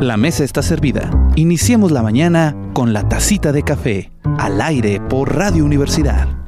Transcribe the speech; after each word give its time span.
La 0.00 0.16
mesa 0.16 0.44
está 0.44 0.62
servida. 0.62 1.10
Iniciemos 1.36 1.92
la 1.92 2.02
mañana 2.02 2.56
con 2.72 2.92
la 2.92 3.08
tacita 3.08 3.52
de 3.52 3.62
café, 3.62 4.10
al 4.38 4.60
aire 4.60 5.00
por 5.00 5.36
Radio 5.36 5.64
Universidad. 5.64 6.43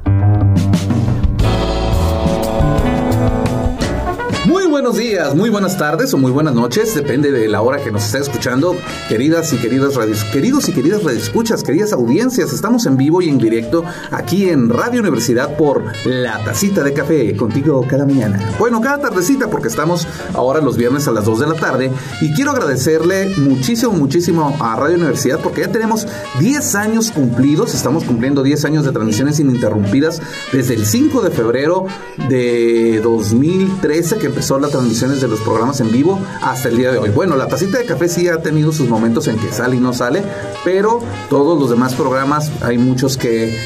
Buenos 4.87 5.03
días, 5.03 5.35
muy 5.35 5.49
buenas 5.49 5.77
tardes 5.77 6.13
o 6.13 6.17
muy 6.17 6.31
buenas 6.31 6.53
noches, 6.53 6.95
depende 6.95 7.29
de 7.29 7.49
la 7.49 7.61
hora 7.61 7.83
que 7.83 7.91
nos 7.91 8.05
esté 8.05 8.19
escuchando, 8.19 8.73
queridas 9.09 9.51
y 9.51 9.57
queridas 9.57 9.95
radios, 9.95 10.23
queridos 10.23 10.69
y 10.69 10.71
queridas 10.71 11.03
radioescuchas, 11.03 11.61
queridas 11.61 11.91
audiencias, 11.91 12.53
estamos 12.53 12.85
en 12.85 12.95
vivo 12.95 13.21
y 13.21 13.27
en 13.27 13.37
directo 13.37 13.83
aquí 14.11 14.47
en 14.47 14.69
Radio 14.69 15.01
Universidad 15.01 15.57
por 15.57 15.83
La 16.05 16.41
Tacita 16.45 16.85
de 16.85 16.93
Café, 16.93 17.35
contigo 17.35 17.85
cada 17.85 18.05
mañana. 18.05 18.39
Bueno, 18.59 18.79
cada 18.79 18.99
tardecita 18.99 19.49
porque 19.49 19.67
estamos 19.67 20.07
ahora 20.33 20.61
los 20.61 20.77
viernes 20.77 21.05
a 21.09 21.11
las 21.11 21.25
2 21.25 21.39
de 21.41 21.47
la 21.47 21.55
tarde 21.55 21.91
y 22.21 22.33
quiero 22.33 22.51
agradecerle 22.51 23.35
muchísimo, 23.39 23.91
muchísimo 23.91 24.55
a 24.61 24.77
Radio 24.77 24.95
Universidad 24.95 25.41
porque 25.41 25.61
ya 25.61 25.67
tenemos 25.67 26.07
10 26.39 26.75
años 26.75 27.11
cumplidos, 27.11 27.75
estamos 27.75 28.05
cumpliendo 28.05 28.41
10 28.41 28.63
años 28.63 28.85
de 28.85 28.93
transmisiones 28.93 29.37
ininterrumpidas 29.41 30.21
desde 30.53 30.75
el 30.75 30.85
5 30.85 31.23
de 31.23 31.31
febrero 31.31 31.87
de 32.29 33.01
2013 33.03 34.17
que 34.17 34.27
empezó 34.27 34.57
la 34.59 34.69
transmisiones 34.77 35.21
de 35.21 35.27
los 35.27 35.39
programas 35.39 35.79
en 35.79 35.91
vivo 35.91 36.19
hasta 36.41 36.69
el 36.69 36.77
día 36.77 36.91
de 36.91 36.99
hoy. 36.99 37.09
Bueno, 37.09 37.35
la 37.35 37.47
tacita 37.47 37.79
de 37.79 37.85
café 37.85 38.07
sí 38.07 38.27
ha 38.27 38.43
tenido 38.43 38.71
sus 38.71 38.87
momentos 38.87 39.27
en 39.27 39.37
que 39.37 39.51
sale 39.51 39.75
y 39.75 39.79
no 39.79 39.91
sale, 39.91 40.21
pero 40.63 40.99
todos 41.31 41.59
los 41.59 41.71
demás 41.71 41.95
programas, 41.95 42.51
hay 42.61 42.77
muchos 42.77 43.17
que 43.17 43.57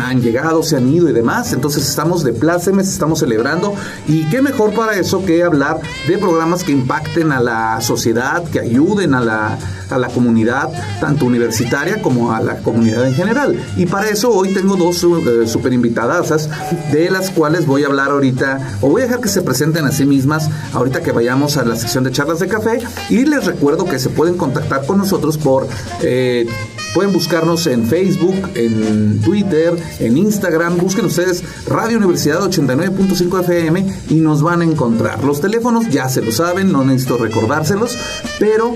han 0.00 0.22
llegado, 0.22 0.62
se 0.62 0.76
han 0.76 0.88
ido 0.88 1.08
y 1.08 1.12
demás, 1.12 1.52
entonces 1.52 1.88
estamos 1.88 2.22
de 2.22 2.32
plácemes, 2.32 2.88
estamos 2.88 3.18
celebrando 3.18 3.74
y 4.06 4.24
qué 4.30 4.42
mejor 4.42 4.72
para 4.72 4.94
eso 4.94 5.24
que 5.24 5.42
hablar 5.42 5.80
de 6.06 6.18
programas 6.18 6.62
que 6.62 6.70
impacten 6.70 7.32
a 7.32 7.40
la 7.40 7.80
sociedad, 7.80 8.44
que 8.44 8.60
ayuden 8.60 9.14
a 9.14 9.20
la, 9.20 9.58
a 9.90 9.98
la 9.98 10.08
comunidad, 10.08 10.70
tanto 11.00 11.26
universitaria 11.26 12.00
como 12.00 12.32
a 12.32 12.40
la 12.40 12.58
comunidad 12.58 13.06
en 13.06 13.14
general. 13.14 13.60
Y 13.76 13.86
para 13.86 14.08
eso 14.08 14.30
hoy 14.30 14.54
tengo 14.54 14.76
dos 14.76 15.02
uh, 15.02 15.46
super 15.46 15.72
invitadas 15.72 16.48
de 16.92 17.10
las 17.10 17.30
cuales 17.30 17.66
voy 17.66 17.82
a 17.82 17.88
hablar 17.88 18.10
ahorita, 18.12 18.76
o 18.80 18.88
voy 18.88 19.02
a 19.02 19.06
dejar 19.06 19.20
que 19.20 19.28
se 19.28 19.42
presenten 19.42 19.84
a 19.84 19.90
sí 19.90 20.04
mismas 20.04 20.48
ahorita 20.72 21.02
que 21.02 21.12
vayamos 21.12 21.56
a 21.56 21.64
la 21.64 21.76
sección 21.76 22.04
de 22.04 22.12
charlas 22.12 22.40
de 22.40 22.48
café. 22.48 22.80
Y 23.08 23.24
les 23.24 23.46
recuerdo 23.46 23.84
que 23.84 23.98
se 23.98 24.10
pueden 24.10 24.36
contactar 24.36 24.86
con 24.86 24.98
nosotros 24.98 25.38
por... 25.38 25.66
Eh, 26.02 26.46
pueden 26.94 27.12
buscarnos 27.12 27.66
en 27.66 27.86
Facebook, 27.86 28.50
en 28.54 29.20
Twitter, 29.20 29.76
en 30.00 30.16
Instagram. 30.16 30.78
Busquen 30.78 31.04
ustedes 31.04 31.42
Radio 31.66 31.98
Universidad 31.98 32.40
89.5 32.40 33.40
FM 33.40 33.86
y 34.08 34.14
nos 34.14 34.42
van 34.42 34.62
a 34.62 34.64
encontrar. 34.64 35.22
Los 35.24 35.40
teléfonos 35.40 35.88
ya 35.88 36.08
se 36.08 36.22
lo 36.22 36.32
saben, 36.32 36.72
no 36.72 36.84
necesito 36.84 37.18
recordárselos, 37.18 37.96
pero 38.38 38.74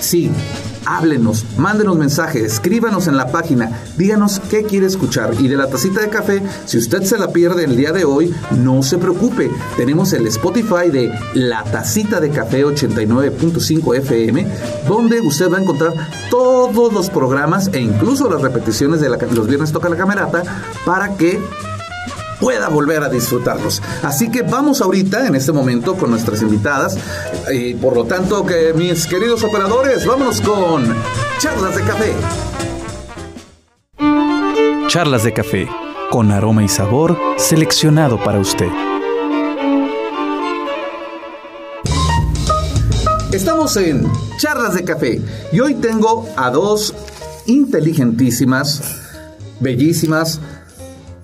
sí, 0.00 0.30
háblenos, 0.86 1.44
mándenos 1.56 1.96
mensajes, 1.96 2.44
escríbanos 2.44 3.06
en 3.06 3.16
la 3.16 3.28
página, 3.28 3.82
díganos 3.96 4.40
qué 4.50 4.64
quiere 4.64 4.86
escuchar. 4.86 5.34
Y 5.38 5.48
de 5.48 5.56
la 5.56 5.68
tacita 5.68 6.00
de 6.00 6.08
café, 6.08 6.42
si 6.66 6.78
usted 6.78 7.02
se 7.02 7.18
la 7.18 7.32
pierde 7.32 7.64
el 7.64 7.76
día 7.76 7.92
de 7.92 8.04
hoy, 8.04 8.34
no 8.58 8.82
se 8.82 8.98
preocupe. 8.98 9.50
Tenemos 9.76 10.12
el 10.12 10.26
Spotify 10.26 10.90
de 10.90 11.12
La 11.34 11.64
Tacita 11.64 12.20
de 12.20 12.30
Café 12.30 12.64
89.5 12.64 13.96
FM, 13.96 14.46
donde 14.88 15.20
usted 15.20 15.50
va 15.50 15.58
a 15.58 15.62
encontrar 15.62 15.94
todos 16.30 16.92
los 16.92 17.10
programas 17.10 17.70
e 17.72 17.80
incluso 17.80 18.30
las 18.30 18.42
repeticiones 18.42 19.00
de 19.00 19.08
los 19.08 19.46
viernes 19.46 19.72
toca 19.72 19.88
la 19.88 19.96
camerata 19.96 20.42
para 20.84 21.16
que 21.16 21.40
pueda 22.42 22.68
volver 22.68 23.04
a 23.04 23.08
disfrutarlos. 23.08 23.80
Así 24.02 24.28
que 24.28 24.42
vamos 24.42 24.80
ahorita, 24.80 25.28
en 25.28 25.36
este 25.36 25.52
momento, 25.52 25.94
con 25.94 26.10
nuestras 26.10 26.42
invitadas. 26.42 26.98
Y 27.52 27.74
por 27.74 27.94
lo 27.94 28.04
tanto, 28.04 28.44
que 28.44 28.74
mis 28.74 29.06
queridos 29.06 29.44
operadores, 29.44 30.04
vámonos 30.04 30.40
con 30.40 30.92
Charlas 31.38 31.76
de 31.76 31.82
Café. 31.82 32.12
Charlas 34.88 35.22
de 35.22 35.32
Café, 35.32 35.68
con 36.10 36.32
aroma 36.32 36.64
y 36.64 36.68
sabor 36.68 37.16
seleccionado 37.36 38.22
para 38.22 38.40
usted. 38.40 38.68
Estamos 43.32 43.76
en 43.76 44.10
Charlas 44.38 44.74
de 44.74 44.82
Café 44.82 45.22
y 45.52 45.60
hoy 45.60 45.74
tengo 45.74 46.28
a 46.36 46.50
dos 46.50 46.92
inteligentísimas, 47.46 48.82
bellísimas, 49.60 50.40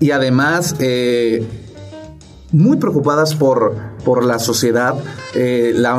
y 0.01 0.11
además 0.11 0.77
eh, 0.79 1.47
muy 2.53 2.79
preocupadas 2.79 3.35
por, 3.35 3.77
por 4.05 4.25
la 4.25 4.39
sociedad. 4.39 4.95
Eh, 5.35 5.73
la, 5.75 5.97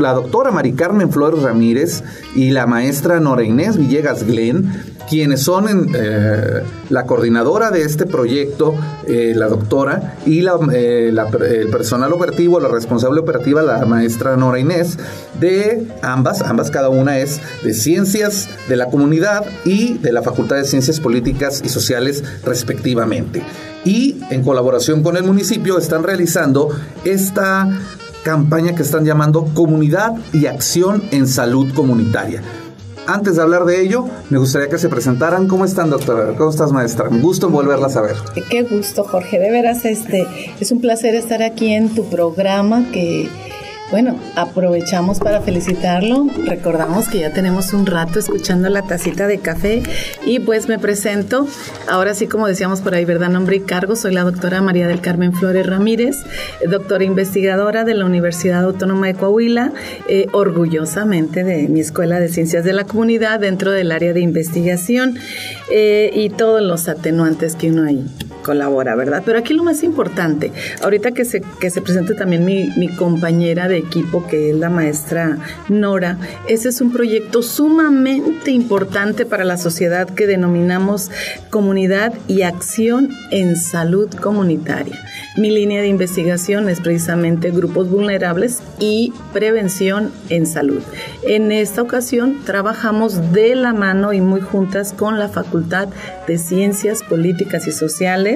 la 0.00 0.12
doctora 0.12 0.50
Mari 0.50 0.72
Carmen 0.72 1.10
Flores 1.10 1.42
Ramírez 1.42 2.02
y 2.34 2.50
la 2.50 2.66
maestra 2.66 3.20
Nora 3.20 3.44
Inés 3.44 3.76
Villegas 3.76 4.24
Glenn 4.24 4.95
quienes 5.08 5.42
son 5.42 5.90
eh, 5.94 6.62
la 6.90 7.06
coordinadora 7.06 7.70
de 7.70 7.82
este 7.82 8.06
proyecto, 8.06 8.74
eh, 9.06 9.32
la 9.34 9.48
doctora, 9.48 10.16
y 10.26 10.44
eh, 10.46 11.08
el 11.08 11.68
personal 11.70 12.12
operativo, 12.12 12.60
la 12.60 12.68
responsable 12.68 13.20
operativa, 13.20 13.62
la 13.62 13.84
maestra 13.84 14.36
Nora 14.36 14.58
Inés, 14.58 14.98
de 15.40 15.86
ambas, 16.02 16.42
ambas 16.42 16.70
cada 16.70 16.88
una 16.88 17.18
es 17.18 17.40
de 17.62 17.74
Ciencias 17.74 18.48
de 18.68 18.76
la 18.76 18.86
Comunidad 18.86 19.44
y 19.64 19.98
de 19.98 20.12
la 20.12 20.22
Facultad 20.22 20.56
de 20.56 20.64
Ciencias 20.64 21.00
Políticas 21.00 21.62
y 21.64 21.68
Sociales 21.68 22.24
respectivamente. 22.44 23.42
Y 23.84 24.16
en 24.30 24.42
colaboración 24.42 25.02
con 25.02 25.16
el 25.16 25.22
municipio 25.22 25.78
están 25.78 26.02
realizando 26.02 26.70
esta 27.04 27.68
campaña 28.24 28.74
que 28.74 28.82
están 28.82 29.04
llamando 29.04 29.48
Comunidad 29.54 30.14
y 30.32 30.46
Acción 30.46 31.04
en 31.12 31.28
Salud 31.28 31.72
Comunitaria. 31.72 32.42
Antes 33.06 33.36
de 33.36 33.42
hablar 33.42 33.64
de 33.64 33.80
ello, 33.80 34.06
me 34.30 34.38
gustaría 34.38 34.68
que 34.68 34.78
se 34.78 34.88
presentaran. 34.88 35.46
¿Cómo 35.46 35.64
están, 35.64 35.90
doctora? 35.90 36.34
¿Cómo 36.36 36.50
estás, 36.50 36.72
maestra? 36.72 37.08
Un 37.08 37.22
gusto 37.22 37.46
en 37.46 37.52
volverlas 37.52 37.96
a 37.96 38.02
ver. 38.02 38.16
Qué 38.50 38.62
gusto, 38.62 39.04
Jorge. 39.04 39.38
De 39.38 39.50
veras, 39.50 39.84
este, 39.84 40.26
es 40.58 40.72
un 40.72 40.80
placer 40.80 41.14
estar 41.14 41.42
aquí 41.42 41.72
en 41.72 41.94
tu 41.94 42.08
programa 42.08 42.84
que 42.92 43.28
bueno, 43.90 44.18
aprovechamos 44.34 45.20
para 45.20 45.40
felicitarlo. 45.40 46.26
Recordamos 46.44 47.08
que 47.08 47.20
ya 47.20 47.32
tenemos 47.32 47.72
un 47.72 47.86
rato 47.86 48.18
escuchando 48.18 48.68
la 48.68 48.82
tacita 48.82 49.28
de 49.28 49.38
café 49.38 49.82
y 50.24 50.40
pues 50.40 50.68
me 50.68 50.78
presento. 50.78 51.46
Ahora 51.88 52.14
sí, 52.14 52.26
como 52.26 52.48
decíamos 52.48 52.80
por 52.80 52.94
ahí, 52.94 53.04
¿verdad? 53.04 53.30
Nombre 53.30 53.56
y 53.56 53.60
cargo. 53.60 53.94
Soy 53.94 54.12
la 54.12 54.24
doctora 54.24 54.60
María 54.60 54.88
del 54.88 55.00
Carmen 55.00 55.32
Flores 55.32 55.66
Ramírez, 55.66 56.16
doctora 56.68 57.04
investigadora 57.04 57.84
de 57.84 57.94
la 57.94 58.06
Universidad 58.06 58.64
Autónoma 58.64 59.06
de 59.06 59.14
Coahuila, 59.14 59.72
eh, 60.08 60.26
orgullosamente 60.32 61.44
de 61.44 61.68
mi 61.68 61.80
Escuela 61.80 62.18
de 62.18 62.28
Ciencias 62.28 62.64
de 62.64 62.72
la 62.72 62.84
Comunidad 62.84 63.38
dentro 63.38 63.70
del 63.70 63.92
área 63.92 64.12
de 64.12 64.20
investigación 64.20 65.16
eh, 65.70 66.10
y 66.12 66.30
todos 66.30 66.60
los 66.60 66.88
atenuantes 66.88 67.54
que 67.54 67.70
uno 67.70 67.84
ahí 67.84 68.04
colabora, 68.46 68.94
¿verdad? 68.94 69.24
Pero 69.26 69.40
aquí 69.40 69.54
lo 69.54 69.64
más 69.64 69.82
importante, 69.82 70.52
ahorita 70.80 71.10
que 71.10 71.24
se, 71.24 71.42
que 71.60 71.68
se 71.68 71.82
presente 71.82 72.14
también 72.14 72.44
mi, 72.44 72.70
mi 72.76 72.86
compañera 72.88 73.66
de 73.66 73.76
equipo 73.76 74.24
que 74.28 74.50
es 74.50 74.56
la 74.56 74.70
maestra 74.70 75.38
Nora. 75.68 76.16
Ese 76.46 76.68
es 76.68 76.80
un 76.80 76.92
proyecto 76.92 77.42
sumamente 77.42 78.52
importante 78.52 79.26
para 79.26 79.42
la 79.42 79.56
sociedad 79.56 80.08
que 80.08 80.28
denominamos 80.28 81.10
comunidad 81.50 82.14
y 82.28 82.42
acción 82.42 83.10
en 83.32 83.56
salud 83.56 84.08
comunitaria. 84.14 84.96
Mi 85.36 85.50
línea 85.50 85.82
de 85.82 85.88
investigación 85.88 86.68
es 86.70 86.80
precisamente 86.80 87.50
grupos 87.50 87.90
vulnerables 87.90 88.62
y 88.78 89.12
prevención 89.34 90.10
en 90.30 90.46
salud. 90.46 90.80
En 91.24 91.52
esta 91.52 91.82
ocasión 91.82 92.42
trabajamos 92.44 93.32
de 93.32 93.54
la 93.54 93.74
mano 93.74 94.14
y 94.14 94.22
muy 94.22 94.40
juntas 94.40 94.94
con 94.94 95.18
la 95.18 95.28
Facultad 95.28 95.88
de 96.26 96.38
Ciencias 96.38 97.02
Políticas 97.02 97.66
y 97.66 97.72
Sociales. 97.72 98.35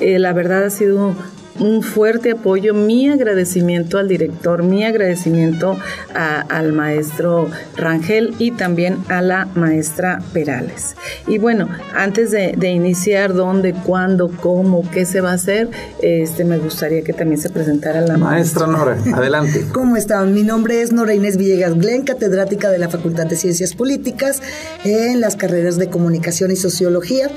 Eh, 0.00 0.18
la 0.18 0.32
verdad 0.32 0.64
ha 0.64 0.70
sido 0.70 1.14
un 1.60 1.82
fuerte 1.82 2.32
apoyo, 2.32 2.74
mi 2.74 3.08
agradecimiento 3.08 3.98
al 3.98 4.08
director, 4.08 4.62
mi 4.62 4.84
agradecimiento 4.84 5.76
al 6.14 6.72
maestro 6.72 7.48
Rangel 7.76 8.34
y 8.38 8.52
también 8.52 8.98
a 9.08 9.20
la 9.20 9.46
maestra 9.54 10.22
Perales. 10.32 10.96
Y 11.26 11.38
bueno, 11.38 11.68
antes 11.94 12.30
de, 12.30 12.70
iniciar 12.70 13.34
dónde, 13.34 13.74
cuándo, 13.74 14.28
cómo, 14.28 14.88
qué 14.90 15.04
se 15.04 15.20
va 15.20 15.32
a 15.32 15.34
hacer, 15.34 15.68
este, 16.02 16.44
me 16.44 16.58
gustaría 16.58 17.02
que 17.02 17.12
también 17.12 17.40
se 17.40 17.50
presentara 17.50 18.00
la 18.00 18.16
maestra. 18.16 18.66
Nora, 18.66 18.96
adelante. 19.14 19.66
¿Cómo 19.72 19.96
están? 19.96 20.32
Mi 20.32 20.42
nombre 20.42 20.80
es 20.80 20.92
Nora 20.92 21.14
Inés 21.14 21.36
Villegas 21.36 21.76
Glen, 21.76 22.02
catedrática 22.02 22.70
de 22.70 22.78
la 22.78 22.88
Facultad 22.88 23.26
de 23.26 23.36
Ciencias 23.36 23.74
Políticas 23.74 24.40
en 24.84 25.20
las 25.20 25.36
carreras 25.36 25.76
de 25.76 25.88
Comunicación 25.88 26.50
y 26.50 26.56
Sociología. 26.56 27.28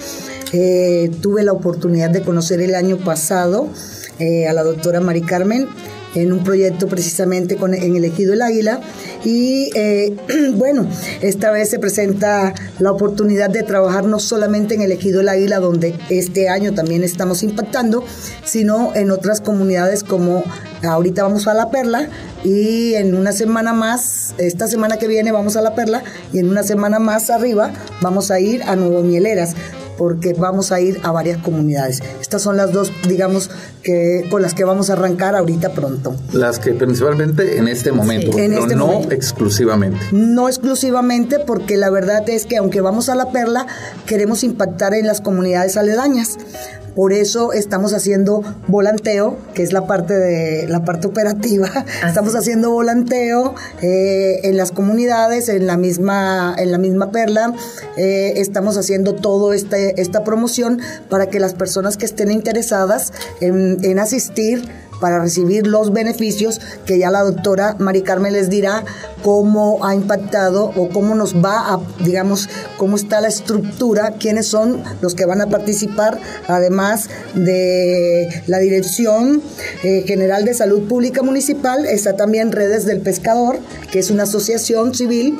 Tuve 1.21 1.43
la 1.43 1.51
oportunidad 1.51 2.09
de 2.09 2.21
conocer 2.21 2.61
el 2.61 2.75
año 2.75 2.97
pasado 2.97 3.69
eh, 4.19 4.47
a 4.47 4.53
la 4.53 4.63
doctora 4.63 5.01
Mari 5.01 5.21
Carmen 5.21 5.67
en 6.15 6.31
un 6.31 6.43
proyecto 6.43 6.87
precisamente 6.87 7.55
con, 7.55 7.73
en 7.73 7.95
el 7.95 8.05
Ejido 8.05 8.33
El 8.33 8.41
Águila. 8.41 8.79
Y 9.23 9.71
eh, 9.75 10.15
bueno, 10.55 10.87
esta 11.21 11.51
vez 11.51 11.69
se 11.69 11.79
presenta 11.79 12.53
la 12.79 12.91
oportunidad 12.91 13.49
de 13.49 13.63
trabajar 13.63 14.05
no 14.05 14.19
solamente 14.19 14.75
en 14.75 14.81
el 14.81 14.91
Ejido 14.91 15.21
El 15.21 15.29
Águila, 15.29 15.59
donde 15.59 15.95
este 16.09 16.49
año 16.49 16.73
también 16.73 17.03
estamos 17.03 17.43
impactando, 17.43 18.03
sino 18.45 18.93
en 18.95 19.11
otras 19.11 19.41
comunidades 19.41 20.03
como 20.03 20.43
ahorita 20.83 21.23
vamos 21.23 21.47
a 21.47 21.53
La 21.53 21.71
Perla 21.71 22.09
y 22.43 22.93
en 22.95 23.15
una 23.15 23.31
semana 23.31 23.73
más, 23.73 24.35
esta 24.37 24.67
semana 24.67 24.97
que 24.97 25.07
viene 25.07 25.31
vamos 25.31 25.55
a 25.55 25.61
La 25.61 25.75
Perla 25.75 26.03
y 26.33 26.39
en 26.39 26.49
una 26.49 26.61
semana 26.61 26.99
más 26.99 27.29
arriba 27.29 27.71
vamos 28.01 28.31
a 28.31 28.39
ir 28.39 28.63
a 28.63 28.75
Nuevo 28.75 29.01
Mieleras 29.01 29.55
porque 30.03 30.33
vamos 30.33 30.73
a 30.73 30.81
ir 30.81 30.99
a 31.03 31.13
varias 31.13 31.41
comunidades. 31.41 32.01
Estas 32.19 32.41
son 32.41 32.57
las 32.57 32.73
dos, 32.73 32.91
digamos, 33.07 33.49
que 33.83 34.27
con 34.29 34.41
las 34.41 34.53
que 34.53 34.65
vamos 34.65 34.89
a 34.89 34.93
arrancar 34.93 35.33
ahorita 35.33 35.71
pronto. 35.71 36.13
Las 36.33 36.59
que 36.59 36.73
principalmente 36.73 37.57
en 37.57 37.69
este 37.69 37.93
momento, 37.93 38.31
pero 38.35 38.59
este 38.59 38.75
no 38.75 39.01
exclusivamente. 39.09 39.99
No 40.11 40.49
exclusivamente, 40.49 41.39
porque 41.39 41.77
la 41.77 41.89
verdad 41.89 42.27
es 42.27 42.45
que 42.45 42.57
aunque 42.57 42.81
vamos 42.81 43.07
a 43.07 43.15
la 43.15 43.31
perla, 43.31 43.65
queremos 44.05 44.43
impactar 44.43 44.93
en 44.93 45.07
las 45.07 45.21
comunidades 45.21 45.77
aledañas. 45.77 46.37
Por 46.95 47.13
eso 47.13 47.53
estamos 47.53 47.93
haciendo 47.93 48.43
volanteo, 48.67 49.37
que 49.53 49.63
es 49.63 49.73
la 49.73 49.87
parte 49.87 50.13
de 50.13 50.67
la 50.67 50.85
parte 50.85 51.07
operativa. 51.07 51.69
Estamos 52.07 52.35
haciendo 52.35 52.71
volanteo 52.71 53.55
eh, 53.81 54.41
en 54.43 54.57
las 54.57 54.71
comunidades, 54.71 55.49
en 55.49 55.65
la 55.65 55.77
misma 55.77 56.55
en 56.57 56.71
la 56.71 56.77
misma 56.77 57.11
perla. 57.11 57.53
Eh, 57.97 58.33
estamos 58.37 58.77
haciendo 58.77 59.15
todo 59.15 59.53
este 59.53 60.01
esta 60.01 60.23
promoción 60.23 60.79
para 61.09 61.27
que 61.27 61.39
las 61.39 61.53
personas 61.53 61.97
que 61.97 62.05
estén 62.05 62.31
interesadas 62.31 63.13
en, 63.41 63.83
en 63.83 63.99
asistir 63.99 64.63
para 65.03 65.19
recibir 65.19 65.67
los 65.67 65.91
beneficios 65.91 66.61
que 66.85 66.97
ya 66.97 67.11
la 67.11 67.23
doctora 67.23 67.75
Mari 67.77 68.03
Carmen 68.03 68.31
les 68.31 68.49
dirá 68.49 68.85
cómo 69.21 69.85
ha 69.85 69.93
impactado 69.93 70.71
o 70.77 70.87
cómo 70.87 71.13
nos 71.13 71.35
va 71.35 71.73
a, 71.73 71.81
digamos, 72.05 72.47
cómo 72.77 72.95
está 72.95 73.19
la 73.19 73.27
estructura, 73.27 74.13
quiénes 74.17 74.47
son 74.47 74.81
los 75.01 75.13
que 75.13 75.25
van 75.25 75.41
a 75.41 75.47
participar, 75.47 76.21
además 76.47 77.09
de 77.33 78.29
la 78.47 78.59
Dirección 78.59 79.41
eh, 79.83 80.05
General 80.07 80.45
de 80.45 80.53
Salud 80.53 80.83
Pública 80.87 81.21
Municipal, 81.21 81.85
está 81.85 82.15
también 82.15 82.53
Redes 82.53 82.85
del 82.85 83.01
Pescador, 83.01 83.59
que 83.91 83.99
es 83.99 84.09
una 84.09 84.23
asociación 84.23 84.95
civil 84.95 85.37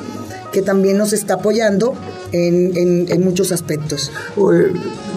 que 0.52 0.60
también 0.60 0.98
nos 0.98 1.14
está 1.14 1.34
apoyando 1.34 1.94
en, 2.32 3.08
en, 3.08 3.24
muchos 3.24 3.50
aspectos. 3.50 4.12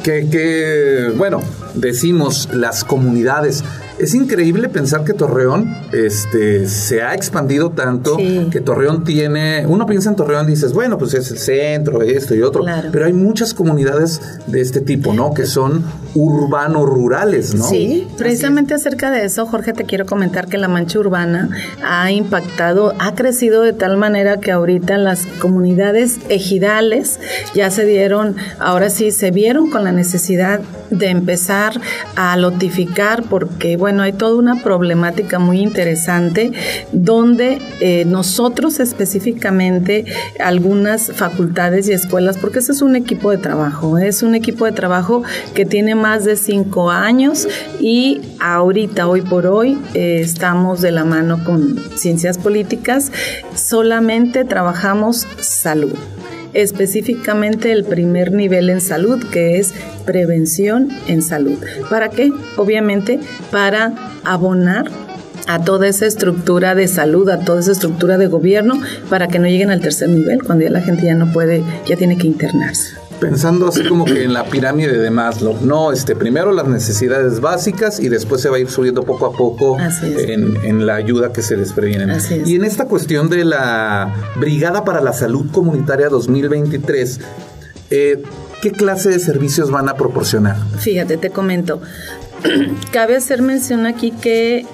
Que, 0.04 0.28
que, 0.30 1.12
bueno, 1.16 1.42
decimos 1.76 2.50
las 2.52 2.84
comunidades, 2.84 3.64
es 4.00 4.14
increíble 4.14 4.70
pensar 4.70 5.04
que 5.04 5.14
Torreón 5.14 5.76
este, 5.92 6.68
se 6.68 7.02
ha 7.02 7.14
expandido 7.14 7.72
tanto, 7.72 8.18
que 8.18 8.62
Torreón 8.62 9.04
tiene, 9.04 9.66
uno 9.68 9.86
piensa 9.86 10.10
en 10.10 10.16
Torreón 10.16 10.48
y 10.48 10.52
dices, 10.52 10.74
bueno, 10.74 10.98
pues 10.98 11.14
es 11.14 11.32
el 11.32 11.38
centro, 11.38 12.02
esto 12.02 12.36
y 12.36 12.42
otro, 12.42 12.64
pero 12.92 13.06
hay 13.06 13.14
muchas 13.14 13.54
comunidades 13.54 14.22
de 14.48 14.62
este 14.62 14.82
tipo, 14.82 15.14
¿no? 15.14 15.34
Que 15.34 15.46
son 15.46 15.84
urbano-rurales, 16.14 17.56
¿no? 17.56 17.66
Sí, 17.66 18.08
precisamente 18.18 18.74
acerca 18.74 19.12
de 19.12 19.26
eso, 19.26 19.46
Jorge, 19.46 19.74
te 19.74 19.86
quiero 19.86 20.06
comentar 20.06 20.48
que 20.48 20.58
la 20.58 20.68
mancha 20.68 21.00
urbana 21.00 21.50
ha 21.84 22.12
impactado, 22.12 22.94
ha 23.00 23.16
crecido 23.16 23.62
de 23.62 23.74
tal 23.74 23.98
manera 23.98 24.38
que 24.38 24.52
ahorita 24.52 24.98
las 24.98 25.26
comunidades 25.40 26.20
ejidales 26.30 27.20
ya 27.54 27.72
se 27.72 27.86
dieron, 27.86 28.36
ahora 28.60 28.90
sí, 28.90 29.12
se 29.12 29.32
vieron 29.32 29.70
con 29.70 29.84
la 29.84 29.92
necesidad 29.92 30.62
de 30.90 31.08
empezar 31.08 31.80
a 32.16 32.36
lotificar 32.38 33.24
porque, 33.24 33.78
bueno, 33.78 34.04
hay 34.04 34.14
toda 34.14 34.38
una 34.38 34.64
problemática 34.64 35.40
muy 35.40 35.60
interesante 35.60 36.52
donde 36.92 37.60
eh, 37.80 38.06
nosotros 38.06 38.80
específicamente, 38.80 40.06
algunas 40.40 41.12
facultades 41.14 41.88
y 41.90 41.94
escuelas, 41.94 42.38
porque 42.38 42.60
ese 42.60 42.72
es 42.72 42.82
un 42.82 42.96
equipo 42.96 43.32
de 43.32 43.38
trabajo, 43.38 43.98
es 43.98 44.24
un 44.24 44.36
equipo 44.36 44.66
de 44.66 44.72
trabajo 44.72 45.24
que 45.54 45.66
tiene 45.66 45.96
más 45.96 46.26
de 46.26 46.36
cinco 46.36 46.92
años 46.92 47.48
y 47.80 48.22
ahorita, 48.40 49.08
hoy 49.08 49.22
por 49.22 49.48
hoy, 49.48 49.78
eh, 49.94 50.22
estamos 50.22 50.82
de 50.82 50.92
la 50.92 51.06
mano 51.06 51.44
con 51.44 51.78
ciencias 51.96 52.38
políticas, 52.38 53.12
solamente 53.56 54.46
trabajamos 54.46 55.28
salud 55.40 55.98
específicamente 56.54 57.72
el 57.72 57.84
primer 57.84 58.32
nivel 58.32 58.70
en 58.70 58.82
salud, 58.82 59.24
que 59.32 59.60
es 59.60 59.74
prevención 60.06 60.90
en 61.08 61.22
salud. 61.22 61.58
¿Para 61.90 62.10
qué? 62.10 62.32
Obviamente 62.56 63.20
para 63.52 63.94
abonar 64.24 64.90
a 65.48 65.64
toda 65.64 65.88
esa 65.88 66.06
estructura 66.06 66.76
de 66.76 66.88
salud, 66.88 67.30
a 67.30 67.40
toda 67.40 67.62
esa 67.62 67.72
estructura 67.72 68.18
de 68.18 68.28
gobierno, 68.28 68.82
para 69.10 69.28
que 69.28 69.40
no 69.40 69.48
lleguen 69.48 69.70
al 69.70 69.80
tercer 69.80 70.10
nivel, 70.10 70.44
cuando 70.44 70.66
ya 70.66 70.72
la 70.72 70.82
gente 70.82 71.06
ya 71.06 71.16
no 71.16 71.32
puede, 71.32 71.64
ya 71.86 71.96
tiene 71.96 72.18
que 72.18 72.28
internarse 72.28 73.07
pensando 73.20 73.68
así 73.68 73.88
como 73.88 74.06
que 74.06 74.24
en 74.24 74.34
la 74.34 74.46
pirámide 74.46 74.98
de 74.98 75.10
Maslow, 75.10 75.58
no, 75.62 75.92
este, 75.92 76.16
primero 76.16 76.52
las 76.52 76.68
necesidades 76.68 77.40
básicas 77.40 78.00
y 78.00 78.10
después 78.10 78.42
se 78.42 78.50
va 78.50 78.58
a 78.58 78.60
ir 78.60 78.70
subiendo 78.70 79.04
poco 79.04 79.26
a 79.26 79.34
poco 79.34 79.78
en, 79.80 80.86
la 80.86 80.96
ayuda 80.96 81.34
que 81.34 81.42
se 81.42 81.58
les 81.58 81.74
previene. 81.74 82.18
Y 82.46 82.56
en 82.56 82.64
esta 82.64 82.86
cuestión 82.86 83.30
de 83.30 83.46
la 83.46 84.14
Brigada 84.40 84.86
para 84.86 85.02
la 85.02 85.14
Salud 85.14 85.48
Comunitaria 85.52 86.10
2023, 86.10 87.20
eh, 87.90 88.24
¿qué 88.62 88.72
clase 88.72 89.10
de 89.10 89.20
servicios 89.20 89.72
van 89.72 89.90
a 89.90 89.96
proporcionar? 89.96 90.58
Fíjate, 90.78 91.18
te 91.18 91.30
comento. 91.30 91.82
Cabe 92.92 93.16
hacer 93.16 93.42
mención 93.42 93.86
aquí 93.86 94.12
que 94.12 94.66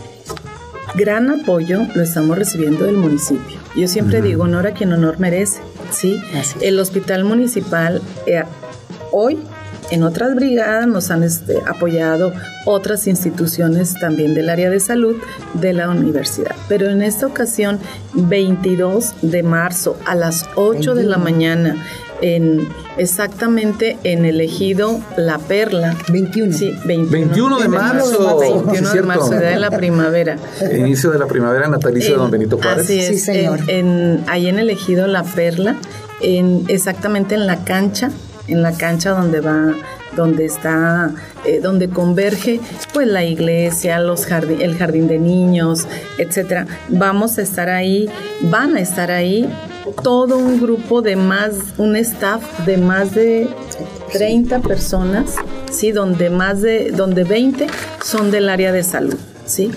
gran 0.95 1.29
apoyo 1.29 1.87
lo 1.95 2.01
estamos 2.01 2.37
recibiendo 2.37 2.85
del 2.85 2.97
municipio. 2.97 3.59
Yo 3.75 3.87
siempre 3.87 4.21
digo, 4.21 4.43
honor 4.43 4.67
a 4.67 4.73
quien 4.73 4.93
honor 4.93 5.19
merece. 5.19 5.61
¿sí? 5.91 6.21
El 6.61 6.79
hospital 6.79 7.23
municipal 7.23 8.01
eh, 8.25 8.43
hoy 9.11 9.39
en 9.91 10.03
otras 10.03 10.35
brigadas 10.35 10.87
nos 10.87 11.11
han 11.11 11.23
este, 11.23 11.59
apoyado 11.67 12.33
otras 12.65 13.07
instituciones 13.07 13.93
también 13.99 14.33
del 14.33 14.49
área 14.49 14.69
de 14.69 14.79
salud 14.79 15.17
de 15.53 15.73
la 15.73 15.89
universidad. 15.89 16.55
Pero 16.67 16.89
en 16.89 17.01
esta 17.01 17.27
ocasión, 17.27 17.79
22 18.13 19.13
de 19.21 19.43
marzo 19.43 19.97
a 20.05 20.15
las 20.15 20.47
8 20.55 20.95
de 20.95 21.03
la 21.03 21.17
mañana, 21.17 21.75
en, 22.23 22.69
exactamente 22.97 23.97
en 24.03 24.25
el 24.25 24.39
ejido 24.39 24.99
La 25.17 25.37
Perla. 25.37 25.95
21. 26.09 26.53
Sí, 26.53 26.73
21. 26.85 27.59
de 27.59 27.67
marzo. 27.67 28.39
21 28.39 28.93
de 28.93 29.01
marzo, 29.03 29.29
de 29.31 29.57
la 29.57 29.69
primavera. 29.69 30.37
inicio 30.77 31.11
de 31.11 31.19
la 31.19 31.27
primavera 31.27 31.67
natalicia 31.67 32.11
de 32.11 32.17
Don 32.17 32.31
Benito 32.31 32.57
Juárez. 32.57 32.85
Así 32.85 32.99
es, 32.99 33.07
sí, 33.07 33.17
señor. 33.19 33.59
En, 33.67 34.23
ahí 34.27 34.47
en 34.47 34.57
el 34.57 34.69
ejido 34.69 35.05
La 35.07 35.23
Perla, 35.23 35.75
en, 36.21 36.63
exactamente 36.69 37.35
en 37.35 37.45
la 37.45 37.65
cancha, 37.65 38.09
en 38.47 38.61
la 38.61 38.71
cancha 38.71 39.11
donde 39.11 39.41
va 39.41 39.73
donde 40.15 40.45
está, 40.45 41.11
eh, 41.43 41.59
donde 41.59 41.89
converge 41.89 42.59
pues 42.93 43.07
la 43.07 43.23
iglesia, 43.23 43.99
los 43.99 44.27
jardín, 44.27 44.61
el 44.61 44.77
jardín 44.77 45.07
de 45.07 45.17
niños, 45.17 45.87
etcétera. 46.19 46.67
Vamos 46.87 47.39
a 47.39 47.41
estar 47.41 47.69
ahí, 47.69 48.07
van 48.41 48.77
a 48.77 48.79
estar 48.79 49.09
ahí 49.09 49.49
todo 50.03 50.37
un 50.37 50.61
grupo 50.61 51.01
de 51.01 51.15
más, 51.15 51.53
un 51.77 51.95
staff 51.95 52.41
de 52.65 52.77
más 52.77 53.13
de 53.13 53.47
30 54.11 54.59
personas, 54.59 55.35
sí, 55.71 55.91
donde 55.91 56.29
más 56.29 56.61
de, 56.61 56.91
donde 56.91 57.23
20 57.23 57.67
son 58.03 58.31
del 58.31 58.49
área 58.49 58.71
de 58.71 58.83
salud, 58.83 59.15
sí. 59.45 59.71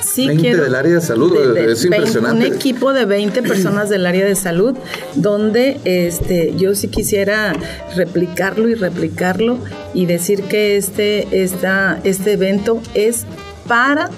Sí 0.00 0.28
20 0.28 0.56
del 0.56 0.74
área 0.76 0.94
de 0.94 1.00
salud, 1.00 1.56
es 1.56 1.84
impresionante. 1.84 2.46
un 2.46 2.54
equipo 2.54 2.92
de 2.92 3.04
20 3.04 3.42
personas 3.42 3.88
del 3.88 4.06
área 4.06 4.24
de 4.24 4.36
salud, 4.36 4.76
donde 5.16 5.80
este, 5.84 6.54
yo 6.56 6.74
sí 6.76 6.86
quisiera 6.86 7.52
replicarlo 7.96 8.68
y 8.68 8.74
replicarlo 8.74 9.58
y 9.92 10.06
decir 10.06 10.44
que 10.44 10.76
este, 10.76 11.42
esta, 11.42 11.98
este 12.04 12.32
evento 12.34 12.80
es 12.94 13.24
para 13.66 14.08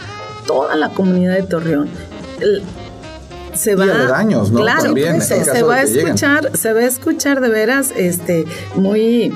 toda 0.47 0.76
la 0.76 0.90
comunidad 0.90 1.35
de 1.35 1.42
Torreón 1.44 1.88
se 3.56 3.75
va 3.75 3.86
daños, 3.86 4.50
¿no? 4.50 4.60
claro 4.60 4.94
se, 5.20 5.62
va 5.62 5.76
a 5.76 5.82
escuchar 5.82 6.56
se 6.56 6.72
va 6.72 6.80
a 6.80 6.86
escuchar 6.86 7.40
de 7.40 7.48
veras 7.48 7.92
este 7.96 8.44
muy 8.75 9.32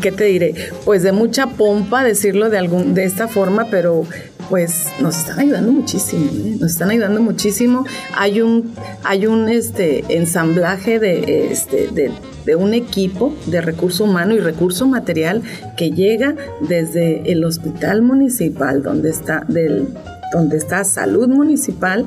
qué 0.00 0.12
te 0.12 0.24
diré 0.24 0.54
pues 0.84 1.02
de 1.02 1.12
mucha 1.12 1.46
pompa 1.48 2.04
decirlo 2.04 2.50
de 2.50 2.58
algún 2.58 2.94
de 2.94 3.04
esta 3.04 3.28
forma 3.28 3.66
pero 3.70 4.04
pues 4.48 4.88
nos 5.00 5.16
están 5.18 5.40
ayudando 5.40 5.72
muchísimo 5.72 6.24
¿eh? 6.24 6.56
nos 6.60 6.72
están 6.72 6.90
ayudando 6.90 7.20
muchísimo 7.20 7.84
hay 8.16 8.40
un 8.40 8.74
hay 9.02 9.26
un 9.26 9.48
este 9.48 10.04
ensamblaje 10.08 10.98
de 10.98 11.52
este 11.52 11.88
de, 11.88 12.12
de 12.44 12.56
un 12.56 12.74
equipo 12.74 13.34
de 13.46 13.60
recurso 13.60 14.04
humano 14.04 14.34
y 14.34 14.40
recurso 14.40 14.86
material 14.86 15.42
que 15.76 15.90
llega 15.90 16.34
desde 16.60 17.30
el 17.30 17.44
hospital 17.44 18.02
municipal 18.02 18.82
donde 18.82 19.10
está 19.10 19.44
del 19.48 19.88
donde 20.32 20.56
está 20.56 20.84
salud 20.84 21.28
municipal 21.28 22.06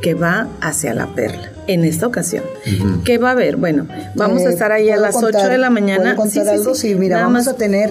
que 0.00 0.14
va 0.14 0.48
hacia 0.60 0.94
la 0.94 1.14
perla 1.14 1.52
en 1.66 1.84
esta 1.84 2.06
ocasión. 2.06 2.44
¿Qué 3.04 3.18
va 3.18 3.28
a 3.28 3.32
haber? 3.32 3.56
Bueno, 3.56 3.86
vamos 4.14 4.42
a 4.42 4.50
eh, 4.50 4.52
estar 4.52 4.72
ahí 4.72 4.90
a 4.90 4.96
las 4.96 5.16
8 5.16 5.48
de 5.48 5.58
la 5.58 5.70
mañana. 5.70 6.16
¿puedo 6.16 6.30
contar 6.30 6.48
algo? 6.48 6.74
Sí, 6.74 6.94
mira, 6.94 7.22
vamos 7.22 7.48
a 7.48 7.54
tener 7.54 7.90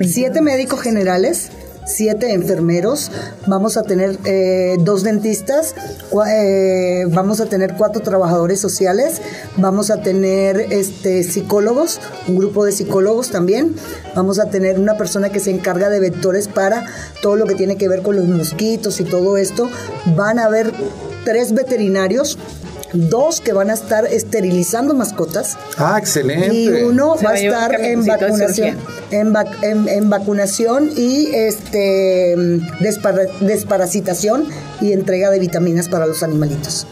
siete 0.00 0.40
médicos 0.40 0.80
generales, 0.80 1.50
siete 1.88 2.32
enfermeros, 2.32 3.10
vamos 3.46 3.76
a 3.76 3.82
tener 3.82 4.18
eh, 4.24 4.76
dos 4.80 5.02
dentistas, 5.02 5.74
eh, 6.30 7.04
vamos 7.08 7.40
a 7.40 7.46
tener 7.46 7.74
cuatro 7.74 8.02
trabajadores 8.02 8.60
sociales, 8.60 9.20
vamos 9.56 9.90
a 9.90 10.02
tener 10.02 10.66
este, 10.70 11.22
psicólogos, 11.22 12.00
un 12.28 12.36
grupo 12.36 12.64
de 12.64 12.72
psicólogos 12.72 13.30
también, 13.30 13.74
vamos 14.14 14.38
a 14.38 14.50
tener 14.50 14.78
una 14.78 14.96
persona 14.96 15.30
que 15.30 15.40
se 15.40 15.50
encarga 15.50 15.88
de 15.88 15.98
vectores 15.98 16.46
para 16.46 16.84
todo 17.22 17.36
lo 17.36 17.46
que 17.46 17.54
tiene 17.54 17.76
que 17.76 17.88
ver 17.88 18.02
con 18.02 18.16
los 18.16 18.26
mosquitos 18.26 19.00
y 19.00 19.04
todo 19.04 19.36
esto, 19.36 19.68
van 20.14 20.38
a 20.38 20.44
haber 20.44 20.72
tres 21.24 21.52
veterinarios 21.52 22.38
dos 22.92 23.40
que 23.40 23.52
van 23.52 23.70
a 23.70 23.74
estar 23.74 24.06
esterilizando 24.06 24.94
mascotas. 24.94 25.56
Ah, 25.76 25.96
excelente. 25.98 26.54
Y 26.54 26.68
uno 26.82 27.16
va 27.24 27.30
a 27.30 27.34
estar 27.34 27.80
en 27.80 28.04
vacunación, 28.06 28.78
en, 29.10 30.10
vacunación 30.10 30.90
y 30.96 31.26
este 31.34 32.34
desparasitación 33.40 34.46
y 34.80 34.92
entrega 34.92 35.30
de 35.30 35.38
vitaminas 35.38 35.88
para 35.88 36.06
los 36.06 36.22
animalitos. 36.22 36.86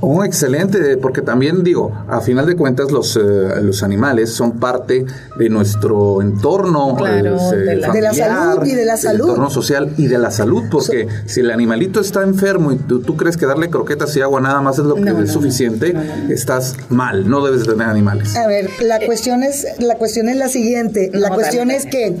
Oh, 0.00 0.24
excelente, 0.24 0.96
porque 0.96 1.22
también 1.22 1.62
digo, 1.62 1.92
a 2.08 2.20
final 2.20 2.46
de 2.46 2.56
cuentas 2.56 2.90
los, 2.90 3.16
eh, 3.16 3.20
los 3.62 3.82
animales 3.82 4.30
son 4.30 4.58
parte 4.58 5.04
de 5.38 5.48
nuestro 5.48 6.22
entorno 6.22 6.94
claro, 6.96 7.36
eh, 7.52 7.56
de, 7.56 7.76
la, 7.76 8.12
salud 8.14 8.66
y 8.66 8.74
de 8.74 8.84
la 8.84 8.96
salud. 8.96 9.28
entorno 9.28 9.50
social 9.50 9.92
y 9.96 10.06
de 10.06 10.18
la 10.18 10.30
salud, 10.30 10.64
porque 10.70 11.08
si 11.26 11.40
el 11.40 11.50
animalito 11.50 12.00
está 12.00 12.22
enfermo 12.22 12.72
y 12.72 12.76
tú, 12.76 13.16
crees 13.16 13.36
que 13.36 13.46
darle 13.46 13.70
croquetas 13.70 14.16
y 14.16 14.20
agua 14.20 14.40
nada 14.40 14.60
más 14.60 14.78
es 14.78 14.84
lo 14.84 14.94
que 14.94 15.10
es 15.10 15.30
suficiente, 15.30 15.94
estás 16.28 16.76
mal, 16.88 17.28
no 17.28 17.44
debes 17.44 17.64
tener 17.64 17.86
animales. 17.86 18.36
A 18.36 18.46
ver, 18.46 18.70
la 18.80 18.96
eh, 18.96 19.06
cuestión 19.06 19.42
es 19.42 19.66
la 19.78 19.96
cuestión 19.96 20.28
es 20.28 20.36
la 20.36 20.48
siguiente, 20.48 21.10
la 21.12 21.30
cuestión 21.30 21.70
es 21.70 21.86
que 21.86 22.16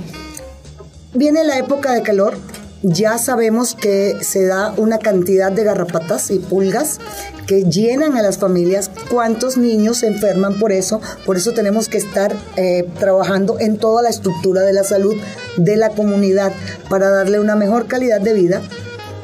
viene 1.14 1.44
la 1.44 1.58
época 1.58 1.92
de 1.92 2.02
calor 2.02 2.34
ya 2.82 3.18
sabemos 3.18 3.74
que 3.74 4.16
se 4.22 4.46
da 4.46 4.74
una 4.76 4.98
cantidad 4.98 5.52
de 5.52 5.64
garrapatas 5.64 6.30
y 6.30 6.38
pulgas 6.38 6.98
que 7.46 7.64
llenan 7.64 8.16
a 8.16 8.22
las 8.22 8.38
familias. 8.38 8.90
¿Cuántos 9.10 9.56
niños 9.56 9.98
se 9.98 10.08
enferman 10.08 10.58
por 10.58 10.72
eso? 10.72 11.00
Por 11.24 11.36
eso 11.36 11.52
tenemos 11.52 11.88
que 11.88 11.98
estar 11.98 12.34
eh, 12.56 12.88
trabajando 12.98 13.58
en 13.60 13.78
toda 13.78 14.02
la 14.02 14.08
estructura 14.08 14.62
de 14.62 14.72
la 14.72 14.84
salud 14.84 15.14
de 15.56 15.76
la 15.76 15.90
comunidad 15.90 16.52
para 16.88 17.10
darle 17.10 17.38
una 17.38 17.56
mejor 17.56 17.86
calidad 17.86 18.20
de 18.20 18.34
vida 18.34 18.62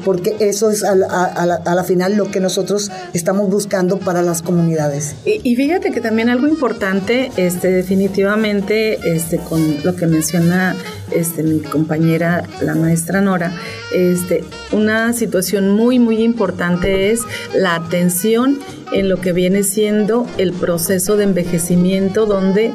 porque 0.05 0.35
eso 0.39 0.69
es 0.71 0.83
a 0.83 0.95
la, 0.95 1.83
final 1.83 2.15
lo 2.15 2.29
que 2.29 2.39
nosotros 2.39 2.91
estamos 3.13 3.49
buscando 3.49 3.99
para 3.99 4.21
las 4.21 4.41
comunidades. 4.41 5.15
Y, 5.25 5.55
fíjate 5.55 5.91
que 5.91 6.01
también 6.01 6.29
algo 6.29 6.47
importante, 6.47 7.31
este, 7.37 7.69
definitivamente, 7.69 8.99
este, 9.15 9.37
con 9.37 9.83
lo 9.83 9.95
que 9.95 10.07
menciona 10.07 10.75
este, 11.11 11.43
mi 11.43 11.59
compañera, 11.59 12.43
la 12.61 12.75
maestra 12.75 13.21
Nora, 13.21 13.53
este, 13.93 14.43
una 14.71 15.13
situación 15.13 15.69
muy, 15.69 15.99
muy 15.99 16.21
importante 16.21 17.11
es 17.11 17.21
la 17.55 17.75
atención 17.75 18.59
en 18.91 19.09
lo 19.09 19.19
que 19.19 19.33
viene 19.33 19.63
siendo 19.63 20.27
el 20.37 20.53
proceso 20.53 21.17
de 21.17 21.25
envejecimiento, 21.25 22.25
donde 22.25 22.73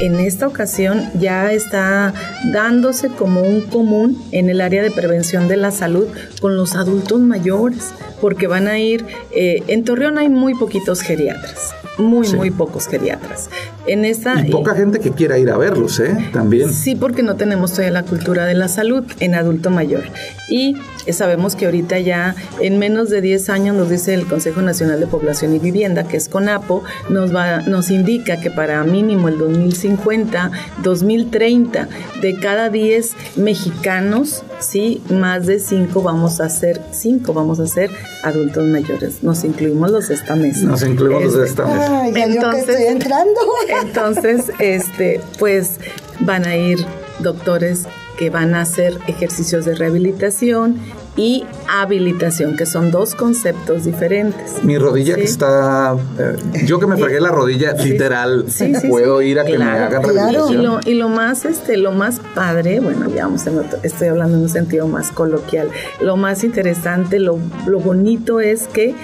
en 0.00 0.18
esta 0.18 0.46
ocasión 0.46 1.10
ya 1.18 1.52
está 1.52 2.12
dándose 2.52 3.08
como 3.08 3.42
un 3.42 3.60
común 3.62 4.22
en 4.32 4.50
el 4.50 4.60
área 4.60 4.82
de 4.82 4.90
prevención 4.90 5.48
de 5.48 5.56
la 5.56 5.70
salud 5.70 6.06
con 6.40 6.56
los 6.56 6.74
adultos 6.74 7.20
mayores, 7.20 7.92
porque 8.20 8.46
van 8.46 8.66
a 8.66 8.78
ir, 8.78 9.06
eh, 9.34 9.62
en 9.68 9.84
Torreón 9.84 10.18
hay 10.18 10.28
muy 10.28 10.54
poquitos 10.54 11.00
geriatras 11.02 11.74
muy, 12.00 12.28
muy 12.32 12.50
pocos 12.50 12.88
geriatras. 12.88 13.50
En 13.86 14.04
esta, 14.04 14.46
y 14.46 14.50
poca 14.50 14.74
gente 14.74 15.00
que 15.00 15.12
quiera 15.12 15.38
ir 15.38 15.50
a 15.50 15.56
verlos, 15.56 16.00
¿eh? 16.00 16.16
También. 16.32 16.72
Sí, 16.72 16.94
porque 16.94 17.22
no 17.22 17.36
tenemos 17.36 17.72
todavía 17.72 17.92
la 17.92 18.02
cultura 18.04 18.46
de 18.46 18.54
la 18.54 18.68
salud 18.68 19.04
en 19.20 19.34
adulto 19.34 19.70
mayor. 19.70 20.04
Y 20.48 20.76
sabemos 21.12 21.56
que 21.56 21.66
ahorita 21.66 21.98
ya 21.98 22.34
en 22.60 22.78
menos 22.78 23.10
de 23.10 23.20
10 23.20 23.50
años 23.50 23.76
nos 23.76 23.90
dice 23.90 24.14
el 24.14 24.26
Consejo 24.26 24.62
Nacional 24.62 25.00
de 25.00 25.06
Población 25.06 25.54
y 25.54 25.58
Vivienda, 25.58 26.04
que 26.04 26.16
es 26.16 26.28
CONAPO, 26.28 26.82
nos, 27.08 27.34
va, 27.34 27.60
nos 27.62 27.90
indica 27.90 28.40
que 28.40 28.50
para 28.50 28.82
mínimo 28.84 29.28
el 29.28 29.38
2050, 29.38 30.50
2030, 30.82 31.88
de 32.20 32.38
cada 32.38 32.68
10 32.70 33.12
mexicanos, 33.36 34.42
sí, 34.58 35.02
más 35.10 35.46
de 35.46 35.58
5 35.58 36.02
vamos 36.02 36.40
a 36.40 36.48
ser, 36.48 36.80
5 36.92 37.32
vamos 37.32 37.60
a 37.60 37.66
ser 37.66 37.90
adultos 38.22 38.64
mayores. 38.64 39.22
Nos 39.22 39.44
incluimos 39.44 39.90
los 39.90 40.08
de 40.08 40.14
esta 40.14 40.36
mesa. 40.36 40.66
Nos 40.66 40.82
incluimos 40.82 41.24
los 41.24 41.36
de 41.36 41.46
esta 41.46 41.64
mesa 41.66 42.00
entonces, 42.06 42.68
estoy 42.68 42.86
entrando. 42.86 43.40
entonces, 43.82 44.52
este, 44.58 45.20
pues 45.38 45.72
van 46.20 46.46
a 46.46 46.56
ir 46.56 46.78
doctores 47.20 47.84
que 48.20 48.28
van 48.28 48.54
a 48.54 48.60
hacer 48.60 48.98
ejercicios 49.06 49.64
de 49.64 49.74
rehabilitación 49.74 50.76
y 51.16 51.42
habilitación, 51.70 52.54
que 52.54 52.66
son 52.66 52.90
dos 52.90 53.14
conceptos 53.14 53.84
diferentes. 53.86 54.62
Mi 54.62 54.76
rodilla 54.76 55.14
que 55.14 55.22
está, 55.22 55.96
eh, 56.18 56.36
yo 56.66 56.78
que 56.78 56.86
me 56.86 56.98
fregué 56.98 57.18
la 57.18 57.30
rodilla, 57.30 57.72
literal, 57.72 58.44
puedo 58.90 59.22
ir 59.22 59.40
a 59.40 59.46
que 59.46 59.56
me 59.56 59.64
hagan 59.64 60.02
rehabilitación. 60.02 60.52
Y 60.52 60.56
lo, 60.62 60.80
y 60.84 60.94
lo 60.94 61.08
más, 61.08 61.46
este, 61.46 61.78
lo 61.78 61.92
más 61.92 62.20
padre, 62.34 62.80
bueno, 62.80 63.08
digamos, 63.08 63.42
estoy 63.82 64.08
hablando 64.08 64.36
en 64.36 64.42
un 64.42 64.50
sentido 64.50 64.86
más 64.86 65.12
coloquial, 65.12 65.70
lo 66.02 66.18
más 66.18 66.44
interesante, 66.44 67.20
lo, 67.20 67.38
lo 67.66 67.80
bonito 67.80 68.40
es 68.40 68.68
que 68.68 68.94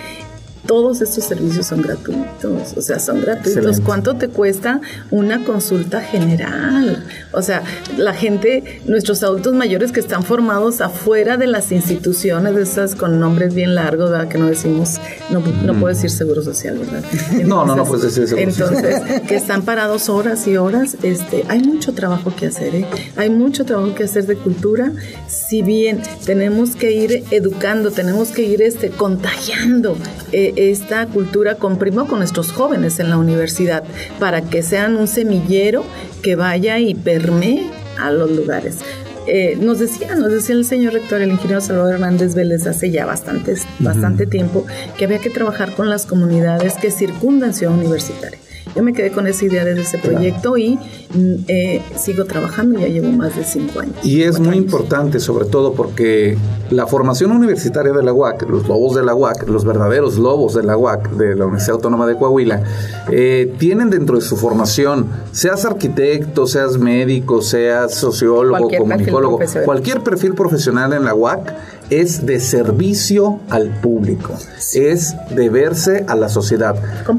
todos 0.66 1.00
estos 1.00 1.24
servicios 1.24 1.66
son 1.66 1.82
gratuitos, 1.82 2.74
o 2.76 2.80
sea, 2.80 2.98
son 2.98 3.20
gratuitos. 3.20 3.80
¿Cuánto 3.80 4.14
te 4.16 4.28
cuesta 4.28 4.80
una 5.10 5.44
consulta 5.44 6.00
general? 6.00 7.04
O 7.32 7.42
sea, 7.42 7.62
la 7.96 8.14
gente, 8.14 8.80
nuestros 8.86 9.22
adultos 9.22 9.54
mayores 9.54 9.92
que 9.92 10.00
están 10.00 10.22
formados 10.22 10.80
afuera 10.80 11.36
de 11.36 11.46
las 11.46 11.72
instituciones, 11.72 12.54
de 12.54 12.62
esas 12.62 12.94
con 12.94 13.20
nombres 13.20 13.54
bien 13.54 13.74
largos, 13.74 14.10
¿verdad? 14.10 14.28
Que 14.28 14.38
no 14.38 14.46
decimos, 14.46 15.00
no, 15.30 15.40
no 15.40 15.74
puedo 15.74 15.94
decir 15.94 16.10
seguro 16.10 16.42
social, 16.42 16.78
¿verdad? 16.78 17.04
no, 17.44 17.64
no, 17.64 17.76
no 17.76 17.84
puedes 17.84 18.04
decir 18.04 18.28
seguro 18.28 18.48
Entonces, 18.48 19.22
que 19.22 19.36
están 19.36 19.62
parados 19.62 20.08
horas 20.08 20.46
y 20.46 20.56
horas, 20.56 20.96
este, 21.02 21.44
hay 21.48 21.60
mucho 21.60 21.92
trabajo 21.94 22.34
que 22.34 22.46
hacer, 22.46 22.74
¿eh? 22.74 22.86
Hay 23.16 23.30
mucho 23.30 23.64
trabajo 23.64 23.94
que 23.94 24.04
hacer 24.04 24.26
de 24.26 24.36
cultura, 24.36 24.92
si 25.28 25.62
bien 25.62 26.02
tenemos 26.24 26.76
que 26.76 26.92
ir 26.92 27.24
educando, 27.30 27.90
tenemos 27.90 28.30
que 28.30 28.42
ir 28.42 28.62
este, 28.62 28.90
contagiando. 28.90 29.96
Eh, 30.32 30.54
esta 30.56 31.06
cultura 31.06 31.56
con 31.56 31.76
con 31.76 32.18
nuestros 32.18 32.52
jóvenes 32.52 32.98
en 32.98 33.10
la 33.10 33.18
universidad 33.18 33.84
para 34.18 34.42
que 34.42 34.62
sean 34.62 34.96
un 34.96 35.06
semillero 35.06 35.84
que 36.22 36.36
vaya 36.36 36.78
y 36.78 36.94
permee 36.94 37.70
a 37.98 38.10
los 38.10 38.30
lugares. 38.30 38.78
Eh, 39.26 39.58
nos 39.60 39.80
decía, 39.80 40.14
nos 40.14 40.30
decía 40.30 40.54
el 40.54 40.64
señor 40.64 40.92
rector, 40.92 41.20
el 41.20 41.30
ingeniero 41.30 41.60
Salvador 41.60 41.94
Hernández 41.94 42.34
Vélez, 42.34 42.66
hace 42.66 42.90
ya 42.90 43.06
bastante, 43.06 43.54
bastante 43.80 44.26
tiempo, 44.26 44.64
que 44.96 45.04
había 45.04 45.18
que 45.18 45.30
trabajar 45.30 45.74
con 45.74 45.90
las 45.90 46.06
comunidades 46.06 46.74
que 46.74 46.90
circundan 46.90 47.52
Ciudad 47.52 47.74
Universitaria. 47.74 48.38
Yo 48.76 48.82
me 48.82 48.92
quedé 48.92 49.10
con 49.10 49.26
esa 49.26 49.46
idea 49.46 49.64
desde 49.64 49.80
ese 49.80 49.98
proyecto 49.98 50.58
y 50.58 50.74
mm, 51.14 51.34
eh, 51.48 51.82
sigo 51.96 52.26
trabajando, 52.26 52.78
ya 52.78 52.88
llevo 52.88 53.10
más 53.10 53.34
de 53.34 53.42
cinco 53.42 53.80
años. 53.80 53.96
Y 54.04 54.22
es 54.22 54.38
muy 54.38 54.56
importante, 54.56 55.18
sobre 55.18 55.46
todo 55.46 55.72
porque 55.72 56.36
la 56.70 56.86
formación 56.86 57.32
universitaria 57.32 57.92
de 57.92 58.02
la 58.02 58.12
UAC, 58.12 58.42
los 58.50 58.68
lobos 58.68 58.94
de 58.94 59.02
la 59.02 59.14
UAC, 59.14 59.48
los 59.48 59.64
verdaderos 59.64 60.18
lobos 60.18 60.54
de 60.54 60.62
la 60.62 60.76
UAC, 60.76 61.10
de 61.12 61.34
la 61.34 61.46
Universidad 61.46 61.76
Autónoma 61.76 62.06
de 62.06 62.16
Coahuila, 62.16 62.62
eh, 63.10 63.54
tienen 63.58 63.88
dentro 63.88 64.16
de 64.16 64.22
su 64.22 64.36
formación, 64.36 65.08
seas 65.32 65.64
arquitecto, 65.64 66.46
seas 66.46 66.76
médico, 66.76 67.40
seas 67.40 67.94
sociólogo, 67.94 68.68
comunicólogo, 68.76 69.40
cualquier 69.64 70.02
perfil 70.02 70.34
profesional 70.34 70.92
en 70.92 71.04
la 71.04 71.14
UAC, 71.14 71.54
es 71.90 72.26
de 72.26 72.40
servicio 72.40 73.40
al 73.48 73.80
público, 73.80 74.34
es 74.74 75.14
deberse 75.34 76.04
a 76.08 76.16
la 76.16 76.28
sociedad. 76.28 76.76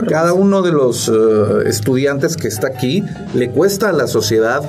Cada 0.09 0.33
uno 0.33 0.61
de 0.61 0.71
los 0.71 1.09
eh, 1.09 1.11
estudiantes 1.67 2.37
que 2.37 2.47
está 2.47 2.67
aquí 2.67 3.03
le 3.33 3.49
cuesta 3.51 3.89
a 3.89 3.93
la 3.93 4.07
sociedad 4.07 4.63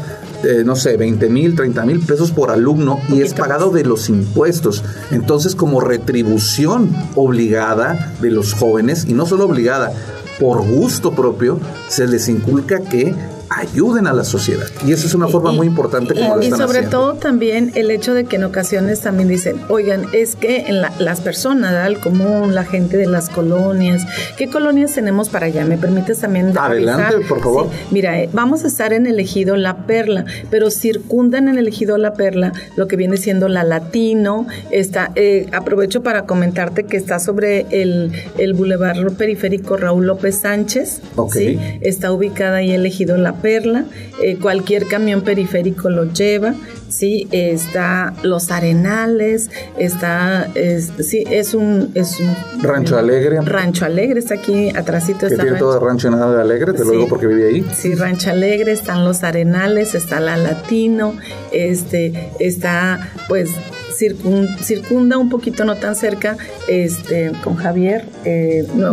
eh, 0.44 0.62
no 0.64 0.76
sé, 0.76 0.96
20 0.96 1.28
mil, 1.30 1.56
30 1.56 1.84
mil 1.84 1.98
pesos 1.98 2.30
por 2.30 2.52
alumno 2.52 3.00
y 3.08 3.22
es 3.22 3.34
pagado 3.34 3.70
de 3.70 3.82
los 3.84 4.08
impuestos. 4.08 4.84
Entonces, 5.10 5.56
como 5.56 5.80
retribución 5.80 6.94
obligada 7.16 8.14
de 8.20 8.30
los 8.30 8.54
jóvenes, 8.54 9.04
y 9.08 9.14
no 9.14 9.26
solo 9.26 9.46
obligada, 9.46 9.92
por 10.38 10.64
gusto 10.64 11.12
propio, 11.12 11.58
se 11.88 12.06
les 12.06 12.28
inculca 12.28 12.78
que 12.80 13.14
ayuden 13.50 14.06
a 14.06 14.12
la 14.12 14.24
sociedad. 14.24 14.66
Y 14.86 14.92
eso 14.92 15.06
es 15.06 15.14
una 15.14 15.28
forma 15.28 15.52
muy 15.52 15.66
importante 15.66 16.14
como 16.14 16.26
y, 16.26 16.28
lo 16.28 16.42
están 16.42 16.60
Y 16.60 16.62
sobre 16.62 16.82
todo 16.86 17.14
también 17.14 17.72
el 17.74 17.90
hecho 17.90 18.14
de 18.14 18.24
que 18.24 18.36
en 18.36 18.44
ocasiones 18.44 19.00
también 19.00 19.28
dicen, 19.28 19.60
oigan, 19.68 20.06
es 20.12 20.36
que 20.36 20.66
en 20.68 20.80
las 20.80 21.20
personas, 21.20 21.86
el 21.86 21.98
común, 22.00 22.54
la 22.54 22.64
gente 22.64 22.96
de 22.96 23.06
las 23.06 23.28
colonias, 23.28 24.06
¿qué 24.36 24.48
colonias 24.48 24.94
tenemos 24.94 25.28
para 25.28 25.46
allá? 25.46 25.64
¿Me 25.64 25.78
permites 25.78 26.20
también 26.20 26.56
Adelante, 26.56 27.20
por 27.28 27.40
favor. 27.40 27.68
mira, 27.90 28.20
eh, 28.20 28.28
vamos 28.32 28.64
a 28.64 28.68
estar 28.68 28.92
en 28.92 29.06
el 29.06 29.18
ejido 29.20 29.56
La 29.56 29.86
Perla, 29.86 30.24
pero 30.50 30.70
circundan 30.70 31.48
en 31.48 31.58
el 31.58 31.68
ejido 31.68 31.98
La 31.98 32.14
Perla 32.14 32.52
lo 32.76 32.88
que 32.88 32.96
viene 32.96 33.16
siendo 33.16 33.48
la 33.48 33.64
Latino, 33.64 34.46
está, 34.70 35.12
eh, 35.14 35.46
aprovecho 35.52 36.02
para 36.02 36.26
comentarte 36.26 36.84
que 36.84 36.96
está 36.96 37.18
sobre 37.18 37.66
el, 37.70 38.12
el 38.38 38.54
bulevar 38.54 39.12
periférico 39.12 39.76
Raúl 39.76 40.06
López 40.06 40.38
Sánchez, 40.38 41.00
¿sí? 41.32 41.58
está 41.80 42.12
ubicada 42.12 42.58
ahí 42.58 42.72
el 42.72 42.86
ejido 42.86 43.16
La 43.16 43.34
Perla, 43.40 43.84
eh, 44.22 44.36
cualquier 44.36 44.86
camión 44.86 45.22
periférico 45.22 45.90
lo 45.90 46.12
lleva, 46.12 46.54
sí, 46.88 47.28
está 47.32 48.14
Los 48.22 48.50
Arenales, 48.50 49.50
está, 49.78 50.48
es, 50.54 50.90
sí, 51.00 51.24
es 51.30 51.54
un, 51.54 51.90
es 51.94 52.18
un 52.20 52.62
Rancho 52.62 52.96
Alegre. 52.98 53.40
Rancho 53.42 53.84
Alegre 53.84 54.20
está 54.20 54.34
aquí 54.34 54.70
atrásito. 54.70 55.20
Que 55.20 55.26
está 55.26 55.42
tiene 55.42 55.58
Rancho- 55.58 55.58
todo 55.78 55.80
Rancho 55.86 56.10
Nada 56.10 56.34
de 56.36 56.40
Alegre, 56.42 56.72
te 56.72 56.84
lo 56.84 56.90
digo 56.92 57.08
porque 57.08 57.26
viví 57.26 57.42
ahí. 57.42 57.66
Sí, 57.74 57.94
Rancho 57.94 58.30
Alegre, 58.30 58.72
están 58.72 59.04
los 59.04 59.22
Arenales, 59.24 59.94
está 59.94 60.20
la 60.20 60.36
Latino, 60.36 61.14
este, 61.52 62.30
está 62.40 63.10
pues 63.28 63.50
circun- 63.98 64.58
circunda 64.62 65.18
un 65.18 65.28
poquito 65.28 65.64
no 65.64 65.76
tan 65.76 65.94
cerca, 65.96 66.36
este, 66.68 67.32
con 67.42 67.56
Javier, 67.56 68.04
eh, 68.24 68.66
no. 68.74 68.92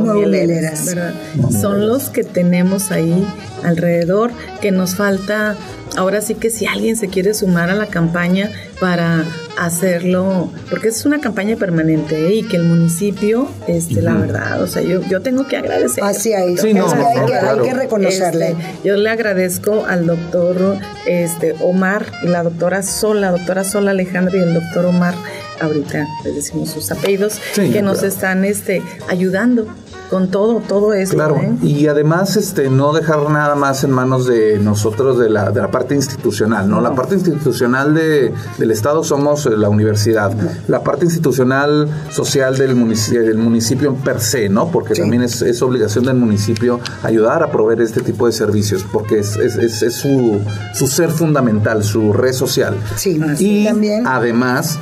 ¿verdad? 0.88 1.13
Son 1.51 1.88
los 1.88 2.09
que 2.09 2.24
tenemos 2.24 2.91
ahí 2.91 3.25
alrededor, 3.63 4.31
que 4.62 4.71
nos 4.71 4.95
falta, 4.95 5.55
ahora 5.97 6.21
sí 6.21 6.35
que 6.35 6.49
si 6.49 6.65
alguien 6.65 6.95
se 6.97 7.07
quiere 7.07 7.33
sumar 7.33 7.69
a 7.69 7.75
la 7.75 7.87
campaña 7.87 8.49
para 8.79 9.23
hacerlo, 9.57 10.51
porque 10.69 10.89
es 10.89 11.05
una 11.05 11.19
campaña 11.19 11.55
permanente 11.55 12.27
¿eh? 12.27 12.35
y 12.35 12.43
que 12.43 12.57
el 12.57 12.63
municipio, 12.63 13.49
este, 13.67 14.01
la 14.01 14.13
verdad, 14.13 14.61
o 14.61 14.67
sea, 14.67 14.81
yo, 14.81 15.01
yo 15.03 15.21
tengo 15.21 15.47
que 15.47 15.57
agradecer. 15.57 16.03
Así 16.03 16.33
hay, 16.33 16.57
Sí, 16.57 16.69
es 16.69 16.75
no, 16.75 16.89
que 16.89 16.95
no, 16.95 17.07
hay, 17.07 17.17
no, 17.17 17.25
que, 17.25 17.33
hay 17.33 17.39
claro. 17.41 17.63
que 17.63 17.73
reconocerle. 17.73 18.49
Este, 18.49 18.63
yo 18.83 18.97
le 18.97 19.09
agradezco 19.09 19.85
al 19.85 20.05
doctor 20.05 20.77
este, 21.05 21.55
Omar 21.61 22.05
y 22.23 22.27
la 22.27 22.43
doctora 22.43 22.83
Sol, 22.83 23.21
la 23.21 23.31
doctora 23.31 23.63
Sol 23.63 23.87
Alejandra 23.87 24.37
y 24.37 24.41
el 24.41 24.53
doctor 24.53 24.85
Omar, 24.85 25.15
ahorita 25.61 26.05
les 26.25 26.35
decimos 26.35 26.69
sus 26.69 26.91
apellidos, 26.91 27.39
Sí, 27.53 27.71
que 27.71 27.81
nos 27.81 27.99
claro. 27.99 28.13
están 28.13 28.45
este, 28.45 28.81
ayudando 29.07 29.67
con 30.09 30.29
todo, 30.29 30.59
todo 30.67 30.93
esto. 30.93 31.15
Claro, 31.15 31.38
¿eh? 31.38 31.55
y 31.63 31.88
además 31.88 32.35
este 32.38 32.69
no 32.69 32.93
dejar 32.93 33.29
nada 33.29 33.55
más 33.55 33.83
en 33.83 33.91
manos 33.91 34.25
de 34.27 34.59
nosotros 34.59 35.17
de 35.17 35.29
la, 35.29 35.51
de 35.51 35.62
la 35.62 35.71
parte 35.71 35.95
institucional, 35.95 36.69
¿no? 36.69 36.79
La 36.81 36.93
parte 36.93 37.15
institucional 37.15 37.93
de, 37.93 38.33
del 38.57 38.71
Estado 38.71 39.03
somos 39.03 39.45
eh, 39.45 39.51
la 39.57 39.69
universidad, 39.69 40.31
la 40.67 40.83
parte 40.83 41.05
institucional 41.05 41.89
social 42.12 42.57
del 42.57 42.75
municipio, 42.75 43.21
del 43.24 43.38
municipio 43.38 43.89
en 43.89 43.95
per 43.95 44.19
se, 44.21 44.50
¿no? 44.50 44.67
Porque 44.71 44.95
Sí. 44.95 45.01
también 45.01 45.24
es, 45.24 45.41
es 45.41 45.62
obligación 45.62 46.05
del 46.05 46.15
municipio 46.17 46.79
ayudar 47.03 47.43
a 47.43 47.51
proveer 47.51 47.81
este 47.81 48.01
tipo 48.01 48.25
de 48.27 48.31
servicios, 48.31 48.85
porque 48.91 49.19
es, 49.19 49.35
es, 49.38 49.55
es- 49.55 49.81
es 49.81 49.93
su, 49.95 50.39
su 50.74 50.88
ser 50.88 51.09
fundamental, 51.09 51.83
su 51.83 52.13
red 52.13 52.33
social. 52.33 52.75
Sí, 52.95 53.19
Y 53.39 53.65
también. 53.65 54.05
además, 54.07 54.77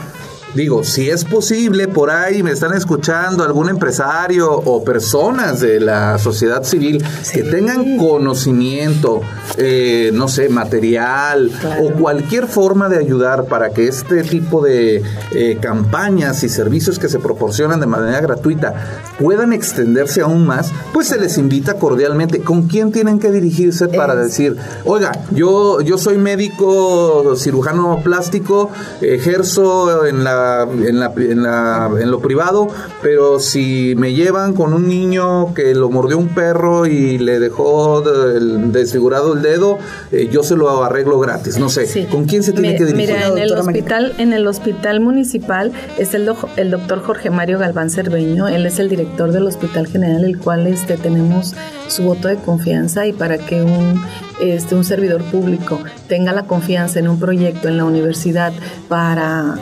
digo, 0.56 0.84
si 0.84 1.10
es 1.10 1.26
posible, 1.26 1.88
por 1.88 2.10
ahí 2.12 2.44
me 2.44 2.52
están 2.52 2.74
escuchando 2.74 3.44
algún 3.44 3.70
empresario 3.70 4.52
o 4.52 4.84
personas 4.84 5.60
de 5.60 5.80
la 5.80 6.18
sociedad 6.20 6.64
civil 6.64 7.04
que 7.34 7.44
tengan 7.44 7.98
conocimiento, 7.98 9.22
eh, 9.58 10.12
no 10.14 10.28
sé, 10.28 10.50
material 10.50 11.52
Claro. 11.60 11.84
o 11.86 11.92
cualquier 11.94 12.48
forma 12.48 12.90
de 12.90 12.98
ayudar 12.98 13.46
para 13.46 13.70
que 13.72 13.88
este 13.88 14.24
tipo 14.24 14.62
de 14.64 15.02
eh, 15.32 15.58
campañas 15.62 16.44
y 16.44 16.50
servicios 16.50 17.00
que 17.00 17.10
se 17.10 17.20
proporcionan 17.20 17.80
de 17.80 17.86
manera 17.86 18.22
gratuita 18.22 18.74
puedan 19.20 19.54
extenderse 19.54 20.22
aún 20.22 20.46
más, 20.46 20.72
pues 20.94 21.08
se 21.08 21.20
les 21.20 21.38
invita 21.38 21.76
cordialmente. 21.76 22.40
¿Con 22.42 22.68
quién 22.68 22.92
tienen 22.92 23.20
que 23.20 23.32
dirigirse 23.32 23.88
para 23.88 24.14
Es- 24.14 24.20
decir, 24.30 24.56
oiga, 24.86 25.12
yo, 25.32 25.82
yo 25.82 25.98
soy 25.98 26.18
médico 26.18 27.36
cirujano 27.38 28.02
plástico, 28.04 28.70
ejerzo 29.02 30.06
en 30.06 30.24
la, 30.24 30.64
en 30.64 31.00
la, 31.00 31.14
en 31.16 31.44
la, 31.44 31.90
en 32.00 32.12
lo 32.12 32.20
privado, 32.20 32.68
pero 33.02 33.40
si 33.40 33.94
me 33.98 34.14
llevan 34.14 34.54
con 34.54 34.74
un 34.74 34.88
niño 34.88 35.54
que 35.54 35.74
lo 35.76 35.90
mordió 35.90 36.18
un 36.18 36.30
perro 36.30 36.86
y 36.86 37.18
le 37.18 37.40
dejó 37.40 38.02
de- 38.02 38.40
desfigurado 38.72 39.34
el 39.34 39.42
dedo, 39.42 39.78
eh, 40.12 40.30
yo 40.32 40.44
se 40.44 40.56
lo 40.56 40.84
arreglo 40.84 41.20
gratis. 41.20 41.58
No 41.58 41.70
sé, 41.70 41.86
Sí. 41.86 42.06
¿con 42.10 42.26
quién 42.26 42.44
se 42.44 42.52
tiene 42.52 42.76
que 42.76 42.86
dirigir? 42.86 43.16
Mira, 43.16 43.28
en 43.28 43.38
el 43.38 43.54
hospital, 43.54 44.14
en 44.18 44.34
el 44.34 44.48
hospital 44.48 45.00
municipal 45.00 45.72
es 45.98 46.14
el, 46.14 46.26
doc- 46.26 46.50
el 46.58 46.72
doctor 46.72 47.02
Jorge 47.04 47.30
Mario 47.30 47.60
Galván 47.60 47.90
Cerveño, 47.90 48.48
él 48.48 48.66
es 48.66 48.80
el 48.80 48.90
director 48.90 49.03
del 49.06 49.48
Hospital 49.48 49.88
General, 49.88 50.24
el 50.24 50.38
cual 50.38 50.68
este 50.68 50.98
tenemos 50.98 51.54
su 51.88 52.04
voto 52.04 52.28
de 52.28 52.38
confianza 52.38 53.06
y 53.08 53.14
para 53.14 53.38
que 53.38 53.62
un 53.62 54.02
este 54.42 54.76
un 54.76 54.84
servidor 54.84 55.22
público 55.24 55.80
tenga 56.08 56.32
la 56.34 56.44
confianza 56.44 57.00
en 57.00 57.08
un 57.08 57.20
proyecto 57.20 57.68
en 57.68 57.78
la 57.78 57.86
universidad 57.86 58.52
para 58.90 59.56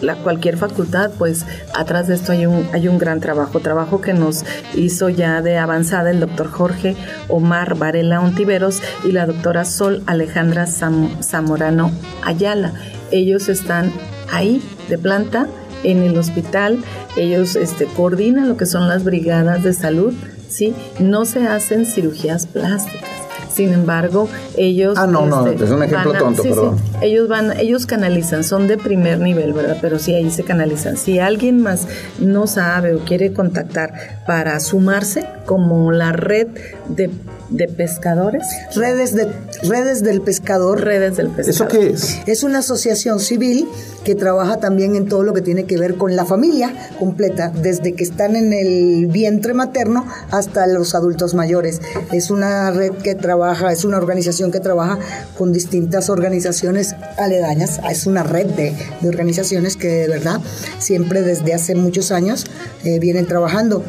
la 0.00 0.16
cualquier 0.16 0.58
facultad, 0.58 1.12
pues 1.18 1.46
atrás 1.74 2.08
de 2.08 2.14
esto 2.14 2.32
hay 2.32 2.44
un, 2.44 2.68
hay 2.74 2.88
un 2.88 2.98
gran 2.98 3.20
trabajo, 3.20 3.60
trabajo 3.60 4.00
que 4.02 4.12
nos 4.12 4.44
hizo 4.74 5.08
ya 5.08 5.40
de 5.40 5.56
avanzada 5.56 6.10
el 6.10 6.20
doctor 6.20 6.50
Jorge 6.50 6.94
Omar 7.28 7.76
Varela 7.76 8.20
Ontiveros 8.20 8.82
y 9.04 9.12
la 9.12 9.24
doctora 9.24 9.64
Sol 9.64 10.02
Alejandra 10.06 10.66
Zam- 10.66 11.22
Zamorano 11.22 11.90
Ayala. 12.22 12.74
Ellos 13.12 13.48
están 13.48 13.92
ahí 14.30 14.60
de 14.88 14.98
planta 14.98 15.46
en 15.84 16.02
el 16.02 16.16
hospital, 16.18 16.78
ellos 17.16 17.54
este, 17.56 17.84
coordinan 17.86 18.48
lo 18.48 18.56
que 18.56 18.66
son 18.66 18.88
las 18.88 19.04
brigadas 19.04 19.62
de 19.62 19.72
salud, 19.72 20.12
¿sí? 20.48 20.74
No 20.98 21.24
se 21.24 21.46
hacen 21.46 21.86
cirugías 21.86 22.46
plásticas. 22.46 23.10
Sin 23.52 23.72
embargo, 23.72 24.28
ellos 24.56 24.98
Ah, 24.98 25.06
no, 25.06 25.26
no, 25.26 25.46
este, 25.46 25.64
es 25.64 25.70
un 25.70 25.80
ejemplo 25.84 26.12
a- 26.12 26.18
tonto, 26.18 26.42
sí, 26.42 26.48
sí, 26.48 26.54
perdón. 26.56 26.76
ellos 27.02 27.28
van, 27.28 27.56
ellos 27.56 27.86
canalizan, 27.86 28.42
son 28.42 28.66
de 28.66 28.76
primer 28.78 29.20
nivel, 29.20 29.52
¿verdad? 29.52 29.76
Pero 29.80 30.00
sí, 30.00 30.12
ahí 30.12 30.28
se 30.32 30.42
canalizan. 30.42 30.96
Si 30.96 31.20
alguien 31.20 31.62
más 31.62 31.86
no 32.18 32.48
sabe 32.48 32.94
o 32.96 32.98
quiere 33.04 33.32
contactar 33.32 34.22
para 34.26 34.58
sumarse, 34.58 35.24
como 35.46 35.92
la 35.92 36.10
red 36.10 36.48
de, 36.88 37.10
de 37.50 37.68
pescadores, 37.68 38.44
Redes, 38.74 39.14
de, 39.14 39.28
redes 39.62 40.02
del 40.02 40.20
pescador. 40.22 40.80
redes 40.80 41.16
del 41.16 41.28
pescador. 41.28 41.50
¿Eso 41.50 41.68
qué 41.68 41.90
es? 41.90 42.18
Es 42.26 42.42
una 42.42 42.58
asociación 42.58 43.20
civil 43.20 43.68
que 44.04 44.14
trabaja 44.14 44.58
también 44.58 44.96
en 44.96 45.08
todo 45.08 45.22
lo 45.22 45.32
que 45.32 45.40
tiene 45.40 45.64
que 45.64 45.78
ver 45.78 45.96
con 45.96 46.14
la 46.16 46.24
familia 46.24 46.72
completa, 46.98 47.50
desde 47.50 47.94
que 47.94 48.04
están 48.04 48.36
en 48.36 48.52
el 48.52 49.06
vientre 49.06 49.54
materno 49.54 50.06
hasta 50.30 50.66
los 50.66 50.94
adultos 50.94 51.34
mayores. 51.34 51.80
Es 52.12 52.30
una 52.30 52.70
red 52.70 52.92
que 52.92 53.14
trabaja, 53.14 53.72
es 53.72 53.84
una 53.84 53.96
organización 53.96 54.50
que 54.52 54.60
trabaja 54.60 54.98
con 55.38 55.52
distintas 55.52 56.10
organizaciones 56.10 56.94
aledañas. 57.18 57.80
Es 57.90 58.06
una 58.06 58.22
red 58.22 58.46
de, 58.46 58.74
de 59.00 59.08
organizaciones 59.08 59.76
que 59.76 59.88
de 59.88 60.08
verdad 60.08 60.40
siempre 60.78 61.22
desde 61.22 61.54
hace 61.54 61.74
muchos 61.74 62.12
años 62.12 62.46
eh, 62.84 62.98
vienen 62.98 63.26
trabajando. 63.26 63.82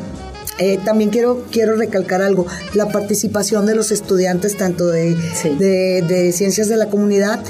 Eh, 0.57 0.79
también 0.85 1.09
quiero, 1.09 1.43
quiero 1.51 1.75
recalcar 1.75 2.21
algo, 2.21 2.45
la 2.73 2.87
participación 2.89 3.65
de 3.65 3.75
los 3.75 3.91
estudiantes 3.91 4.55
tanto 4.55 4.87
de, 4.87 5.17
Sí. 5.41 5.49
de, 5.59 6.01
de 6.07 6.31
ciencias 6.31 6.69
de 6.69 6.77
la 6.77 6.85
comunidad 6.87 7.41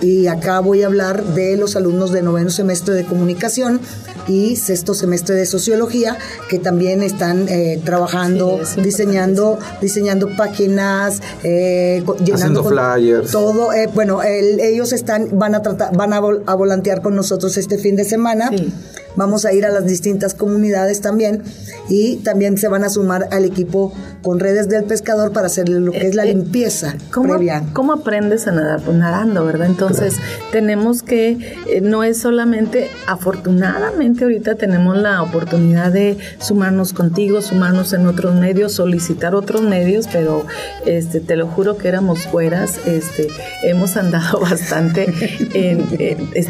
y 0.00 0.26
acá 0.26 0.60
voy 0.60 0.82
a 0.82 0.86
hablar 0.86 1.22
de 1.24 1.56
los 1.56 1.76
alumnos 1.76 2.10
de 2.12 2.22
noveno 2.22 2.50
semestre 2.50 2.94
de 2.94 3.04
comunicación 3.04 3.80
y 4.26 4.56
sexto 4.56 4.94
semestre 4.94 5.34
de 5.34 5.44
sociología 5.44 6.16
que 6.48 6.58
también 6.58 7.02
están 7.02 7.46
eh, 7.48 7.80
trabajando, 7.84 8.46
Sí, 8.46 8.52
es 8.54 8.58
importante, 8.70 8.82
diseñando, 8.82 9.58
diseñando 9.82 10.28
páginas, 10.36 11.20
eh, 11.42 12.02
co- 12.06 12.16
Haciendo 12.32 12.64
flyers. 12.64 13.30
Todo, 13.30 13.72
eh, 13.74 13.88
bueno, 13.94 14.22
el- 14.22 14.60
ellos 14.60 14.92
están, 14.94 15.28
van 15.38 15.54
a 15.54 15.60
tratar, 15.60 15.94
van 15.94 16.14
a, 16.14 16.20
vol- 16.22 16.42
a 16.46 16.54
volantear 16.54 17.02
con 17.02 17.14
nosotros 17.14 17.56
este 17.58 17.76
fin 17.76 17.96
de 17.96 18.04
semana. 18.04 18.48
Sí. 18.48 18.72
Vamos 19.16 19.44
a 19.44 19.52
ir 19.52 19.64
a 19.66 19.70
las 19.70 19.86
distintas 19.86 20.34
comunidades 20.34 21.00
también 21.00 21.42
y 21.88 22.16
también 22.16 22.58
se 22.58 22.68
van 22.68 22.84
a 22.84 22.88
sumar 22.88 23.28
al 23.30 23.44
equipo 23.44 23.92
con 24.22 24.40
redes 24.40 24.68
del 24.68 24.84
pescador 24.84 25.32
para 25.32 25.46
hacer 25.48 25.68
lo 25.68 25.92
que 25.92 26.06
es 26.06 26.14
la 26.14 26.24
Eh, 26.24 26.30
eh, 26.30 26.34
limpieza 26.34 26.94
¿Cómo, 27.12 27.34
previa. 27.34 27.62
cómo 27.74 27.92
aprendes 27.92 28.46
a 28.46 28.52
nadar? 28.52 28.80
Pues 28.82 28.96
nadando, 28.96 29.44
¿verdad? 29.44 29.66
Entonces, 29.68 30.14
tenemos 30.50 31.02
que, 31.02 31.32
eh, 31.68 31.80
no 31.82 32.02
es 32.04 32.18
solamente, 32.18 32.88
afortunadamente 33.06 34.24
ahorita 34.24 34.54
tenemos 34.54 34.96
la 34.96 35.22
oportunidad 35.22 35.92
de 35.92 36.16
sumarnos 36.38 36.92
contigo, 36.92 37.42
sumarnos 37.42 37.92
en 37.92 38.06
otros 38.06 38.34
medios, 38.34 38.72
solicitar 38.72 39.34
otros 39.34 39.60
medios, 39.62 40.08
pero 40.10 40.46
este, 40.86 41.20
te 41.20 41.36
lo 41.36 41.46
juro 41.46 41.76
que 41.76 41.88
éramos 41.88 42.20
fueras, 42.26 42.78
este, 42.86 43.28
hemos 43.62 43.96
andado 43.96 44.40
bastante, 44.40 45.12
en- 45.54 45.84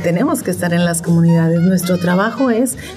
tenemos 0.02 0.42
que 0.42 0.50
estar 0.52 0.72
en 0.74 0.84
las 0.84 1.02
comunidades. 1.02 1.60
Nuestro 1.60 1.98
trabajo 1.98 2.50
es 2.50 2.53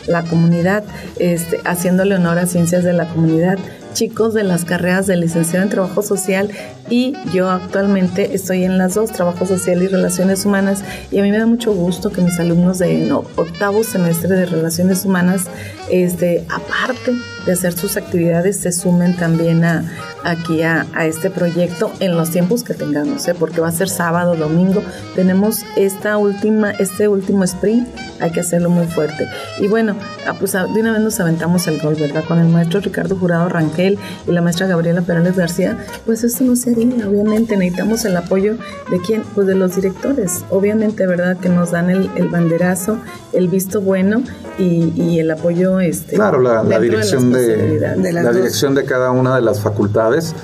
la 0.08 0.24
comunidad, 0.24 0.84
este, 1.20 1.60
haciéndole 1.66 2.16
honor 2.16 2.40
a 2.40 2.48
ciencias 2.48 2.84
de 2.84 2.94
la 2.94 3.08
comunidad 3.08 3.58
chicos 3.94 4.36
de 4.36 4.44
las 4.44 4.64
carreras 4.64 5.08
de 5.08 5.18
licenciado 5.18 5.64
en 5.64 5.72
trabajo 5.72 6.04
social 6.04 6.52
y 6.88 7.16
yo 7.34 7.50
actualmente 7.50 8.36
estoy 8.36 8.64
en 8.64 8.78
las 8.78 8.94
dos, 8.94 9.12
trabajo 9.12 9.48
social 9.48 9.82
y 9.82 9.88
relaciones 9.88 10.46
humanas 10.46 10.84
y 11.10 11.18
a 11.18 11.24
mí 11.24 11.32
me 11.32 11.40
da 11.40 11.48
mucho 11.48 11.74
gusto 11.74 12.12
que 12.12 12.22
mis 12.22 12.40
alumnos 12.40 12.78
de 12.78 13.12
octavo 13.12 13.84
semestre 13.84 14.36
de 14.36 14.46
relaciones 14.46 15.04
humanas, 15.04 15.48
este, 15.90 16.46
aparte 16.48 17.14
de 17.48 17.54
hacer 17.54 17.74
sus 17.74 17.96
actividades 17.98 18.58
se 18.58 18.72
sumen 18.74 19.16
también 19.16 19.64
a, 19.64 19.84
aquí 20.24 20.62
a, 20.62 20.86
este 21.06 21.30
proyecto 21.30 21.92
en 22.00 22.16
los 22.18 22.30
tiempos 22.30 22.64
que 22.64 22.74
tengamos, 22.74 23.28
¿eh? 23.28 23.36
porque 23.40 23.62
va 23.62 23.70
a 23.70 23.72
ser 23.72 23.88
sábado, 23.88 24.36
domingo. 24.36 24.84
Tenemos 25.16 25.64
esta 25.78 26.18
última, 26.18 26.72
este 26.72 27.08
último 27.08 27.46
sprint, 27.46 27.88
hay 28.20 28.32
que 28.32 28.42
hacerlo 28.42 28.70
muy 28.70 28.86
fuerte. 28.88 29.28
Y 29.60 29.68
bueno, 29.68 29.96
ah, 30.28 30.36
pues 30.38 30.56
ah, 30.56 30.68
de 30.68 30.82
una 30.82 30.92
vez 30.92 31.02
nos 31.02 31.20
aventamos 31.22 31.68
el 31.68 31.80
gol, 31.80 31.96
¿verdad? 31.96 32.26
Con 32.28 32.40
el 32.40 32.50
maestro 32.50 32.82
Ricardo 32.82 33.16
Jurado 33.16 33.48
Ranquel 33.48 33.98
y 34.28 34.32
la 34.32 34.42
maestra 34.42 34.68
Gabriela 34.68 35.02
Perales 35.02 35.38
García, 35.38 35.78
pues 36.06 36.26
esto 36.26 36.44
no 36.44 36.58
se 36.58 36.72
haría, 36.72 37.08
obviamente 37.08 37.56
necesitamos 37.56 38.04
el 38.04 38.18
apoyo 38.18 38.58
de 38.92 39.00
quién, 39.00 39.24
pues 39.34 39.48
de 39.48 39.56
los 39.56 39.78
directores, 39.78 40.44
obviamente, 40.50 41.08
¿verdad? 41.08 41.38
Que 41.38 41.48
nos 41.48 41.72
dan 41.72 41.90
el, 41.90 42.12
el 42.18 42.28
banderazo, 42.28 43.00
el 43.32 43.48
visto 43.48 43.80
bueno 43.80 44.24
y, 44.58 45.20
el 45.20 45.32
apoyo 45.32 45.80
este 45.80 46.16
claro 46.16 46.40
la, 46.40 46.64
dirección 46.80 47.32
de, 47.32 47.37
la 47.38 48.32
dirección 48.32 48.76
de 48.76 48.86
cada 48.86 49.12
una 49.12 49.36
de 49.36 49.42
las 49.42 49.62
facultades. 49.62 50.36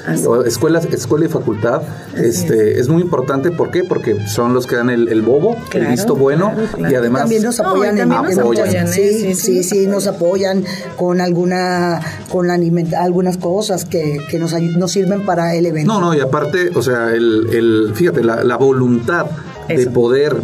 Escuelas 0.45 0.85
escuela 0.85 1.25
y 1.25 1.29
facultad. 1.29 1.81
Este 2.15 2.79
es 2.79 2.89
muy 2.89 3.01
importante. 3.01 3.51
¿por 3.51 3.71
qué? 3.71 3.83
porque 3.83 4.27
son 4.27 4.53
los 4.53 4.67
que 4.67 4.75
dan 4.75 4.89
el, 4.89 5.21
bobo 5.21 5.55
el 5.73 5.87
visto 5.87 6.15
bueno 6.15 6.51
y 6.77 6.93
además 6.95 7.21
también 7.23 7.43
nos 7.43 7.59
apoyan, 7.59 7.99
¿eh? 7.99 8.87
sí, 8.87 9.35
sí, 9.35 9.63
sí, 9.63 9.87
nos 9.87 10.07
apoyan 10.07 10.63
con 10.97 11.21
alguna 11.21 11.99
con 12.29 12.49
algunas 12.49 13.37
cosas 13.37 13.85
que, 13.85 14.19
que 14.29 14.39
nos, 14.39 14.53
nos 14.53 14.91
sirven 14.91 15.25
para 15.25 15.55
el 15.55 15.65
evento. 15.65 15.93
No 15.93 16.01
no 16.01 16.13
y 16.13 16.19
aparte 16.19 16.71
o 16.75 16.81
sea 16.81 17.11
el, 17.11 17.49
el 17.53 17.91
fíjate 17.93 18.23
la, 18.23 18.43
la 18.43 18.57
voluntad 18.57 19.27
de 19.67 19.87
poder 19.87 20.35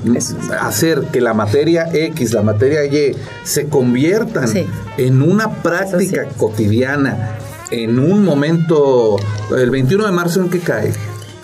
hacer 0.59 1.03
que 1.11 1.21
la 1.21 1.33
materia 1.33 1.89
X, 1.93 2.33
la 2.33 2.41
materia 2.41 2.85
Y, 2.85 3.15
se 3.43 3.67
conviertan 3.67 4.49
en 4.97 5.21
una 5.21 5.61
práctica 5.61 6.25
cotidiana, 6.37 7.37
en 7.71 7.99
un 7.99 8.23
momento, 8.23 9.17
el 9.55 9.69
21 9.69 10.05
de 10.07 10.11
marzo 10.11 10.41
en 10.41 10.49
que 10.49 10.59
cae, 10.59 10.91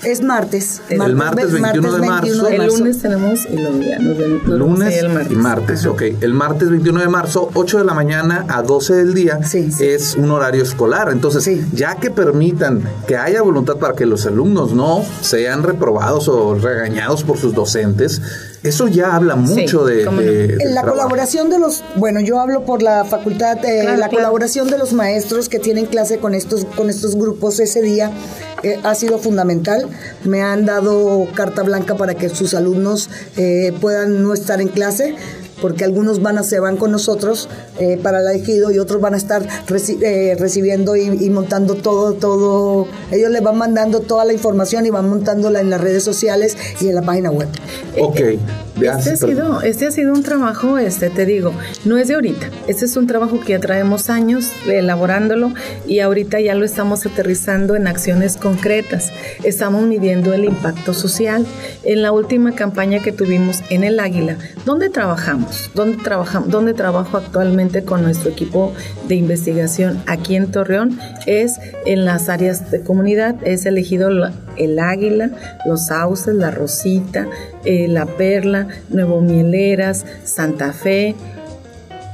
es 0.06 0.22
martes. 0.22 0.82
El 0.90 1.16
martes, 1.16 1.52
21, 1.52 1.92
de, 1.98 2.08
marzo. 2.08 2.48
El 2.48 2.68
lunes 2.68 3.00
tenemos 3.00 3.46
y 3.46 3.58
los 3.58 3.76
Lunes 4.46 4.98
el 4.98 5.10
martes. 5.10 5.32
y 5.32 5.36
martes, 5.36 5.86
ok. 5.86 6.02
El 6.22 6.34
martes 6.34 6.70
21 6.70 7.02
de 7.02 7.08
marzo, 7.08 7.50
8 7.54 7.80
de 7.80 7.86
la 7.86 7.94
mañana 7.94 8.46
a 8.50 8.62
12 8.62 8.94
del 8.96 9.14
día 9.14 9.40
es 9.80 10.16
un 10.16 10.32
horario 10.32 10.64
escolar. 10.64 11.10
Entonces, 11.12 11.72
ya 11.72 11.96
que 11.96 12.12
permitan 12.12 12.84
que 13.08 13.18
haya 13.18 13.42
voluntad 13.42 13.78
para 13.78 13.96
que 13.96 14.06
los 14.06 14.26
alumnos 14.26 14.74
no 14.74 15.04
sean 15.22 15.64
reprobados 15.64 16.28
o 16.28 16.56
regañados 16.56 17.24
por 17.24 17.38
sus 17.38 17.54
docentes, 17.54 18.22
eso 18.66 18.88
ya 18.88 19.16
habla 19.16 19.36
mucho 19.36 19.86
de, 19.86 20.06
la 20.66 20.82
colaboración 20.82 21.50
de 21.50 21.60
los, 21.60 21.84
bueno, 21.96 22.20
yo 22.20 22.40
hablo 22.40 22.66
por 22.66 22.82
la 22.82 23.06
facultad, 23.06 23.64
eh, 23.64 23.96
la 23.98 24.10
colaboración 24.10 24.70
de 24.70 24.78
los 24.78 24.94
maestros 24.94 25.50
que 25.50 25.60
tienen 25.60 25.86
clase 25.86 26.18
con 26.18 26.34
estos, 26.34 26.66
con 26.66 26.90
estos 26.90 27.16
grupos 27.16 27.60
ese 27.60 27.82
día 27.82 28.12
eh, 28.64 28.80
ha 28.84 28.96
sido 28.96 29.20
fundamental. 29.20 29.88
Me 30.24 30.42
han 30.42 30.66
dado 30.66 31.28
carta 31.36 31.62
blanca 31.62 31.96
para 31.96 32.16
que 32.16 32.30
sus 32.30 32.56
alumnos 32.56 33.10
eh, 33.38 33.72
puedan 33.80 34.24
no 34.24 34.34
estar 34.34 34.60
en 34.62 34.70
clase 34.70 35.16
porque 35.62 35.84
algunos 35.84 36.22
van 36.22 36.38
a, 36.38 36.44
se 36.44 36.60
van 36.60 36.78
con 36.78 36.92
nosotros 36.92 37.50
eh, 37.80 38.00
para 38.02 38.20
el 38.20 38.40
ejido 38.40 38.72
y 38.72 38.80
otros 38.80 39.02
van 39.02 39.14
a 39.14 39.18
estar 39.18 39.48
recibiendo 39.68 40.96
y, 40.96 41.30
montando 41.30 41.76
todo, 41.76 42.14
todo. 42.14 42.88
Ellos 43.12 43.32
les 43.32 43.42
van 43.42 43.58
mandando 43.58 44.00
toda 44.02 44.26
la 44.26 44.34
información 44.34 44.86
y 44.86 44.90
van 44.90 45.10
montándola 45.10 45.62
en 45.62 45.70
las 45.70 45.82
redes 45.82 46.04
sociales 46.04 46.58
y 46.82 46.88
en 46.88 46.96
la 46.96 47.02
página 47.02 47.32
web. 47.32 47.48
Ok. 48.00 48.20
Este 48.82 49.12
ha, 49.12 49.16
sido, 49.16 49.62
este 49.62 49.88
ha 49.88 49.92
sido 49.92 50.12
un 50.12 50.22
trabajo, 50.22 50.78
este 50.78 51.10
te 51.10 51.26
digo, 51.26 51.54
no 51.86 51.98
es 51.98 52.10
de 52.10 52.16
ahorita. 52.16 52.50
Este 52.68 52.86
es 52.86 52.98
un 52.98 53.08
trabajo 53.08 53.40
que 53.40 53.54
ya 53.54 53.60
traemos 53.60 54.10
años 54.10 54.52
elaborándolo 54.68 55.54
y 55.88 56.00
ahorita 56.00 56.42
ya 56.42 56.56
lo 56.56 56.66
estamos 56.66 57.06
aterrizando 57.06 57.76
en 57.76 57.88
acciones 57.88 58.36
concretas. 58.36 59.12
Estamos 59.44 59.84
midiendo 59.84 60.34
el 60.34 60.44
impacto 60.44 60.94
social. 60.94 61.46
En 61.84 62.02
la 62.02 62.12
última 62.12 62.52
campaña 62.54 63.00
que 63.00 63.14
tuvimos 63.14 63.62
en 63.70 63.86
el 63.86 64.00
Águila, 64.00 64.38
¿dónde 64.66 64.90
trabajamos? 64.90 65.72
¿Dónde, 65.74 65.98
trabajamos? 66.04 66.50
¿Dónde 66.50 66.74
trabajo 66.74 67.18
actualmente 67.18 67.86
con 67.86 68.04
nuestro 68.04 68.30
equipo 68.30 68.74
de 69.08 69.16
investigación 69.16 70.04
aquí 70.06 70.36
en 70.36 70.52
Torreón? 70.52 71.00
Es 71.26 71.60
en 71.86 72.04
las 72.04 72.28
áreas 72.28 72.72
de 72.72 72.82
comunidad. 72.82 73.36
Es 73.44 73.66
elegido 73.66 74.10
el 74.58 74.80
Águila, 74.80 75.32
los 75.66 75.88
Sauces, 75.88 76.36
la 76.36 76.52
Rosita, 76.52 77.28
eh, 77.66 77.88
la 77.88 78.06
Perla, 78.06 78.68
Nuevo 78.90 79.22
Mieleras, 79.22 80.06
Santa 80.24 80.74
Fe, 80.74 81.16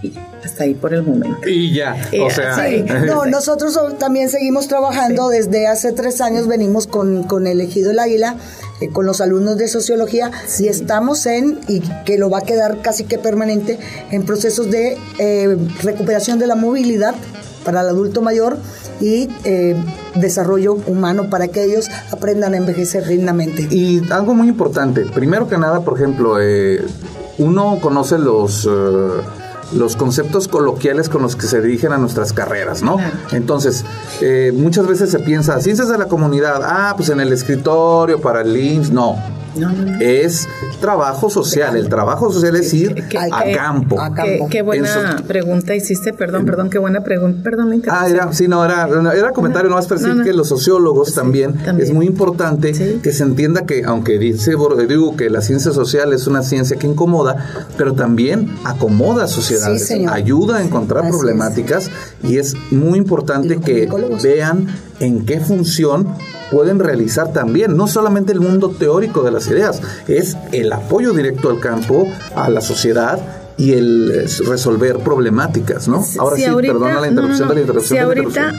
y 0.02 0.14
hasta 0.44 0.64
ahí 0.64 0.74
por 0.74 0.94
el 0.94 1.04
momento. 1.04 1.48
Y 1.48 1.74
ya, 1.74 1.96
o 2.14 2.28
eh, 2.28 2.32
sea. 2.32 3.06
No, 3.06 3.26
nosotros 3.26 3.78
también 3.98 4.30
seguimos 4.30 4.68
trabajando, 4.68 5.30
desde 5.30 5.68
hace 5.68 5.92
tres 5.92 6.22
años 6.22 6.48
venimos 6.48 6.88
con, 6.88 7.24
con 7.24 7.48
el 7.48 7.62
Ejido 7.62 7.92
el 7.92 8.00
Águila, 8.00 8.36
eh, 8.82 8.90
con 8.90 9.06
los 9.06 9.22
alumnos 9.22 9.58
de 9.58 9.68
sociología, 9.68 10.32
y 10.60 10.68
estamos 10.68 11.26
en, 11.26 11.60
y 11.68 11.82
que 12.06 12.18
lo 12.18 12.30
va 12.30 12.40
a 12.40 12.44
quedar 12.44 12.82
casi 12.82 13.04
que 13.04 13.18
permanente, 13.18 13.78
en 14.12 14.24
procesos 14.26 14.72
de 14.72 14.98
recuperación 15.84 16.40
de 16.40 16.48
la 16.48 16.56
movilidad 16.56 17.16
para 17.64 17.82
el 17.82 17.88
adulto 17.90 18.22
mayor 18.22 18.58
y 19.02 19.30
eh, 19.44 19.76
desarrollo 20.16 20.76
humano 20.88 21.30
para 21.30 21.48
que 21.48 21.64
ellos 21.64 21.90
aprendan 22.12 22.54
a 22.54 22.58
envejecer 22.58 23.06
dignamente. 23.08 23.68
Y 23.70 24.02
algo 24.12 24.34
muy 24.34 24.48
importante, 24.48 25.06
primero 25.06 25.48
que 25.50 25.58
nada, 25.58 25.82
por 25.82 25.98
ejemplo, 25.98 26.40
eh, 26.40 26.86
uno 27.38 27.80
conoce 27.82 28.18
los... 28.18 28.68
Eh, 28.70 29.22
los 29.74 29.96
conceptos 29.96 30.50
coloquiales 30.50 31.08
con 31.08 31.22
los 31.22 31.38
que 31.38 31.48
se 31.48 31.62
dirigen 31.62 31.94
a 31.94 31.98
nuestras 31.98 32.34
carreras, 32.34 32.84
¿no? 32.84 32.98
Entonces, 33.32 33.86
muchas 34.54 34.86
veces 34.86 35.10
se 35.12 35.20
piensa, 35.20 35.62
ciencias 35.62 35.88
de 35.88 35.98
la 35.98 36.10
comunidad, 36.10 36.60
ah, 36.66 36.94
pues 36.98 37.08
en 37.08 37.22
el 37.22 37.32
escritorio, 37.32 38.20
para 38.20 38.42
el 38.42 38.58
IMSS, 38.58 38.92
no 38.92 39.16
es 40.00 40.48
trabajo 40.80 41.30
social. 41.30 41.76
El 41.76 41.90
trabajo 41.90 42.32
social 42.32 42.56
es 42.56 42.74
ir 42.74 43.04
a, 43.32 43.44
campo. 43.54 43.98
Qué, 44.50 44.62
buena 44.62 45.24
pregunta 45.28 45.76
hiciste, 45.76 46.14
perdón, 46.14 46.46
perdón, 46.46 46.70
qué 46.70 46.78
buena 46.78 47.02
pregunta. 47.02 47.42
Perdón, 47.44 47.82
Ah, 47.90 48.08
era, 48.10 48.34
sí, 48.34 48.48
no, 48.48 48.64
era, 48.64 48.88
era 49.14 49.32
comentario 49.32 49.70
no, 49.70 49.76
más 49.76 49.88
para 49.88 50.02
decir 50.02 50.24
que 50.24 50.34
los 50.34 50.48
sociólogos 50.48 51.14
también, 51.14 51.56
es 51.80 51.92
muy 51.92 52.06
importante 52.06 52.72
que 53.02 53.12
se 53.12 53.24
entienda 53.24 53.66
que, 53.66 53.84
aunque 53.86 54.18
dice 54.18 54.56
Borderiu 54.56 55.16
que 55.16 55.30
la 55.30 55.42
ciencia 55.42 55.72
social 55.72 56.14
es 56.14 56.28
una 56.28 56.44
ciencia 56.44 56.78
que 56.78 56.88
incomoda, 56.88 57.66
pero 57.78 57.94
también 57.94 58.56
acomoda 58.64 59.28
sociedades, 59.28 59.92
ayuda 60.10 60.58
a 60.58 60.64
encontrar 60.64 61.08
problemáticas 61.10 61.90
y 62.24 62.38
es 62.38 62.56
muy 62.72 62.98
importante 62.98 63.60
que 63.60 63.90
vean 64.22 64.68
en 65.00 65.26
qué 65.26 65.40
función 65.40 66.08
pueden 66.52 66.80
realizar 66.80 67.34
también, 67.34 67.76
no 67.76 67.88
solamente 67.88 68.34
el 68.34 68.42
mundo 68.42 68.70
teórico 68.70 69.24
de 69.24 69.32
las 69.32 69.48
ideas, 69.48 69.82
es 70.08 70.38
el 70.52 70.72
apoyo 70.72 71.14
directo 71.14 71.50
al 71.50 71.60
campo, 71.60 72.08
a 72.36 72.50
la 72.50 72.62
sociedad 72.62 73.41
y 73.62 73.74
el 73.74 74.12
eh, 74.12 74.26
resolver 74.48 74.98
problemáticas, 74.98 75.88
¿no? 75.88 76.04
Ahora 76.18 76.36
sí, 76.36 76.46
perdona 76.62 77.00
la 77.00 77.08
interrupción 77.10 77.48
de 77.48 77.54
la 77.54 77.62
interrupción. 77.62 78.00
Si 78.00 78.04
ahorita, 78.04 78.54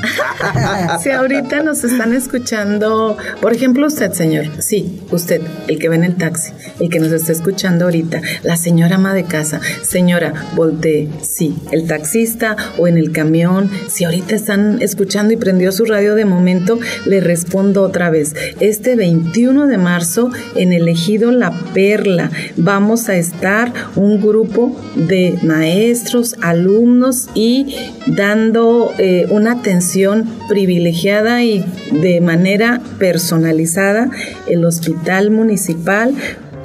si 1.02 1.10
ahorita 1.18 1.62
nos 1.64 1.82
están 1.82 2.12
escuchando, 2.12 3.16
por 3.40 3.52
ejemplo 3.52 3.88
usted, 3.88 4.12
señor, 4.12 4.46
sí, 4.60 5.00
usted, 5.10 5.42
el 5.66 5.80
que 5.80 5.88
ve 5.88 5.96
en 5.96 6.04
el 6.04 6.14
taxi, 6.14 6.52
el 6.78 6.88
que 6.88 7.00
nos 7.00 7.10
está 7.10 7.32
escuchando 7.32 7.86
ahorita, 7.86 8.22
la 8.44 8.56
señora 8.56 8.94
ama 8.94 9.12
de 9.12 9.24
casa, 9.24 9.60
señora, 9.82 10.34
voltee, 10.54 11.08
sí, 11.20 11.56
el 11.72 11.88
taxista 11.88 12.56
o 12.78 12.86
en 12.86 12.96
el 12.96 13.10
camión, 13.10 13.72
si 13.88 14.04
ahorita 14.04 14.36
están 14.36 14.80
escuchando 14.82 15.32
y 15.32 15.36
prendió 15.36 15.72
su 15.72 15.84
radio 15.84 16.14
de 16.14 16.26
momento, 16.26 16.78
le 17.06 17.18
respondo 17.18 17.82
otra 17.82 18.08
vez. 18.08 18.36
Este 18.60 18.94
21 18.94 19.66
de 19.66 19.78
marzo, 19.78 20.30
en 20.54 20.72
el 20.72 20.86
ejido 20.86 21.32
La 21.32 21.50
Perla, 21.74 22.30
vamos 22.56 23.08
a 23.08 23.16
estar 23.16 23.72
un 23.96 24.20
grupo 24.20 24.76
de 24.94 25.38
maestros, 25.42 26.36
alumnos 26.40 27.28
y 27.34 27.76
dando 28.06 28.92
eh, 28.98 29.26
una 29.30 29.52
atención 29.52 30.28
privilegiada 30.48 31.42
y 31.42 31.64
de 31.92 32.20
manera 32.20 32.80
personalizada 32.98 34.10
el 34.46 34.64
hospital 34.64 35.30
municipal 35.30 36.14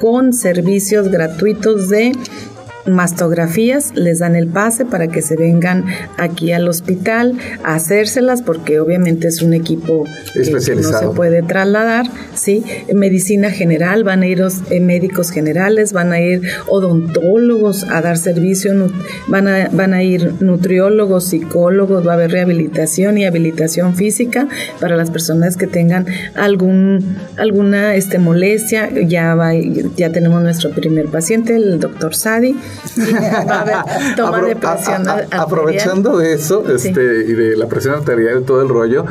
con 0.00 0.32
servicios 0.32 1.08
gratuitos 1.08 1.88
de 1.88 2.12
mastografías, 2.86 3.92
les 3.94 4.20
dan 4.20 4.34
el 4.36 4.48
pase 4.48 4.84
para 4.84 5.08
que 5.08 5.22
se 5.22 5.36
vengan 5.36 5.84
aquí 6.16 6.52
al 6.52 6.68
hospital 6.68 7.36
a 7.64 7.74
hacérselas 7.74 8.42
porque 8.42 8.80
obviamente 8.80 9.28
es 9.28 9.42
un 9.42 9.52
equipo 9.54 10.04
que 10.34 10.74
no 10.76 10.92
se 10.92 11.08
puede 11.08 11.42
trasladar, 11.42 12.06
¿sí? 12.34 12.64
medicina 12.94 13.50
general, 13.50 14.04
van 14.04 14.22
a 14.22 14.26
ir 14.26 14.42
eh, 14.70 14.80
médicos 14.80 15.30
generales, 15.30 15.92
van 15.92 16.12
a 16.12 16.20
ir 16.20 16.42
odontólogos 16.66 17.84
a 17.84 18.00
dar 18.00 18.16
servicio, 18.18 18.72
van 19.26 19.48
a, 19.48 19.68
van 19.72 19.94
a 19.94 20.02
ir 20.02 20.34
nutriólogos, 20.40 21.24
psicólogos, 21.24 22.06
va 22.06 22.12
a 22.12 22.14
haber 22.14 22.30
rehabilitación 22.30 23.18
y 23.18 23.26
habilitación 23.26 23.94
física 23.94 24.48
para 24.80 24.96
las 24.96 25.10
personas 25.10 25.56
que 25.56 25.66
tengan 25.66 26.06
algún, 26.34 27.16
alguna 27.36 27.94
este, 27.94 28.18
molestia, 28.18 28.90
ya, 29.06 29.34
va, 29.34 29.54
ya 29.54 30.10
tenemos 30.10 30.42
nuestro 30.42 30.70
primer 30.70 31.06
paciente, 31.06 31.56
el 31.56 31.80
doctor 31.80 32.14
Sadi, 32.14 32.56
toma 34.16 34.40
de 34.42 34.56
presión 34.56 35.08
a- 35.08 35.12
a- 35.12 35.14
arterial. 35.14 35.40
aprovechando 35.40 36.18
de 36.18 36.34
eso 36.34 36.64
Sí. 36.78 36.88
este, 36.88 37.00
y 37.26 37.32
de 37.34 37.56
la 37.56 37.66
presión 37.66 37.94
arterial 37.94 38.40
y 38.40 38.44
todo 38.44 38.62
el 38.62 38.68
rollo, 38.68 39.04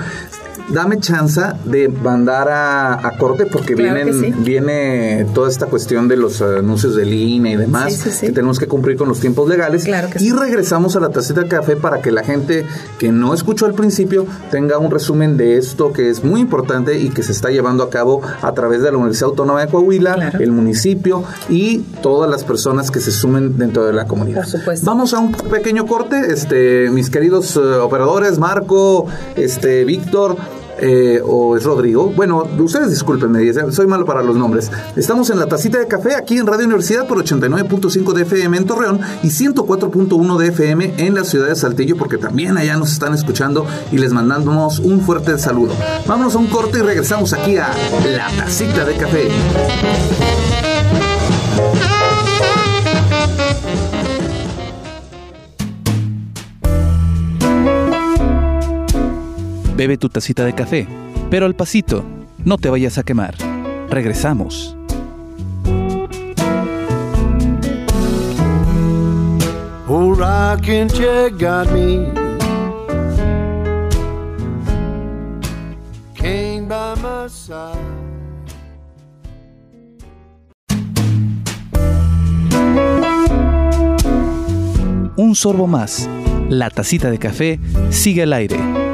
dame 0.69 0.99
chance 0.99 1.41
de 1.65 1.87
mandar 1.87 2.49
a, 2.49 3.07
a 3.07 3.17
corte 3.17 3.45
porque 3.45 3.73
Claro 3.75 3.95
vienen, 3.95 4.19
sí. 4.21 4.33
viene 4.43 5.25
toda 5.33 5.49
esta 5.49 5.67
cuestión 5.67 6.07
de 6.07 6.17
los 6.17 6.41
anuncios 6.41 6.95
de 6.95 7.05
línea 7.05 7.53
y 7.53 7.55
demás, 7.55 7.93
Sí, 7.93 8.01
sí, 8.09 8.11
sí. 8.11 8.25
que 8.27 8.31
tenemos 8.33 8.59
que 8.59 8.67
cumplir 8.67 8.97
con 8.97 9.07
los 9.07 9.19
tiempos 9.19 9.47
legales. 9.47 9.85
Claro 9.85 10.09
que 10.09 10.23
y 10.23 10.31
regresamos 10.31 10.95
a 10.95 10.99
la 10.99 11.09
tacita 11.09 11.41
de 11.41 11.47
café 11.47 11.75
para 11.75 12.01
que 12.01 12.11
la 12.11 12.23
gente 12.23 12.65
que 12.99 13.11
no 13.11 13.33
escuchó 13.33 13.65
al 13.65 13.73
principio 13.73 14.25
tenga 14.51 14.77
un 14.77 14.91
resumen 14.91 15.37
de 15.37 15.57
esto 15.57 15.93
que 15.93 16.09
es 16.09 16.23
muy 16.23 16.41
importante 16.41 16.99
y 16.99 17.09
que 17.09 17.23
se 17.23 17.31
está 17.31 17.49
llevando 17.49 17.83
a 17.83 17.89
cabo 17.89 18.21
a 18.41 18.53
través 18.53 18.81
de 18.81 18.91
la 18.91 18.97
Universidad 18.97 19.29
Autónoma 19.29 19.61
de 19.61 19.67
Coahuila, 19.71 20.15
Claro. 20.15 20.39
el 20.39 20.51
municipio 20.51 21.23
y 21.49 21.79
todas 22.01 22.29
las 22.29 22.43
personas 22.43 22.91
que 22.91 22.99
se 22.99 23.11
sumen 23.11 23.57
dentro 23.57 23.85
de 23.85 23.93
la 23.93 24.05
comunidad. 24.05 24.41
Por 24.43 24.47
supuesto. 24.51 24.85
Vamos 24.85 25.13
a 25.13 25.19
un 25.19 25.31
pequeño 25.33 25.85
corte, 25.85 26.19
este, 26.33 26.89
mis 26.91 27.09
queridos 27.09 27.55
eh, 27.55 27.59
operadores, 27.59 28.37
Marco, 28.39 29.05
este, 29.35 29.85
Víctor. 29.85 30.35
Eh, 30.79 31.21
o 31.25 31.57
es 31.57 31.63
Rodrigo. 31.63 32.11
Bueno, 32.15 32.47
ustedes 32.59 32.89
discúlpenme, 32.89 33.51
soy 33.71 33.87
malo 33.87 34.05
para 34.05 34.21
los 34.21 34.35
nombres. 34.35 34.71
Estamos 34.95 35.29
en 35.29 35.39
la 35.39 35.47
tacita 35.47 35.79
de 35.79 35.87
café 35.87 36.15
aquí 36.15 36.37
en 36.37 36.47
Radio 36.47 36.65
Universidad 36.65 37.07
por 37.07 37.23
89.5 37.23 38.13
de 38.13 38.21
FM 38.23 38.57
en 38.57 38.65
Torreón 38.65 39.01
y 39.23 39.27
104.1 39.27 40.37
de 40.37 40.47
FM 40.47 40.93
en 40.97 41.15
la 41.15 41.23
ciudad 41.23 41.47
de 41.47 41.55
Saltillo, 41.55 41.97
porque 41.97 42.17
también 42.17 42.57
allá 42.57 42.77
nos 42.77 42.91
están 42.91 43.13
escuchando 43.13 43.65
y 43.91 43.97
les 43.97 44.13
mandamos 44.13 44.79
un 44.79 45.01
fuerte 45.01 45.37
saludo. 45.37 45.73
Vámonos 46.05 46.35
a 46.35 46.39
un 46.39 46.47
corte 46.47 46.79
y 46.79 46.81
regresamos 46.81 47.33
aquí 47.33 47.57
a 47.57 47.69
la 48.15 48.29
tacita 48.37 48.85
de 48.85 48.95
café. 48.95 49.27
Bebe 59.77 59.95
tu 59.99 60.09
tacita 60.09 60.43
de 60.43 60.55
café, 60.55 60.87
pero 61.29 61.45
al 61.45 61.53
pasito, 61.53 62.03
no 62.43 62.57
te 62.57 62.67
vayas 62.67 62.97
a 62.97 63.03
quemar. 63.03 63.35
Regresamos. 63.91 64.75
Old 69.87 70.17
rocking 70.17 70.87
chair 70.87 71.29
got 71.29 71.71
me. 71.71 72.11
Came 76.15 76.67
by 76.67 76.95
my 76.95 77.29
side. 77.29 77.77
Un 85.17 85.35
sorbo 85.35 85.67
más. 85.67 86.09
La 86.49 86.71
tacita 86.71 87.11
de 87.11 87.19
café 87.19 87.59
sigue 87.91 88.23
al 88.23 88.33
aire. 88.33 88.86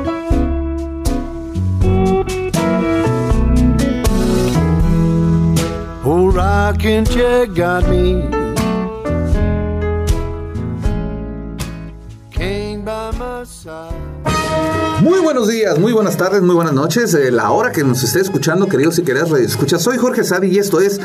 Got 6.71 7.89
me. 7.89 8.23
Came 12.31 12.85
by 12.85 13.11
my. 13.17 13.43
Muy 15.01 15.19
buenos 15.19 15.49
días, 15.49 15.77
muy 15.77 15.91
buenas 15.91 16.15
tardes, 16.15 16.41
muy 16.41 16.55
buenas 16.55 16.73
noches. 16.73 17.13
Eh, 17.13 17.31
la 17.31 17.51
hora 17.51 17.73
que 17.73 17.83
nos 17.83 18.03
esté 18.03 18.21
escuchando, 18.21 18.67
queridos 18.67 18.97
y 18.99 19.03
queridas 19.03 19.29
escuchas, 19.31 19.81
soy 19.81 19.97
Jorge 19.97 20.23
Sadi 20.23 20.47
y 20.47 20.59
esto 20.59 20.79
es 20.79 21.01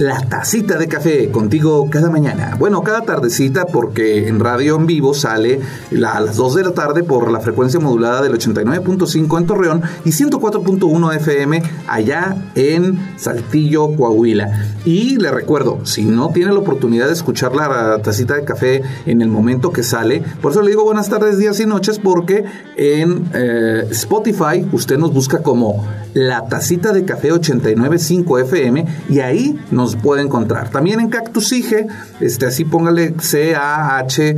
La 0.00 0.18
Tacita 0.18 0.78
de 0.78 0.88
Café, 0.88 1.30
contigo 1.30 1.90
cada 1.90 2.08
mañana. 2.08 2.56
Bueno, 2.58 2.82
cada 2.82 3.02
tardecita 3.02 3.66
porque 3.66 4.28
en 4.28 4.40
radio 4.40 4.76
en 4.76 4.86
vivo 4.86 5.12
sale 5.12 5.60
a 6.06 6.20
las 6.20 6.36
2 6.36 6.54
de 6.54 6.62
la 6.62 6.70
tarde 6.70 7.02
por 7.02 7.30
la 7.30 7.40
frecuencia 7.40 7.80
modulada 7.80 8.22
del 8.22 8.32
89.5 8.32 9.38
en 9.38 9.46
Torreón 9.46 9.82
y 10.06 10.08
104.1 10.08 11.16
FM 11.16 11.62
allá 11.86 12.34
en 12.54 12.98
Saltillo, 13.18 13.94
Coahuila. 13.94 14.70
Y 14.86 15.18
le 15.18 15.30
recuerdo, 15.30 15.84
si 15.84 16.06
no 16.06 16.30
tiene 16.30 16.54
la 16.54 16.60
oportunidad 16.60 17.08
de 17.08 17.12
escuchar 17.12 17.54
la 17.54 18.00
Tacita 18.00 18.36
de 18.36 18.44
Café 18.44 18.82
en 19.04 19.20
el 19.20 19.28
momento 19.28 19.70
que 19.70 19.82
sale, 19.82 20.22
por 20.40 20.52
eso 20.52 20.62
le 20.62 20.70
digo 20.70 20.82
buenas 20.82 21.10
tardes, 21.10 21.36
días 21.36 21.60
y 21.60 21.66
noches 21.66 21.98
porque 21.98 22.46
en 22.78 23.28
eh, 23.34 23.86
Spotify 23.90 24.66
usted 24.72 24.96
nos 24.96 25.12
busca 25.12 25.42
como 25.42 25.84
la 26.14 26.46
tacita 26.46 26.92
de 26.92 27.04
café 27.04 27.32
895 27.32 28.38
FM 28.40 28.84
y 29.08 29.20
ahí 29.20 29.58
nos 29.70 29.89
puede 29.96 30.22
encontrar. 30.22 30.70
También 30.70 31.00
en 31.00 31.08
Cactus 31.08 31.52
Ige, 31.52 31.86
este, 32.20 32.46
así 32.46 32.64
póngale 32.64 33.14
C-A-H. 33.18 34.36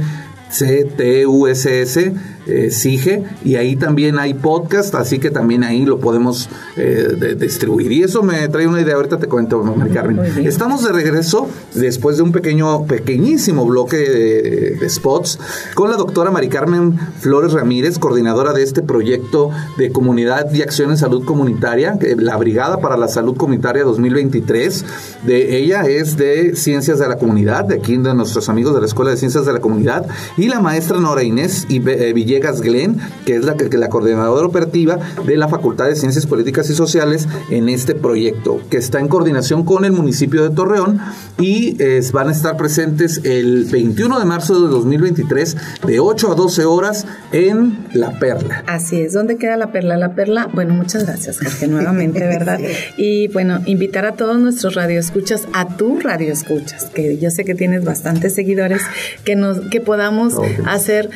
C-T-U-S-S, 0.53 2.13
eh, 2.47 2.71
SIGE, 2.71 3.23
y 3.45 3.57
ahí 3.57 3.77
también 3.77 4.19
hay 4.19 4.35
podcast, 4.35 4.95
así 4.95 5.19
que 5.19 5.31
también 5.31 5.65
ahí 5.65 5.85
lo 5.85 5.99
podemos 6.01 6.49
eh, 6.77 7.09
de- 7.19 7.35
distribuir. 7.35 7.93
Y 7.93 8.03
eso 8.03 8.23
me 8.23 8.49
trae 8.49 8.67
una 8.67 8.81
idea, 8.81 8.95
ahorita 8.97 9.19
te 9.19 9.27
cuento, 9.29 9.63
Mari 9.63 9.91
Carmen. 9.91 10.47
Estamos 10.47 10.85
de 10.85 10.93
regreso 10.93 11.49
después 11.75 12.17
de 12.17 12.23
un 12.23 12.33
pequeño, 12.33 12.85
pequeñísimo 12.87 13.65
bloque 13.67 13.97
de, 13.97 14.77
de 14.81 14.89
spots 14.91 15.39
con 15.75 15.91
la 15.91 15.97
doctora 15.97 16.31
Mari 16.31 16.49
Carmen 16.49 16.99
Flores 17.21 17.53
Ramírez, 17.53 17.99
coordinadora 17.99 18.53
de 18.53 18.63
este 18.63 18.83
proyecto 18.83 19.51
de 19.79 19.91
comunidad 19.93 20.53
y 20.53 20.63
acción 20.63 20.91
en 20.91 20.97
salud 20.97 21.25
comunitaria, 21.25 21.99
la 22.17 22.37
Brigada 22.37 22.79
para 22.81 22.97
la 22.97 23.09
Salud 23.09 23.37
Comunitaria 23.37 23.85
2023. 23.85 24.85
De 25.27 25.59
ella 25.59 25.83
es 25.83 26.17
de 26.17 26.55
Ciencias 26.57 26.99
de 26.99 27.09
la 27.09 27.19
Comunidad, 27.19 27.65
de 27.65 27.77
aquí 27.77 27.97
de 27.97 28.15
nuestros 28.15 28.49
amigos 28.49 28.75
de 28.75 28.81
la 28.81 28.87
Escuela 28.87 29.11
de 29.11 29.17
Ciencias 29.17 29.47
de 29.47 29.53
la 29.53 29.61
Comunidad, 29.61 30.07
y 30.37 30.49
la 30.49 30.61
maestra 30.61 30.99
Nora 30.99 31.23
Inés 31.23 31.67
Ibe- 31.69 32.01
eh, 32.01 32.13
Villegas 32.33 32.63
Glenn, 32.63 32.97
que 33.27 33.37
es 33.37 33.45
la, 33.45 33.57
que- 33.57 33.69
la 33.77 33.89
coordinadora 33.89 34.47
operativa 34.47 34.99
de 35.27 35.37
la 35.37 35.49
Facultad 35.49 35.87
de 35.87 35.97
Ciencias 35.97 36.27
Políticas 36.27 36.71
y 36.71 36.75
Sociales 36.75 37.29
en 37.51 37.69
este 37.69 37.95
proyecto, 37.95 38.61
que 38.71 38.79
está 38.79 39.01
en 39.01 39.09
coordinación 39.09 39.65
con 39.65 39.85
el 39.85 39.93
municipio 39.93 40.43
de 40.49 40.55
Torreón 40.55 40.99
y 41.39 41.77
van 42.13 42.29
a 42.29 42.33
estar 42.33 42.57
presentes 42.57 43.21
el 43.25 43.67
21 43.67 44.19
de 44.19 44.25
marzo 44.25 44.55
de 44.63 44.69
2023 44.69 45.57
de 45.87 46.01
8 46.01 46.33
a 46.33 46.35
12 46.35 46.65
horas 46.65 47.07
en 47.33 47.79
La 47.93 48.19
Perla. 48.19 48.65
Así 48.67 49.01
es, 49.01 49.13
¿dónde 49.13 49.37
queda 49.37 49.57
la 49.57 49.73
perla? 49.73 49.97
La 49.97 50.15
perla, 50.15 50.49
bueno, 50.55 50.73
muchas 50.75 51.05
gracias, 51.07 51.39
Jorge, 51.39 51.69
nuevamente, 51.69 52.21
¿verdad? 52.21 52.59
Y 52.97 53.29
bueno, 53.29 53.61
invitar 53.67 54.05
a 54.07 54.13
todos 54.13 54.39
nuestros 54.39 54.75
radioescuchas, 54.75 55.43
a 55.53 55.77
tu 55.77 55.99
radioescuchas, 56.01 56.87
que 56.87 57.19
yo 57.19 57.31
sé 57.31 57.45
que 57.45 57.55
tienes 57.55 57.85
bastantes 57.85 58.35
seguidores, 58.35 58.83
que 59.25 59.35
nos, 59.37 59.59
que 59.71 59.81
podamos 59.81 60.35
hacer 60.67 61.11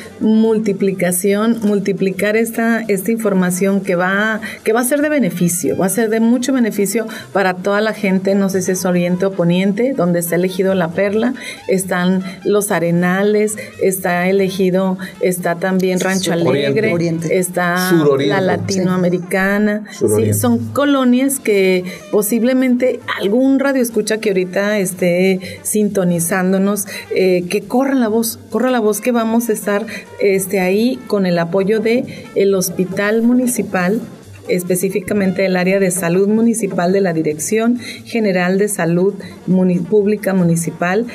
multiplicar 1.61 2.35
esta, 2.35 2.81
esta 2.81 3.11
información 3.11 3.81
que 3.81 3.95
va, 3.95 4.41
que 4.63 4.73
va 4.73 4.81
a 4.81 4.83
ser 4.83 5.01
de 5.01 5.09
beneficio, 5.09 5.77
va 5.77 5.85
a 5.85 5.89
ser 5.89 6.09
de 6.09 6.19
mucho 6.19 6.53
beneficio 6.53 7.07
para 7.33 7.55
toda 7.55 7.81
la 7.81 7.93
gente, 7.93 8.35
no 8.35 8.49
sé 8.49 8.61
si 8.61 8.71
es 8.71 8.85
oriente 8.85 9.25
o 9.25 9.31
poniente, 9.31 9.93
donde 9.93 10.19
está 10.19 10.35
elegido 10.35 10.73
la 10.75 10.89
perla, 10.89 11.33
están 11.67 12.23
los 12.43 12.71
arenales, 12.71 13.57
está 13.81 14.27
elegido, 14.27 14.97
está 15.21 15.55
también 15.55 15.99
Rancho 15.99 16.31
Oriente. 16.31 16.67
Alegre, 16.67 16.93
Oriente. 16.93 17.37
está 17.37 17.89
Suroriente. 17.89 18.35
la 18.35 18.41
latinoamericana, 18.41 19.83
sí, 19.91 20.33
son 20.33 20.59
colonias 20.73 21.39
que 21.39 21.83
posiblemente 22.11 22.99
algún 23.19 23.59
radio 23.59 23.81
escucha 23.81 24.19
que 24.19 24.29
ahorita 24.29 24.77
esté 24.79 25.59
sintonizándonos, 25.63 26.85
eh, 27.15 27.45
que 27.49 27.61
corra 27.61 27.95
la 27.95 28.07
voz, 28.07 28.39
corra 28.49 28.71
la 28.71 28.79
voz 28.79 29.01
que 29.01 29.11
vamos 29.11 29.49
a 29.49 29.53
estar 29.53 29.85
este, 30.19 30.59
ahí 30.59 30.96
con 31.07 31.25
el 31.25 31.37
apoyo 31.39 31.79
de 31.79 32.25
el 32.35 32.53
Hospital 32.55 33.21
Municipal 33.21 34.01
específicamente 34.47 35.45
el 35.45 35.57
área 35.57 35.79
de 35.79 35.91
salud 35.91 36.27
municipal 36.29 36.93
de 36.93 37.01
la 37.01 37.11
Dirección 37.13 37.77
General 38.05 38.57
de 38.57 38.69
Salud 38.69 39.13
Muni- 39.45 39.79
Pública 39.79 40.33
Municipal 40.33 41.05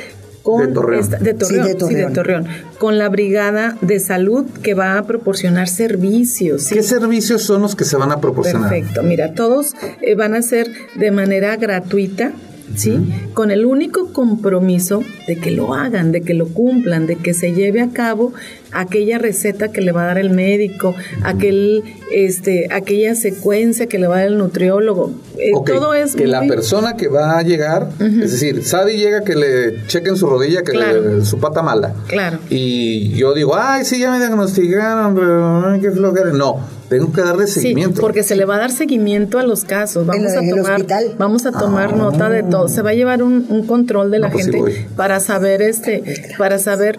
con 0.43 0.67
De 0.67 0.75
Torreón. 0.75 1.01
esta- 1.03 1.19
de 1.19 1.35
Torreón, 1.35 1.67
Sí, 1.67 1.73
de 1.73 1.79
sí, 1.87 1.95
de 1.95 2.03
Torreón. 2.03 2.13
Torreón, 2.13 2.47
con 2.79 2.99
la 2.99 3.09
brigada 3.09 3.79
de 3.81 4.01
salud 4.01 4.45
que 4.63 4.75
va 4.75 4.99
a 4.99 5.05
proporcionar 5.07 5.69
servicios. 5.69 6.65
¿sí? 6.65 6.75
¿Qué 6.75 6.83
servicios 6.83 7.43
son 7.43 7.63
los 7.63 7.75
que 7.77 7.85
se 7.85 7.97
van 7.97 8.13
a 8.13 8.21
proporcionar? 8.21 8.69
Perfecto, 8.69 9.03
mira, 9.03 9.35
todos 9.35 9.75
eh, 10.03 10.15
van 10.15 10.35
a 10.35 10.43
ser 10.43 10.69
de 10.97 11.11
manera 11.11 11.57
gratuita, 11.57 12.33
¿sí? 12.75 12.99
Con 13.35 13.51
el 13.51 13.65
único 13.67 14.13
compromiso 14.13 15.03
de 15.27 15.37
que 15.37 15.51
lo 15.51 15.75
hagan, 15.75 16.13
de 16.13 16.23
que 16.23 16.35
lo 16.35 16.47
cumplan, 16.49 17.07
de 17.07 17.17
que 17.17 17.35
se 17.35 17.53
lleve 17.53 17.81
a 17.81 17.91
cabo 17.91 18.33
aquella 18.73 19.19
receta 19.19 19.69
que 19.69 19.81
le 19.83 19.93
va 19.93 20.05
a 20.05 20.07
dar 20.07 20.19
el 20.19 20.31
médico, 20.31 20.95
aquel, 21.23 21.83
este, 22.11 22.69
aquella 22.73 23.15
secuencia 23.15 23.87
que 23.87 23.99
le 23.99 24.07
va 24.07 24.17
a 24.17 24.19
dar 24.21 24.29
el 24.29 24.39
nutriólogo. 24.39 25.13
Eh, 25.39 25.51
todo 25.67 25.93
es 25.95 26.17
que 26.17 26.27
la 26.27 26.41
persona 26.43 26.97
que 26.97 27.09
va 27.09 27.39
a 27.39 27.43
llegar, 27.43 27.91
es 28.01 28.33
decir, 28.33 28.65
Sadi 28.65 28.97
llega 28.97 29.25
que 29.25 29.35
le 29.35 29.87
chequen 29.89 30.17
su 30.17 30.27
rodilla, 30.27 30.63
que 30.63 30.73
Claro. 30.73 31.19
le- 31.19 31.25
su 31.25 31.39
pata 31.39 31.63
mala. 31.63 31.95
Claro. 32.09 32.39
Y 32.49 33.11
yo 33.11 33.35
digo, 33.35 33.55
ay, 33.57 33.85
sí, 33.85 33.99
ya 34.01 34.11
me 34.11 34.19
diagnosticaron, 34.19 35.15
pero 35.15 35.69
ay, 35.71 35.81
qué 35.81 35.91
flojera. 35.91 36.33
No, 36.33 36.57
Tengo 36.99 37.13
que 37.13 37.23
darle 37.23 37.47
Sí, 37.47 37.61
seguimiento. 37.61 38.01
porque 38.01 38.23
se 38.23 38.37
le 38.37 38.45
va 38.45 38.57
a 38.57 38.59
dar 38.59 38.71
seguimiento 38.71 39.39
a 39.39 39.43
los 39.45 39.65
casos. 39.65 40.05
Vamos 40.07 40.33
En 40.33 40.51
a 40.53 40.55
tomar, 40.57 40.87
vamos 41.19 41.47
a 41.47 41.53
tomar 41.53 41.91
Ah. 41.93 41.97
nota 41.97 42.29
de 42.29 42.43
todo. 42.43 42.69
Se 42.69 42.83
va 42.83 42.91
a 42.91 42.95
llevar 42.95 43.23
un, 43.23 43.47
un 43.49 43.67
control 43.67 44.11
de 44.11 44.19
la 44.19 44.27
No, 44.29 44.33
pues 44.35 44.45
sí 44.47 44.53
gente 44.53 44.87
para 44.97 45.19
saber 45.21 45.63
este, 45.63 46.03
para 46.37 46.59
saber 46.59 46.99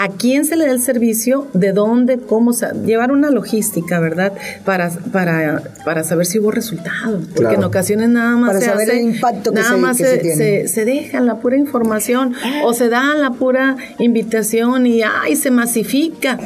a 0.00 0.08
quién 0.10 0.44
se 0.44 0.56
le 0.56 0.64
da 0.66 0.72
el 0.72 0.80
servicio, 0.80 1.48
de 1.54 1.72
dónde, 1.72 2.18
cómo, 2.18 2.50
o 2.50 2.52
sea, 2.52 2.72
llevar 2.72 3.10
una 3.10 3.30
logística, 3.30 3.98
¿verdad? 3.98 4.32
Para, 4.64 4.90
para, 5.12 5.62
para 5.84 6.04
saber 6.04 6.24
si 6.26 6.38
hubo 6.38 6.50
resultados. 6.52 7.24
Porque 7.26 7.40
Claro. 7.40 7.56
en 7.56 7.64
ocasiones 7.64 8.08
nada 8.08 8.36
más 8.36 8.48
Para 8.48 8.60
se 8.60 8.66
saber 8.66 8.88
hace- 8.90 9.00
el 9.00 9.14
impacto 9.14 9.50
que 9.50 9.56
nada 9.60 9.70
se- 9.74 9.76
más 9.80 9.96
que 9.96 10.04
se, 10.04 10.10
se 10.10 10.18
tiene. 10.18 10.36
se- 10.36 10.68
se 10.68 10.84
deja 10.84 11.20
la 11.20 11.36
pura 11.40 11.56
información 11.56 12.34
o 12.64 12.72
se 12.74 12.88
da 12.88 13.14
la 13.16 13.30
pura 13.30 13.76
invitación 13.98 14.86
y 14.86 15.02
ay 15.02 15.34
se 15.36 15.50
masifica 15.50 16.38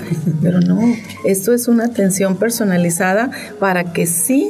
pero 0.42 0.60
no 0.60 0.80
esto 1.24 1.52
es 1.52 1.68
una 1.68 1.84
atención 1.84 2.36
personalizada 2.36 3.30
para 3.58 3.92
que 3.92 4.06
sí 4.06 4.48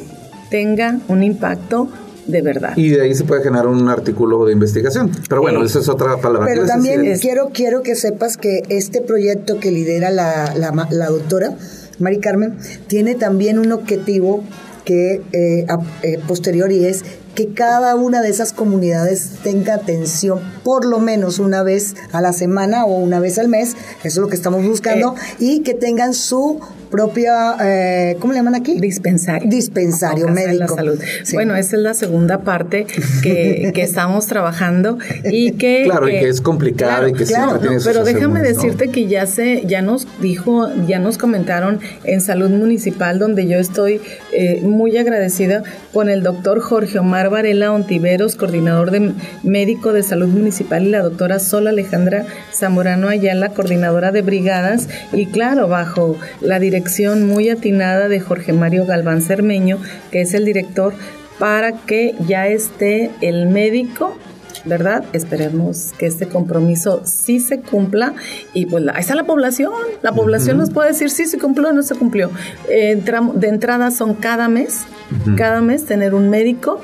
tenga 0.50 0.98
un 1.08 1.22
impacto 1.22 1.88
de 2.32 2.42
verdad 2.42 2.72
Y 2.76 2.90
de 2.90 3.02
ahí 3.02 3.14
se 3.14 3.24
puede 3.24 3.42
generar 3.42 3.66
un 3.68 3.88
artículo 3.88 4.44
de 4.46 4.52
investigación. 4.52 5.10
Pero 5.28 5.42
bueno, 5.42 5.60
Sí. 5.60 5.66
esa 5.66 5.78
es 5.80 5.88
otra 5.88 6.16
palabra. 6.16 6.46
Pero 6.48 6.62
¿Qué 6.62 6.66
ibas 6.66 6.70
a 6.70 6.74
también 6.74 7.18
quiero, 7.20 7.50
quiero 7.52 7.82
que 7.82 7.94
sepas 7.94 8.36
que 8.36 8.62
este 8.68 9.00
proyecto 9.02 9.60
que 9.60 9.70
lidera 9.70 10.10
la, 10.10 10.52
la, 10.56 11.06
doctora 11.06 11.56
Mari 11.98 12.18
Carmen 12.18 12.56
tiene 12.88 13.14
también 13.14 13.58
un 13.58 13.70
objetivo 13.70 14.42
que 14.84 15.22
eh, 15.32 15.66
a- 15.68 15.78
eh, 16.02 16.18
posterior 16.26 16.72
y 16.72 16.86
es 16.86 17.04
que 17.36 17.54
cada 17.54 17.94
una 17.94 18.20
de 18.20 18.28
esas 18.28 18.52
comunidades 18.52 19.38
tenga 19.42 19.74
atención 19.74 20.40
por 20.64 20.84
lo 20.84 20.98
menos 20.98 21.38
una 21.38 21.62
vez 21.62 21.94
a 22.12 22.20
la 22.20 22.32
semana 22.32 22.84
o 22.84 22.98
una 22.98 23.20
vez 23.20 23.38
al 23.38 23.48
mes, 23.48 23.70
eso 24.00 24.08
es 24.08 24.16
lo 24.18 24.28
que 24.28 24.34
estamos 24.36 24.62
buscando, 24.66 25.14
y 25.38 25.60
que 25.60 25.72
tengan 25.74 26.12
su 26.12 26.60
propia, 26.92 27.56
eh, 27.64 28.16
¿cómo 28.20 28.34
le 28.34 28.38
llaman 28.38 28.54
aquí? 28.54 28.78
dispensario 28.78 29.48
Dispensario 29.48 30.26
de 30.26 30.34
la 30.34 30.46
médico. 30.46 30.76
salud. 30.76 31.00
Sí. 31.24 31.34
Bueno, 31.34 31.56
esa 31.56 31.76
es 31.76 31.82
la 31.82 31.94
segunda 31.94 32.42
parte 32.42 32.86
que, 33.22 33.72
que 33.74 33.82
estamos 33.90 34.26
trabajando 34.26 34.98
y 35.24 35.52
que 35.52 35.82
Claro, 35.86 36.06
y 36.08 36.12
que 36.12 36.28
es 36.28 36.42
complicada 36.42 37.08
y 37.08 37.14
que 37.14 37.24
siempre 37.24 37.58
tiene 37.60 37.76
sus 37.76 37.86
pero 37.86 38.04
déjame 38.04 38.40
¿no? 38.40 38.44
decirte 38.46 38.90
que 38.90 39.06
ya 39.06 39.24
se 39.26 39.64
ya 39.66 39.80
nos 39.80 40.06
dijo, 40.20 40.68
ya 40.86 40.98
nos 40.98 41.16
comentaron 41.16 41.80
en 42.04 42.20
Salud 42.20 42.50
Municipal 42.50 43.18
donde 43.18 43.46
yo 43.48 43.58
estoy 43.58 44.00
eh, 44.32 44.60
muy 44.62 44.96
agradecida 44.98 45.62
con 45.94 46.10
el 46.10 46.22
doctor 46.22 46.60
Jorge 46.60 46.98
Omar 46.98 47.30
Varela 47.30 47.72
Ontiveros, 47.72 48.36
coordinador 48.36 48.90
de 48.90 49.12
médico 49.42 49.94
de 49.94 50.02
Salud 50.02 50.28
Municipal 50.28 50.84
y 50.84 50.90
la 50.90 51.02
doctora 51.02 51.38
Sol 51.38 51.66
Alejandra 51.66 52.26
Zamorano 52.54 53.08
Ayala, 53.08 53.48
coordinadora 53.48 54.12
de 54.12 54.20
brigadas 54.20 54.88
y 55.12 55.26
claro, 55.26 55.68
bajo 55.68 56.18
la 56.42 56.58
dirección 56.58 56.81
muy 57.26 57.48
atinada 57.50 58.08
de 58.08 58.20
Jorge 58.20 58.52
Mario 58.52 58.86
Galván 58.86 59.22
Cermeño, 59.22 59.78
que 60.10 60.20
es 60.22 60.34
el 60.34 60.44
director 60.44 60.94
para 61.38 61.72
que 61.72 62.14
ya 62.26 62.46
esté 62.46 63.10
el 63.20 63.46
médico 63.46 64.16
¿verdad? 64.64 65.02
Esperemos 65.12 65.92
que 65.98 66.06
este 66.06 66.28
compromiso 66.28 67.02
sí 67.04 67.40
se 67.40 67.58
cumpla. 67.60 68.14
Y 68.54 68.66
pues 68.66 68.84
ahí 68.94 69.00
está 69.00 69.16
la 69.16 69.24
población, 69.24 69.72
la 70.02 70.12
población 70.12 70.56
nos 70.56 70.70
puede 70.70 70.90
decir 70.90 71.10
si 71.10 71.26
se 71.26 71.36
cumplió 71.36 71.70
o 71.70 71.72
no 71.72 71.82
se 71.82 71.96
cumplió. 71.96 72.30
Entram- 72.70 73.32
de 73.32 73.48
entrada 73.48 73.90
son 73.90 74.14
cada 74.14 74.48
mes, 74.48 74.82
cada 75.36 75.62
mes 75.62 75.84
tener 75.84 76.14
un 76.14 76.30
médico 76.30 76.80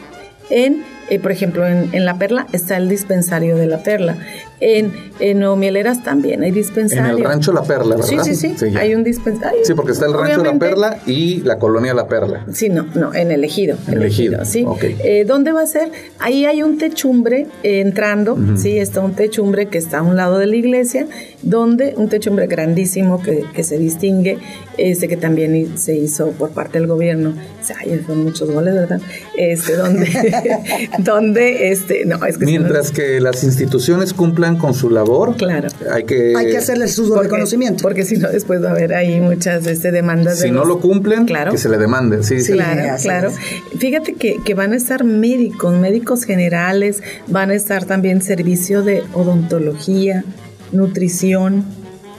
en, 0.50 0.82
eh, 1.08 1.20
por 1.20 1.30
ejemplo, 1.30 1.64
en, 1.68 1.90
en 1.92 2.04
La 2.04 2.18
Perla 2.18 2.48
está 2.52 2.76
el 2.78 2.88
dispensario 2.88 3.56
de 3.56 3.66
La 3.66 3.78
Perla, 3.84 4.16
en, 4.60 4.92
en 5.20 5.38
Nuevo 5.38 5.56
Mieleras 5.56 6.02
también 6.02 6.42
hay 6.42 6.48
En 6.48 6.54
dispensario. 6.54 7.16
el 7.16 7.24
rancho 7.24 7.52
La 7.52 7.62
Perla, 7.62 7.96
Sí, 8.02 8.16
¿verdad? 8.16 8.24
sí, 8.34 8.54
sí, 8.56 8.70
ya. 8.70 8.80
hay 8.80 8.94
un 8.94 9.04
dispensario. 9.04 9.60
Sí, 9.64 9.74
porque 9.74 9.92
está 9.92 10.06
el 10.06 10.14
rancho 10.14 10.42
La 10.42 10.58
Perla 10.58 10.98
y 11.06 11.40
la 11.42 11.58
colonia 11.58 11.94
La 11.94 12.08
Perla. 12.08 12.44
Sí, 12.52 12.68
no, 12.68 12.86
no, 12.94 13.14
en 13.14 13.30
el 13.30 13.44
ejido. 13.44 13.76
En 13.86 13.94
el 13.94 14.02
Ejido, 14.04 14.44
sí. 14.44 14.64
ok. 14.66 14.82
Eh, 15.04 15.24
¿Dónde 15.26 15.52
va 15.52 15.62
a 15.62 15.66
ser? 15.66 15.90
Ahí 16.18 16.44
hay 16.44 16.62
un 16.62 16.78
techumbre 16.78 17.46
eh, 17.62 17.80
entrando, 17.80 18.36
sí, 18.56 18.78
está 18.78 19.00
un 19.00 19.14
techumbre 19.14 19.66
que 19.68 19.78
está 19.78 19.98
a 19.98 20.02
un 20.02 20.16
lado 20.16 20.38
de 20.38 20.46
la 20.46 20.56
iglesia, 20.56 21.06
donde 21.42 21.94
un 21.96 22.08
techumbre 22.08 22.46
grandísimo 22.46 23.22
que, 23.22 23.44
que 23.54 23.62
se 23.62 23.78
distingue, 23.78 24.38
este 24.76 25.08
que 25.08 25.16
también 25.16 25.78
se 25.78 25.94
hizo 25.96 26.30
por 26.32 26.50
parte 26.50 26.78
del 26.78 26.86
gobierno. 26.88 27.34
O 27.60 27.64
sea, 27.64 27.76
son 28.06 28.24
muchos 28.24 28.50
goles, 28.50 28.74
¿verdad? 28.74 29.00
Este, 29.36 29.76
donde, 29.76 30.06
donde, 30.98 31.70
este, 31.70 32.04
no, 32.06 32.24
es 32.24 32.38
que 32.38 32.44
no- 32.44 32.50
Mientras 32.50 32.90
que 32.90 33.20
las 33.20 33.44
instituciones 33.44 34.12
cumplan 34.14 34.47
con 34.56 34.74
su 34.74 34.88
labor, 34.90 35.36
Claro. 35.36 35.68
hay 35.92 36.04
que... 36.04 36.34
Hay 36.36 36.46
que 36.50 36.56
hacerle 36.58 36.88
su 36.88 37.08
porque, 37.08 37.24
reconocimiento. 37.24 37.82
porque 37.82 38.04
si 38.04 38.16
no, 38.16 38.28
después 38.30 38.62
va 38.62 38.68
a 38.68 38.70
haber 38.72 38.94
ahí 38.94 39.20
muchas 39.20 39.66
este, 39.66 39.90
demandas. 39.92 40.38
de 40.40 40.46
Si 40.46 40.50
no 40.50 40.60
los- 40.60 40.68
lo 40.68 40.80
cumplen, 40.80 41.26
Claro. 41.26 41.52
que 41.52 41.58
se 41.58 41.68
le 41.68 41.76
demanden. 41.78 42.24
Sí, 42.24 42.40
sí. 42.40 42.52
Claro, 42.52 42.96
claro. 43.02 43.30
Fíjate 43.78 44.14
que, 44.14 44.36
que 44.44 44.54
van 44.54 44.72
a 44.72 44.76
estar 44.76 45.04
médicos, 45.04 45.74
médicos 45.76 46.24
generales, 46.24 47.02
van 47.26 47.50
a 47.50 47.54
estar 47.54 47.84
también 47.84 48.22
servicio 48.22 48.82
de 48.82 49.02
odontología, 49.14 50.24
nutrición, 50.72 51.64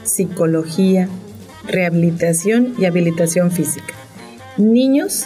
psicología, 0.04 1.08
rehabilitación 1.68 2.74
y 2.78 2.86
habilitación 2.86 3.52
física. 3.52 3.94
Niños, 4.58 5.26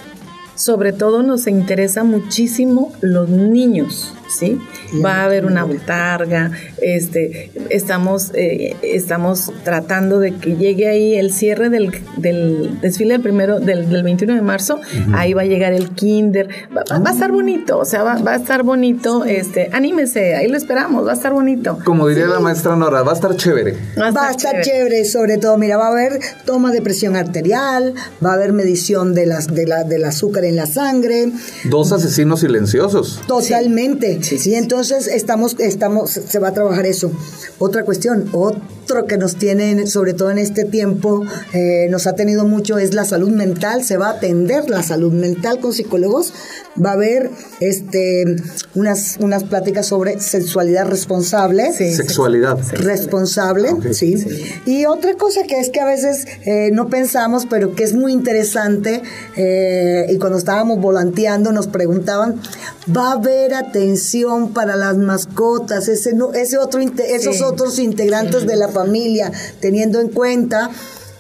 sobre 0.56 0.94
todo 0.94 1.24
nos 1.24 1.48
interesa 1.48 2.04
muchísimo 2.04 2.92
los 3.02 3.30
niños, 3.30 4.14
¿sí? 4.38 4.60
Va 5.04 5.18
a 5.22 5.26
haber 5.26 5.46
una 5.46 5.64
botarga, 5.64 6.52
este, 6.82 7.52
estamos, 7.70 8.32
eh, 8.34 8.76
estamos 8.84 9.52
tratando 9.64 10.20
de 10.20 10.36
que 10.36 10.56
llegue 10.56 10.88
ahí 10.88 11.16
el 11.16 11.32
cierre 11.34 11.70
del, 11.70 11.92
del 12.18 12.80
desfile 12.82 13.14
del 13.14 13.22
primero, 13.22 13.60
del, 13.60 13.90
del 13.90 14.04
21 14.04 14.36
de 14.36 14.42
marzo, 14.42 14.80
ahí 15.14 15.34
va 15.34 15.42
a 15.44 15.46
llegar 15.46 15.74
el 15.74 15.90
kinder, 15.92 16.48
va, 16.76 16.84
va- 16.92 17.00
va 17.00 17.10
a 17.10 17.14
estar 17.14 17.32
bonito, 17.32 17.78
o 17.80 17.86
sea, 17.86 18.04
va, 18.04 18.16
va 18.22 18.34
a 18.34 18.36
estar 18.38 18.64
bonito, 18.64 19.26
este, 19.26 19.70
anímese, 19.72 20.36
ahí 20.36 20.48
lo 20.48 20.58
esperamos, 20.58 21.06
va 21.06 21.12
a 21.12 21.16
estar 21.16 21.34
bonito. 21.34 21.80
Como 21.84 22.08
diría 22.08 22.28
la 22.28 22.40
maestra 22.40 22.76
Nora, 22.76 23.04
va 23.04 23.12
a 23.12 23.16
estar 23.16 23.36
chévere. 23.36 23.76
Va 24.00 24.28
a 24.28 24.32
estar 24.32 24.62
chévere, 24.62 25.06
sobre 25.06 25.38
todo, 25.38 25.58
mira, 25.58 25.78
va 25.78 25.88
a 25.88 25.92
haber 25.92 26.20
toma 26.46 26.72
de 26.72 26.82
presión 26.82 27.16
arterial, 27.16 27.94
va 28.24 28.32
a 28.32 28.34
haber 28.34 28.54
medición 28.54 29.14
de 29.14 29.26
las, 29.26 29.48
de 29.54 29.68
la, 29.68 29.84
del 29.84 30.04
azúcar 30.06 30.46
en 30.46 30.56
la 30.56 30.66
sangre, 30.66 31.32
Dos 31.66 31.92
asesinos 31.92 32.40
silenciosos. 32.42 33.22
totalmente. 33.28 34.20
Sí, 34.24 34.56
entonces 34.56 35.08
estamos, 35.08 35.56
estamos, 35.60 36.12
se 36.12 36.40
va 36.40 36.50
a 36.50 36.54
trabajar 36.54 36.86
eso. 36.86 37.12
Otra 37.60 37.84
cuestión, 37.84 38.30
otro 38.32 39.06
que 39.06 39.18
nos 39.18 39.36
tiene, 39.36 39.86
sobre 39.88 40.14
todo 40.14 40.32
en 40.32 40.38
este 40.38 40.64
tiempo, 40.64 41.24
eh, 41.54 41.88
nos 41.90 42.08
ha 42.08 42.14
tenido 42.14 42.46
mucho 42.46 42.78
es 42.78 42.94
la 42.94 43.06
salud 43.06 43.32
mental. 43.32 43.84
Se 43.84 43.98
va 43.98 44.08
a 44.08 44.12
atender 44.14 44.70
la 44.70 44.82
salud 44.82 45.12
mental 45.12 45.60
con 45.60 45.74
psicólogos. 45.74 46.34
Va 46.84 46.92
a 46.92 46.94
haber 46.94 47.30
este 47.60 48.36
unas, 48.76 49.18
unas 49.20 49.44
pláticas 49.44 49.88
sobre 49.88 50.20
sexualidad 50.20 50.88
responsable. 50.88 51.74
Sí. 51.74 51.94
Sexualidad. 51.94 52.58
responsable. 52.74 53.70
¿sí? 53.94 54.16
Y 54.66 54.86
otra 54.86 55.16
cosa 55.16 55.44
que 55.44 55.60
es 55.60 55.70
que 55.70 55.82
a 55.82 55.86
veces 55.86 56.26
eh, 56.46 56.70
no 56.72 56.88
pensamos, 56.88 57.46
pero 57.50 57.76
que 57.76 57.84
es 57.84 57.94
muy 57.94 58.14
interesante, 58.14 59.02
eh, 59.36 60.08
y 60.10 60.18
cuando 60.18 60.38
estábamos 60.38 60.80
volanteando 60.80 61.52
nos 61.52 61.68
preguntaban, 61.68 62.40
¿va 62.96 63.10
a 63.10 63.12
haber 63.14 63.54
atención 63.54 64.13
para 64.54 64.76
las 64.76 64.98
mascotas? 64.98 65.88
Ese, 65.88 66.14
ese 66.36 66.58
otro, 66.58 66.80
esos 66.82 67.38
Sí. 67.38 67.44
otros 67.44 67.80
integrantes 67.80 68.46
de 68.46 68.56
la 68.56 68.70
familia, 68.70 69.32
teniendo 69.60 70.00
en 70.00 70.10
cuenta... 70.10 70.70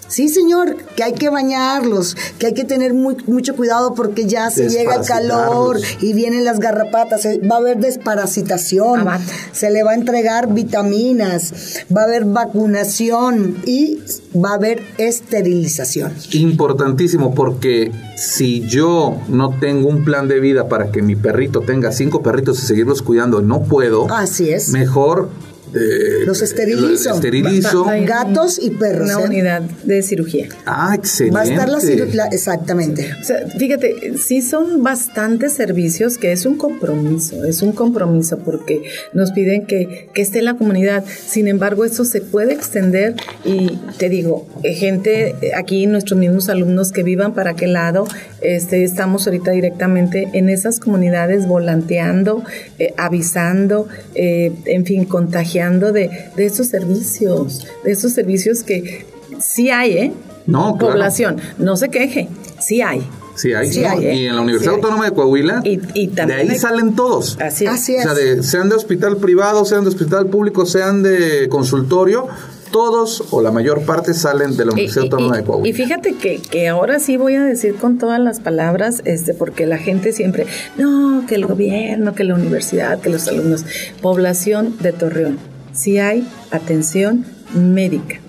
Sí, 0.07 0.29
señor, 0.29 0.77
que 0.95 1.03
hay 1.03 1.13
que 1.13 1.29
bañarlos, 1.29 2.15
que 2.37 2.47
hay 2.47 2.53
que 2.53 2.63
tener 2.63 2.93
muy, 2.93 3.15
mucho 3.27 3.55
cuidado 3.55 3.93
porque 3.93 4.25
ya 4.25 4.49
se 4.49 4.69
llega 4.69 4.95
el 4.95 5.05
calor 5.05 5.79
y 6.01 6.13
vienen 6.13 6.45
las 6.45 6.59
garrapatas, 6.59 7.25
eh, 7.25 7.39
va 7.39 7.55
a 7.55 7.59
haber 7.59 7.77
desparasitación, 7.77 9.01
Abate. 9.01 9.25
se 9.51 9.71
le 9.71 9.83
va 9.83 9.91
a 9.91 9.95
entregar 9.95 10.53
vitaminas, 10.53 11.83
va 11.95 12.01
a 12.01 12.05
haber 12.05 12.25
vacunación 12.25 13.57
y 13.65 13.99
va 14.35 14.51
a 14.51 14.53
haber 14.55 14.83
esterilización. 14.97 16.13
Importantísimo 16.31 17.33
porque 17.33 17.91
si 18.17 18.61
yo 18.61 19.17
no 19.27 19.57
tengo 19.59 19.89
un 19.89 20.03
plan 20.03 20.27
de 20.27 20.39
vida 20.39 20.67
para 20.67 20.91
que 20.91 21.01
mi 21.01 21.15
perrito 21.15 21.61
tenga 21.61 21.91
cinco 21.91 22.21
perritos 22.21 22.61
y 22.61 22.65
seguirlos 22.65 23.01
cuidando, 23.01 23.41
no 23.41 23.63
puedo. 23.63 24.07
Así 24.11 24.49
es. 24.49 24.69
Mejor 24.69 25.29
eh, 25.75 26.25
Los 26.25 26.41
esterilizo. 26.41 26.87
los 27.09 27.15
esterilizo. 27.15 27.81
Va- 27.81 27.87
va 27.87 27.91
a 27.93 27.97
ir 27.99 28.07
Gatos 28.07 28.59
y 28.61 28.69
perros. 28.71 29.09
Una 29.09 29.21
¿eh? 29.21 29.25
unidad 29.27 29.61
de 29.61 30.01
cirugía. 30.03 30.47
Ah, 30.65 30.93
excelente. 30.95 31.35
Va 31.35 31.41
a 31.41 31.45
estar 31.45 31.69
la 31.69 31.79
cirugía, 31.79 32.25
exactamente. 32.31 33.09
O 33.19 33.23
sea, 33.23 33.47
fíjate, 33.57 34.13
sí 34.17 34.41
son 34.41 34.83
bastantes 34.83 35.53
servicios 35.53 36.17
que 36.17 36.31
es 36.31 36.45
un 36.45 36.57
compromiso, 36.57 37.43
es 37.45 37.61
un 37.61 37.71
compromiso 37.71 38.39
porque 38.39 38.83
nos 39.13 39.31
piden 39.31 39.65
que, 39.65 40.09
que 40.13 40.21
esté 40.21 40.39
en 40.39 40.45
la 40.45 40.55
comunidad. 40.55 41.03
Sin 41.05 41.47
embargo, 41.47 41.85
eso 41.85 42.05
se 42.05 42.21
puede 42.21 42.53
extender 42.53 43.15
y 43.45 43.77
te 43.97 44.09
digo, 44.09 44.47
eh, 44.63 44.73
gente 44.73 45.35
eh, 45.41 45.51
aquí, 45.55 45.87
nuestros 45.87 46.19
mismos 46.19 46.49
alumnos 46.49 46.91
que 46.91 47.03
vivan 47.03 47.33
para 47.33 47.51
aquel 47.51 47.73
lado, 47.73 48.05
este, 48.41 48.83
estamos 48.83 49.25
ahorita 49.25 49.51
directamente 49.51 50.27
en 50.33 50.49
esas 50.49 50.79
comunidades 50.79 51.47
volanteando, 51.47 52.43
eh, 52.79 52.93
avisando, 52.97 53.87
eh, 54.15 54.51
en 54.65 54.85
fin, 54.85 55.05
contagiando 55.05 55.62
de, 55.71 56.29
de 56.35 56.45
esos 56.45 56.67
servicios, 56.67 57.65
de 57.83 57.91
esos 57.91 58.11
servicios 58.13 58.63
que 58.63 59.05
sí 59.39 59.69
hay, 59.69 59.93
¿eh? 59.97 60.13
No, 60.45 60.77
claro. 60.77 60.93
Población, 60.93 61.37
no 61.57 61.77
se 61.77 61.89
queje. 61.89 62.27
Sí 62.59 62.81
hay. 62.81 63.07
Sí, 63.35 63.53
hay. 63.53 63.71
Sí 63.71 63.81
¿no? 63.81 63.89
hay, 63.89 64.05
¿eh? 64.05 64.15
Y 64.15 64.25
en 64.27 64.35
la 64.35 64.41
Universidad 64.41 64.73
Sí 64.73 64.75
hay. 64.75 64.81
Autónoma 64.83 65.05
de 65.05 65.11
Coahuila, 65.11 65.61
Y- 65.63 65.79
y 65.95 66.07
de 66.07 66.15
también 66.15 66.39
ahí 66.41 66.49
hay- 66.49 66.59
salen 66.59 66.95
todos. 66.95 67.37
Así 67.41 67.65
es. 67.65 67.71
Así 67.71 67.95
O 67.97 68.01
sea, 68.01 68.13
de- 68.13 68.43
sean 68.43 68.69
de 68.69 68.75
hospital 68.75 69.17
privado, 69.17 69.65
sean 69.65 69.83
de 69.83 69.89
hospital 69.89 70.27
público, 70.27 70.65
sean 70.65 71.01
de 71.01 71.47
consultorio, 71.49 72.27
todos 72.71 73.23
o 73.31 73.41
la 73.41 73.51
mayor 73.51 73.81
parte 73.83 74.13
salen 74.15 74.57
de 74.57 74.65
la 74.65 74.71
Universidad 74.71 75.03
y- 75.03 75.05
Autónoma 75.05 75.37
de 75.37 75.43
Coahuila. 75.43 75.69
y 75.69 75.73
fíjate 75.73 76.13
que, 76.15 76.39
que 76.41 76.67
ahora 76.67 76.99
sí 76.99 77.17
voy 77.17 77.35
a 77.35 77.43
decir 77.43 77.75
con 77.75 77.97
todas 77.99 78.19
las 78.19 78.39
palabras, 78.39 79.01
este, 79.05 79.33
porque 79.35 79.65
la 79.67 79.77
gente 79.77 80.11
siempre, 80.11 80.45
no, 80.77 81.23
que 81.27 81.35
el 81.35 81.45
gobierno, 81.45 82.13
que 82.15 82.23
la 82.23 82.33
universidad, 82.35 82.99
que 82.99 83.09
los 83.09 83.27
alumnos, 83.27 83.63
población 84.01 84.75
de 84.81 84.91
Torreón, 84.91 85.37
sí 85.73 85.99
hay 85.99 86.27
atención 86.51 87.25
médica, 87.53 88.19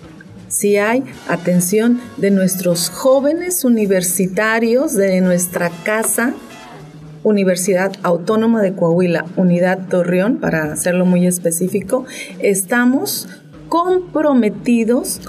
sí 0.49 0.77
hay 0.77 1.05
atención 1.29 2.01
de 2.17 2.31
nuestros 2.31 2.91
jóvenes 2.91 3.65
universitarios, 3.65 4.95
de 4.95 5.21
nuestra 5.21 5.71
casa, 5.85 6.35
Universidad 7.23 7.93
Autónoma 8.03 8.61
de 8.61 8.75
Coahuila, 8.75 9.25
Unidad 9.37 9.89
Torreón, 9.89 10.39
para 10.41 10.73
hacerlo 10.73 11.07
muy 11.07 11.27
específico, 11.27 12.05
estamos 12.39 13.29
comprometidos 13.69 15.21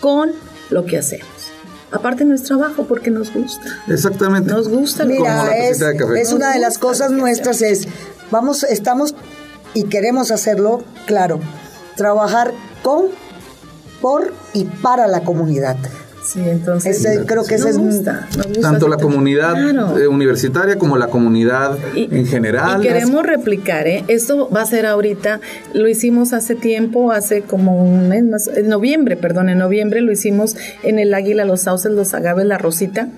con 0.00 0.32
lo 0.70 0.84
que 0.84 0.98
hacemos. 0.98 1.28
Aparte 1.92 2.24
no 2.24 2.34
es 2.34 2.42
trabajo 2.42 2.86
porque 2.88 3.10
nos 3.10 3.32
gusta. 3.32 3.68
Exactamente. 3.86 4.52
Nos 4.52 4.68
gusta 4.68 5.04
Mira, 5.04 5.44
la 5.44 5.56
es, 5.56 5.78
de 5.78 5.96
café. 5.96 6.20
es 6.20 6.32
una 6.32 6.52
de 6.52 6.58
las 6.58 6.78
cosas 6.78 7.12
nuestras, 7.12 7.62
es, 7.62 7.86
vamos, 8.32 8.64
estamos 8.64 9.14
y 9.74 9.84
queremos 9.84 10.32
hacerlo, 10.32 10.82
claro, 11.06 11.38
trabajar 11.96 12.52
con, 12.82 13.06
por 14.00 14.32
y 14.52 14.64
para 14.64 15.06
la 15.06 15.20
comunidad. 15.20 15.76
Sí, 16.26 16.40
entonces 16.42 17.04
Ese- 17.04 17.26
creo 17.26 17.44
que 17.44 17.56
ese 17.56 17.64
nos 17.64 17.72
es 17.74 17.78
gusta, 17.78 18.26
nos 18.34 18.46
gusta 18.46 18.62
Tanto 18.62 18.88
la 18.88 18.96
comunidad 18.96 19.52
Claro. 19.52 19.98
eh, 19.98 20.08
universitaria 20.08 20.78
como 20.78 20.96
la 20.96 21.08
comunidad 21.08 21.76
en 21.94 22.24
general. 22.26 22.80
Y 22.82 22.86
queremos 22.88 23.26
replicar, 23.26 23.86
¿eh? 23.86 24.04
Esto 24.08 24.48
va 24.48 24.62
a 24.62 24.66
ser 24.66 24.86
ahorita, 24.86 25.40
lo 25.74 25.86
hicimos 25.86 26.32
hace 26.32 26.54
tiempo, 26.54 27.12
hace 27.12 27.42
como 27.42 27.76
un 27.84 28.08
mes 28.08 28.24
más, 28.24 28.48
en 28.48 28.70
noviembre, 28.70 29.18
perdón, 29.18 29.50
en 29.50 29.58
noviembre 29.58 30.00
lo 30.00 30.12
hicimos 30.12 30.56
en 30.82 30.98
el 30.98 31.12
Águila, 31.12 31.44
los 31.44 31.60
Sauces, 31.60 31.92
los 31.92 32.14
Agaves, 32.14 32.46
la 32.46 32.56
Rosita, 32.56 33.08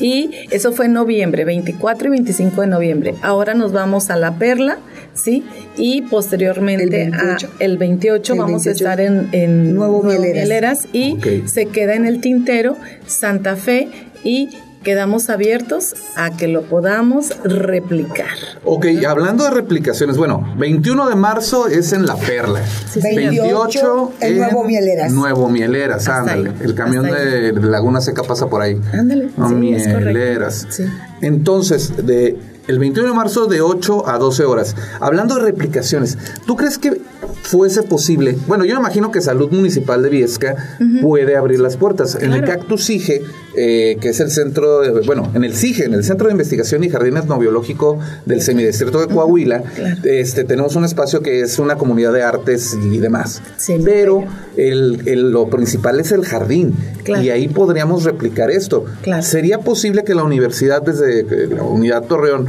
y 0.00 0.30
eso 0.50 0.72
fue 0.72 0.86
en 0.86 0.94
noviembre, 0.94 1.44
24 1.44 2.08
y 2.08 2.10
25 2.10 2.62
de 2.62 2.66
noviembre. 2.66 3.14
Ahora 3.22 3.54
nos 3.54 3.70
vamos 3.72 4.10
a 4.10 4.16
La 4.16 4.32
Perla, 4.32 4.78
¿sí? 5.14 5.44
Y 5.76 6.02
posteriormente 6.02 6.84
El 6.84 7.10
28. 7.10 7.48
a 7.60 7.64
el 7.64 7.78
28 7.78 8.32
El 8.34 8.38
vamos 8.38 8.64
28. 8.64 8.68
a 8.68 8.72
estar 8.92 9.00
en, 9.04 9.28
en 9.32 9.74
Nuevo 9.74 10.02
Mieleras. 10.02 10.86
y 10.92 11.18
se 11.46 11.66
queda 11.66 11.94
en 11.94 12.06
el 12.06 12.20
tintero 12.20 12.76
Santa 13.06 13.56
Fe 13.56 13.88
y 14.24 14.48
quedamos 14.82 15.28
abiertos 15.28 15.94
a 16.16 16.34
que 16.38 16.48
lo 16.48 16.62
podamos 16.62 17.34
replicar. 17.44 18.28
Ok, 18.64 18.86
hablando 19.06 19.44
de 19.44 19.50
replicaciones, 19.50 20.16
bueno, 20.16 20.54
21 20.56 21.06
de 21.10 21.16
marzo 21.16 21.68
es 21.68 21.92
en 21.92 22.06
La 22.06 22.16
Perla. 22.16 22.62
Sí, 22.90 23.02
sí. 23.02 23.16
28 23.16 24.12
en 24.22 24.38
Nuevo 24.38 24.64
Mieleras. 24.64 25.12
Nuevo 25.12 25.50
Mieleras, 25.50 26.08
Hasta 26.08 26.20
ándale. 26.20 26.50
ahí, 26.50 26.56
El 26.62 26.74
camión 26.74 27.04
de 27.04 27.52
Laguna 27.52 28.00
Seca 28.00 28.22
pasa 28.22 28.46
por 28.48 28.62
ahí. 28.62 28.80
Ándale, 28.94 29.28
No, 29.36 29.50
sí, 29.50 29.74
es 29.74 29.82
correcto. 29.86 30.04
Mieleras. 30.14 30.66
Sí. 30.70 30.84
Entonces, 31.20 32.06
de 32.06 32.38
el 32.68 32.78
21 32.78 33.08
de 33.08 33.14
marzo 33.14 33.46
de 33.46 33.60
8 33.60 34.08
a 34.08 34.18
12 34.18 34.44
horas. 34.44 34.76
Hablando 35.00 35.36
de 35.36 35.42
replicaciones, 35.42 36.18
¿tú 36.46 36.56
crees 36.56 36.78
que 36.78 37.00
fuese 37.42 37.82
posible? 37.82 38.36
Bueno, 38.46 38.64
yo 38.64 38.76
imagino 38.76 39.10
que 39.10 39.20
Salud 39.20 39.50
Municipal 39.50 40.02
de 40.02 40.10
Viesca 40.10 40.56
puede 41.00 41.36
abrir 41.36 41.60
las 41.60 41.76
puertas. 41.76 42.16
En 42.20 42.32
el. 42.32 42.44
Cactus 42.44 42.86
CIGE, 42.86 43.22
eh, 43.56 43.96
que 44.00 44.10
es 44.10 44.20
el 44.20 44.30
centro, 44.30 44.80
de- 44.80 45.00
bueno, 45.06 45.30
en 45.34 45.44
el 45.44 45.54
CIGE, 45.54 45.84
en 45.84 45.94
el 45.94 46.04
Centro 46.04 46.26
de 46.28 46.32
Investigación 46.32 46.84
y 46.84 46.88
Jardín 46.88 47.16
Etnobiológico 47.16 47.98
del 48.26 48.42
Semidistrito 48.42 49.00
de 49.00 49.12
Coahuila, 49.12 49.62
este, 50.04 50.44
tenemos 50.44 50.76
un 50.76 50.84
espacio 50.84 51.20
que 51.22 51.40
es 51.40 51.58
una 51.58 51.76
comunidad 51.76 52.12
de 52.12 52.22
artes 52.22 52.76
y 52.82 52.98
demás. 52.98 53.42
Sí. 53.56 53.76
Pero 53.84 54.24
el, 54.56 55.02
el- 55.06 55.30
lo 55.30 55.48
principal 55.48 56.00
es 56.00 56.12
el 56.12 56.24
jardín. 56.24 56.74
Claro. 57.04 57.22
Y 57.22 57.30
ahí 57.30 57.48
podríamos 57.48 58.04
replicar 58.04 58.50
esto. 58.50 58.84
Claro. 59.02 59.22
¿Sería 59.22 59.58
posible 59.58 60.04
que 60.04 60.14
la 60.14 60.22
universidad, 60.24 60.82
desde 60.82 61.20
eh, 61.20 61.48
la 61.54 61.62
unidad 61.62 62.02
Torreón, 62.04 62.46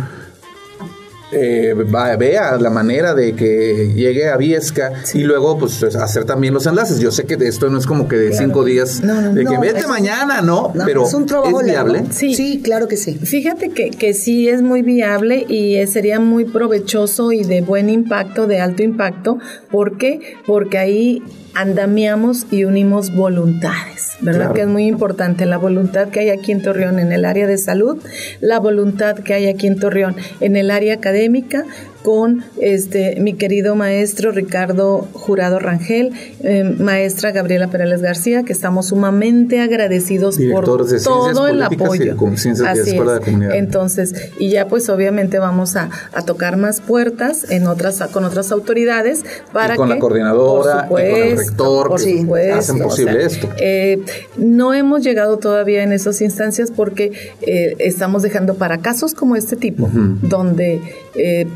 eh, 1.31 1.73
va- 1.73 2.15
vea 2.15 2.57
la 2.57 2.69
manera 2.69 3.13
de 3.13 3.33
que 3.33 3.91
llegue 3.95 4.29
a 4.29 4.37
Viesca 4.37 4.91
y 5.13 5.19
luego 5.23 5.57
pues 5.57 5.81
hacer 5.83 6.25
también 6.25 6.53
los 6.53 6.65
enlaces? 6.65 6.99
Yo 6.99 7.11
sé 7.11 7.25
que 7.25 7.35
esto 7.41 7.69
no 7.69 7.77
es 7.77 7.85
como 7.85 8.07
que 8.07 8.17
de 8.17 8.33
cinco 8.33 8.63
días, 8.65 9.01
No, 9.01 9.21
no, 9.21 9.33
de 9.33 9.43
que 9.45 9.53
no, 9.53 9.61
vete 9.61 9.79
es- 9.79 9.87
mañana, 9.87 10.41
¿no? 10.41 10.71
No, 10.73 10.85
Pero 10.85 11.05
es 11.05 11.13
un 11.13 11.25
trabajo 11.25 11.61
¿es 11.61 11.65
viable. 11.67 12.03
Sí. 12.11 12.33
Sí. 12.35 12.61
claro 12.63 12.87
que 12.87 12.97
sí. 12.97 13.13
Fíjate 13.15 13.69
que, 13.69 13.89
que 13.91 14.13
sí 14.13 14.47
es 14.49 14.61
muy 14.61 14.81
viable 14.81 15.45
y 15.47 15.75
eh, 15.75 15.87
sería 15.87 16.19
muy 16.19 16.45
provechoso 16.45 17.31
y 17.31 17.43
de 17.43 17.61
buen 17.61 17.89
impacto, 17.89 18.47
de 18.47 18.59
alto 18.59 18.83
impacto. 18.83 19.37
¿Por 19.69 19.97
qué? 19.97 20.19
Porque 20.45 20.77
ahí 20.77 21.23
andamiamos 21.53 22.45
y 22.49 22.63
unimos 22.63 23.13
voluntades, 23.13 24.11
¿verdad? 24.21 24.39
Claro. 24.41 24.53
Que 24.53 24.61
es 24.61 24.67
muy 24.67 24.85
importante 24.87 25.45
la 25.45 25.57
voluntad 25.57 26.07
que 26.09 26.21
hay 26.21 26.29
aquí 26.29 26.51
en 26.53 26.61
Torreón 26.61 26.97
en 26.97 27.11
el 27.11 27.25
área 27.25 27.45
de 27.45 27.57
salud, 27.57 27.97
la 28.39 28.57
voluntad 28.59 29.15
que 29.19 29.33
hay 29.33 29.47
aquí 29.47 29.67
en 29.67 29.77
Torreón 29.77 30.15
en 30.39 30.55
el 30.55 30.71
área 30.71 30.93
académica 30.95 31.20
académica 31.21 31.65
con 32.03 32.43
este 32.59 33.19
mi 33.19 33.33
querido 33.33 33.75
maestro 33.75 34.31
Ricardo 34.31 35.07
Jurado 35.13 35.59
Rangel, 35.59 36.11
eh, 36.41 36.63
maestra 36.79 37.31
Gabriela 37.31 37.67
Perales 37.67 38.01
García, 38.01 38.43
que 38.43 38.53
estamos 38.53 38.87
sumamente 38.87 39.61
agradecidos 39.61 40.37
Director 40.37 40.79
por 40.79 40.87
de 40.87 40.99
todo 40.99 41.47
el 41.47 41.59
y 41.59 41.61
apoyo. 41.61 42.15
de 42.15 42.83
es. 43.17 43.19
Comunidad. 43.21 43.55
Entonces, 43.55 44.13
y 44.39 44.49
ya 44.49 44.67
pues 44.67 44.89
obviamente 44.89 45.39
vamos 45.39 45.75
a, 45.75 45.89
a 46.13 46.23
tocar 46.23 46.57
más 46.57 46.81
puertas 46.81 47.49
en 47.49 47.67
otras 47.67 48.01
con 48.11 48.25
otras 48.25 48.51
autoridades 48.51 49.23
para 49.53 49.75
Y 49.75 49.77
con 49.77 49.89
que, 49.89 49.95
la 49.95 49.99
coordinadora, 49.99 50.85
y 50.85 50.89
con 50.89 51.01
el 51.01 51.37
rector, 51.37 51.87
por 51.89 52.01
que 52.01 52.19
supuesto, 52.19 52.55
hacen 52.57 52.79
posible 52.79 53.25
esto. 53.25 53.49
eh, 53.57 54.03
no 54.37 54.73
hemos 54.73 55.03
llegado 55.03 55.37
todavía 55.37 55.83
en 55.83 55.91
esas 55.91 56.21
instancias 56.21 56.71
porque 56.71 57.11
eh, 57.41 57.75
estamos 57.79 58.23
dejando 58.23 58.55
para 58.55 58.79
casos 58.79 59.13
como 59.13 59.35
este 59.35 59.55
tipo, 59.55 59.89
donde 60.21 60.81
eh, 61.15 61.47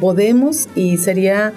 y 0.75 0.97
sería 0.97 1.53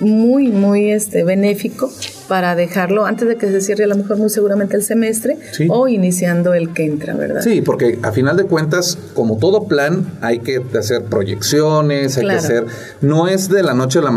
muy, 0.00 0.48
muy 0.48 0.92
este, 0.92 1.24
benéfico 1.24 1.90
para 2.26 2.54
dejarlo 2.54 3.04
antes 3.04 3.28
de 3.28 3.36
que 3.36 3.48
se 3.48 3.60
cierre 3.60 3.84
a 3.84 3.86
lo 3.86 3.96
mejor 3.96 4.16
muy 4.16 4.30
seguramente 4.30 4.74
el 4.76 4.82
semestre 4.82 5.36
Sí. 5.52 5.66
o 5.68 5.88
iniciando 5.88 6.54
el 6.54 6.72
que 6.72 6.86
entra, 6.86 7.12
¿verdad? 7.14 7.42
Sí, 7.42 7.60
porque 7.60 7.98
a 8.02 8.10
final 8.10 8.36
de 8.38 8.44
cuentas, 8.44 8.96
como 9.12 9.36
todo 9.36 9.64
plan, 9.68 10.06
hay 10.22 10.38
que 10.38 10.62
hacer 10.78 11.04
proyecciones, 11.04 12.16
hay 12.16 12.22
Claro. 12.24 12.40
que 12.40 12.46
hacer... 12.46 12.66
No 13.02 13.28
es 13.28 13.50
de 13.50 13.62
la 13.62 13.74
noche 13.74 13.98
a 13.98 14.02
la, 14.02 14.10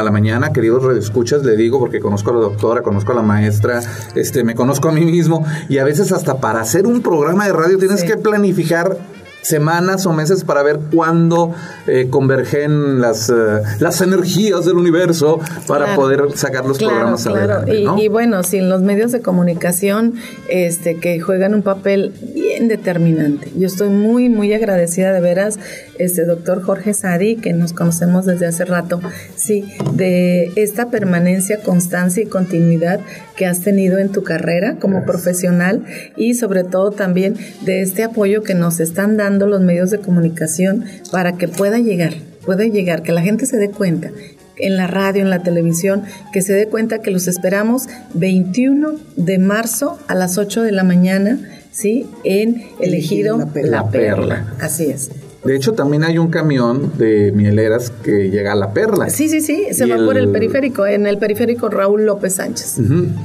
a 0.00 0.02
la 0.04 0.10
mañana, 0.10 0.52
queridos 0.52 0.82
radioescuchas, 0.84 1.42
le 1.42 1.56
digo, 1.56 1.78
porque 1.78 2.00
conozco 2.00 2.30
a 2.32 2.34
la 2.34 2.40
doctora, 2.40 2.82
conozco 2.82 3.12
a 3.12 3.14
la 3.14 3.22
maestra, 3.22 3.80
este, 4.14 4.44
me 4.44 4.54
conozco 4.54 4.88
a 4.88 4.92
mí 4.92 5.06
mismo, 5.06 5.46
y 5.70 5.78
a 5.78 5.84
veces 5.84 6.12
hasta 6.12 6.38
para 6.38 6.60
hacer 6.60 6.86
un 6.86 7.00
programa 7.00 7.46
de 7.46 7.52
radio 7.54 7.78
tienes 7.78 8.00
Sí. 8.00 8.06
que 8.06 8.16
planificar 8.18 8.98
semanas 9.42 10.04
o 10.06 10.12
meses 10.12 10.44
para 10.44 10.62
ver 10.62 10.78
cuándo 10.92 11.54
eh, 11.86 12.08
convergen 12.10 13.00
las, 13.00 13.30
eh, 13.30 13.32
las 13.78 14.00
energías 14.00 14.64
del 14.66 14.76
universo 14.76 15.40
para 15.66 15.86
Claro. 15.86 16.00
poder 16.00 16.22
sacar 16.36 16.66
los 16.66 16.78
Claro, 16.78 16.92
programas 16.94 17.22
claro. 17.24 17.38
adelante, 17.38 17.76
Y, 17.80 17.84
¿no? 17.84 17.98
y 17.98 18.08
bueno, 18.08 18.42
sin 18.42 18.68
los 18.68 18.82
medios 18.82 19.12
de 19.12 19.20
comunicación 19.22 20.14
este, 20.48 20.96
que 20.96 21.20
juegan 21.20 21.54
un 21.54 21.62
papel 21.62 22.12
bien 22.34 22.68
determinante. 22.68 23.50
Yo 23.56 23.66
estoy 23.66 23.88
muy, 23.88 24.28
muy 24.28 24.52
agradecida 24.52 25.12
de 25.12 25.20
veras, 25.20 25.58
este 25.98 26.24
doctor 26.24 26.62
Jorge 26.62 26.92
Sadi, 26.94 27.36
que 27.36 27.52
nos 27.52 27.72
conocemos 27.72 28.26
desde 28.26 28.46
hace 28.46 28.64
rato, 28.64 29.00
sí, 29.36 29.64
de 29.94 30.52
esta 30.56 30.90
permanencia, 30.90 31.60
constancia 31.62 32.22
y 32.22 32.26
continuidad 32.26 33.00
que 33.36 33.46
has 33.46 33.60
tenido 33.62 33.98
en 33.98 34.10
tu 34.10 34.22
carrera 34.22 34.76
como 34.78 35.04
profesional 35.06 35.84
y 36.16 36.34
sobre 36.34 36.62
todo 36.64 36.90
también 36.90 37.36
de 37.62 37.80
este 37.80 38.02
apoyo 38.02 38.42
que 38.42 38.54
nos 38.54 38.80
están 38.80 39.16
dando 39.16 39.29
los 39.46 39.60
medios 39.60 39.90
de 39.90 39.98
comunicación 39.98 40.84
para 41.12 41.36
que 41.36 41.48
pueda 41.48 41.78
llegar, 41.78 42.14
pueda 42.44 42.64
llegar, 42.64 43.02
que 43.02 43.12
la 43.12 43.22
gente 43.22 43.46
se 43.46 43.56
dé 43.56 43.70
cuenta 43.70 44.10
en 44.56 44.76
la 44.76 44.86
radio, 44.86 45.22
en 45.22 45.30
la 45.30 45.42
televisión, 45.42 46.02
que 46.32 46.42
se 46.42 46.52
dé 46.52 46.66
cuenta 46.66 46.98
que 46.98 47.10
los 47.10 47.28
esperamos 47.28 47.84
21 48.14 48.92
de 49.16 49.38
marzo 49.38 49.98
a 50.06 50.14
las 50.14 50.36
8 50.36 50.62
de 50.62 50.72
la 50.72 50.84
mañana, 50.84 51.38
¿sí? 51.70 52.06
En 52.24 52.64
Elegido 52.80 53.38
La 53.38 53.46
Perla. 53.46 53.70
La 53.70 53.90
Perla. 53.90 54.26
La 54.26 54.44
Perla. 54.44 54.54
Así 54.60 54.84
es. 54.84 55.10
De 55.44 55.56
hecho, 55.56 55.72
también 55.72 56.04
hay 56.04 56.18
un 56.18 56.28
camión 56.28 56.92
de 56.98 57.32
mieleras 57.32 57.88
que 57.88 58.28
llega 58.30 58.52
a 58.52 58.54
La 58.54 58.74
Perla. 58.74 59.08
Sí, 59.08 59.30
sí, 59.30 59.40
sí, 59.40 59.68
se 59.72 59.86
Y 59.86 59.90
va 59.90 59.96
por 60.04 60.18
el 60.18 60.24
el- 60.24 60.32
periférico, 60.32 60.86
en 60.86 61.06
el 61.06 61.16
periférico 61.16 61.70
Raúl 61.70 62.04
López 62.04 62.34
Sánchez. 62.34 62.76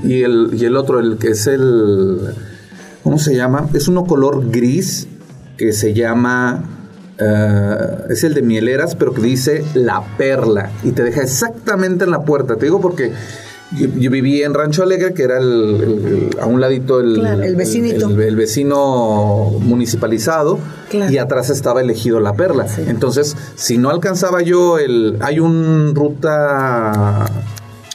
Y, 0.06 0.24
el, 0.24 0.52
y 0.58 0.64
el 0.64 0.78
otro, 0.78 1.02
el 1.02 1.18
que 1.18 1.32
es 1.32 1.46
el... 1.48 2.20
¿Cómo 3.04 3.20
se 3.20 3.36
llama? 3.36 3.70
Es 3.74 3.90
uno 3.90 4.06
color 4.06 4.50
gris 4.50 5.08
que 5.58 5.74
se 5.74 5.94
llama... 5.94 6.64
eh, 7.18 7.76
es 8.10 8.24
el 8.24 8.34
de 8.34 8.42
mieleras, 8.42 8.96
pero 8.96 9.14
que 9.14 9.22
dice 9.22 9.64
La 9.74 10.04
Perla. 10.18 10.72
Y 10.84 10.92
te 10.92 11.04
deja 11.04 11.22
exactamente 11.22 12.04
en 12.06 12.12
la 12.12 12.24
puerta. 12.24 12.56
Te 12.58 12.66
digo 12.66 12.82
porque 12.82 13.12
Yo, 13.76 13.88
yo 13.98 14.12
viví 14.12 14.44
en 14.44 14.54
Rancho 14.54 14.84
Alegre, 14.84 15.14
que 15.14 15.24
era 15.24 15.40
el, 15.40 16.30
a 16.40 16.46
un 16.46 16.62
ladito 16.62 17.00
el, 17.00 17.16
Claro. 17.16 17.42
El 17.42 17.56
vecinito. 17.56 18.10
el- 18.10 18.36
vecino 18.36 19.50
municipalizado 19.60 20.60
Claro. 20.90 21.12
y 21.12 21.18
atrás 21.18 21.50
estaba 21.50 21.82
elegido 21.82 22.20
La 22.20 22.34
Perla. 22.34 22.68
Entonces, 22.88 23.36
si 23.56 23.78
no 23.78 23.90
alcanzaba 23.90 24.42
yo 24.44 24.78
el... 24.78 25.18
Hay 25.22 25.40
un 25.40 25.94
ruta... 25.96 27.26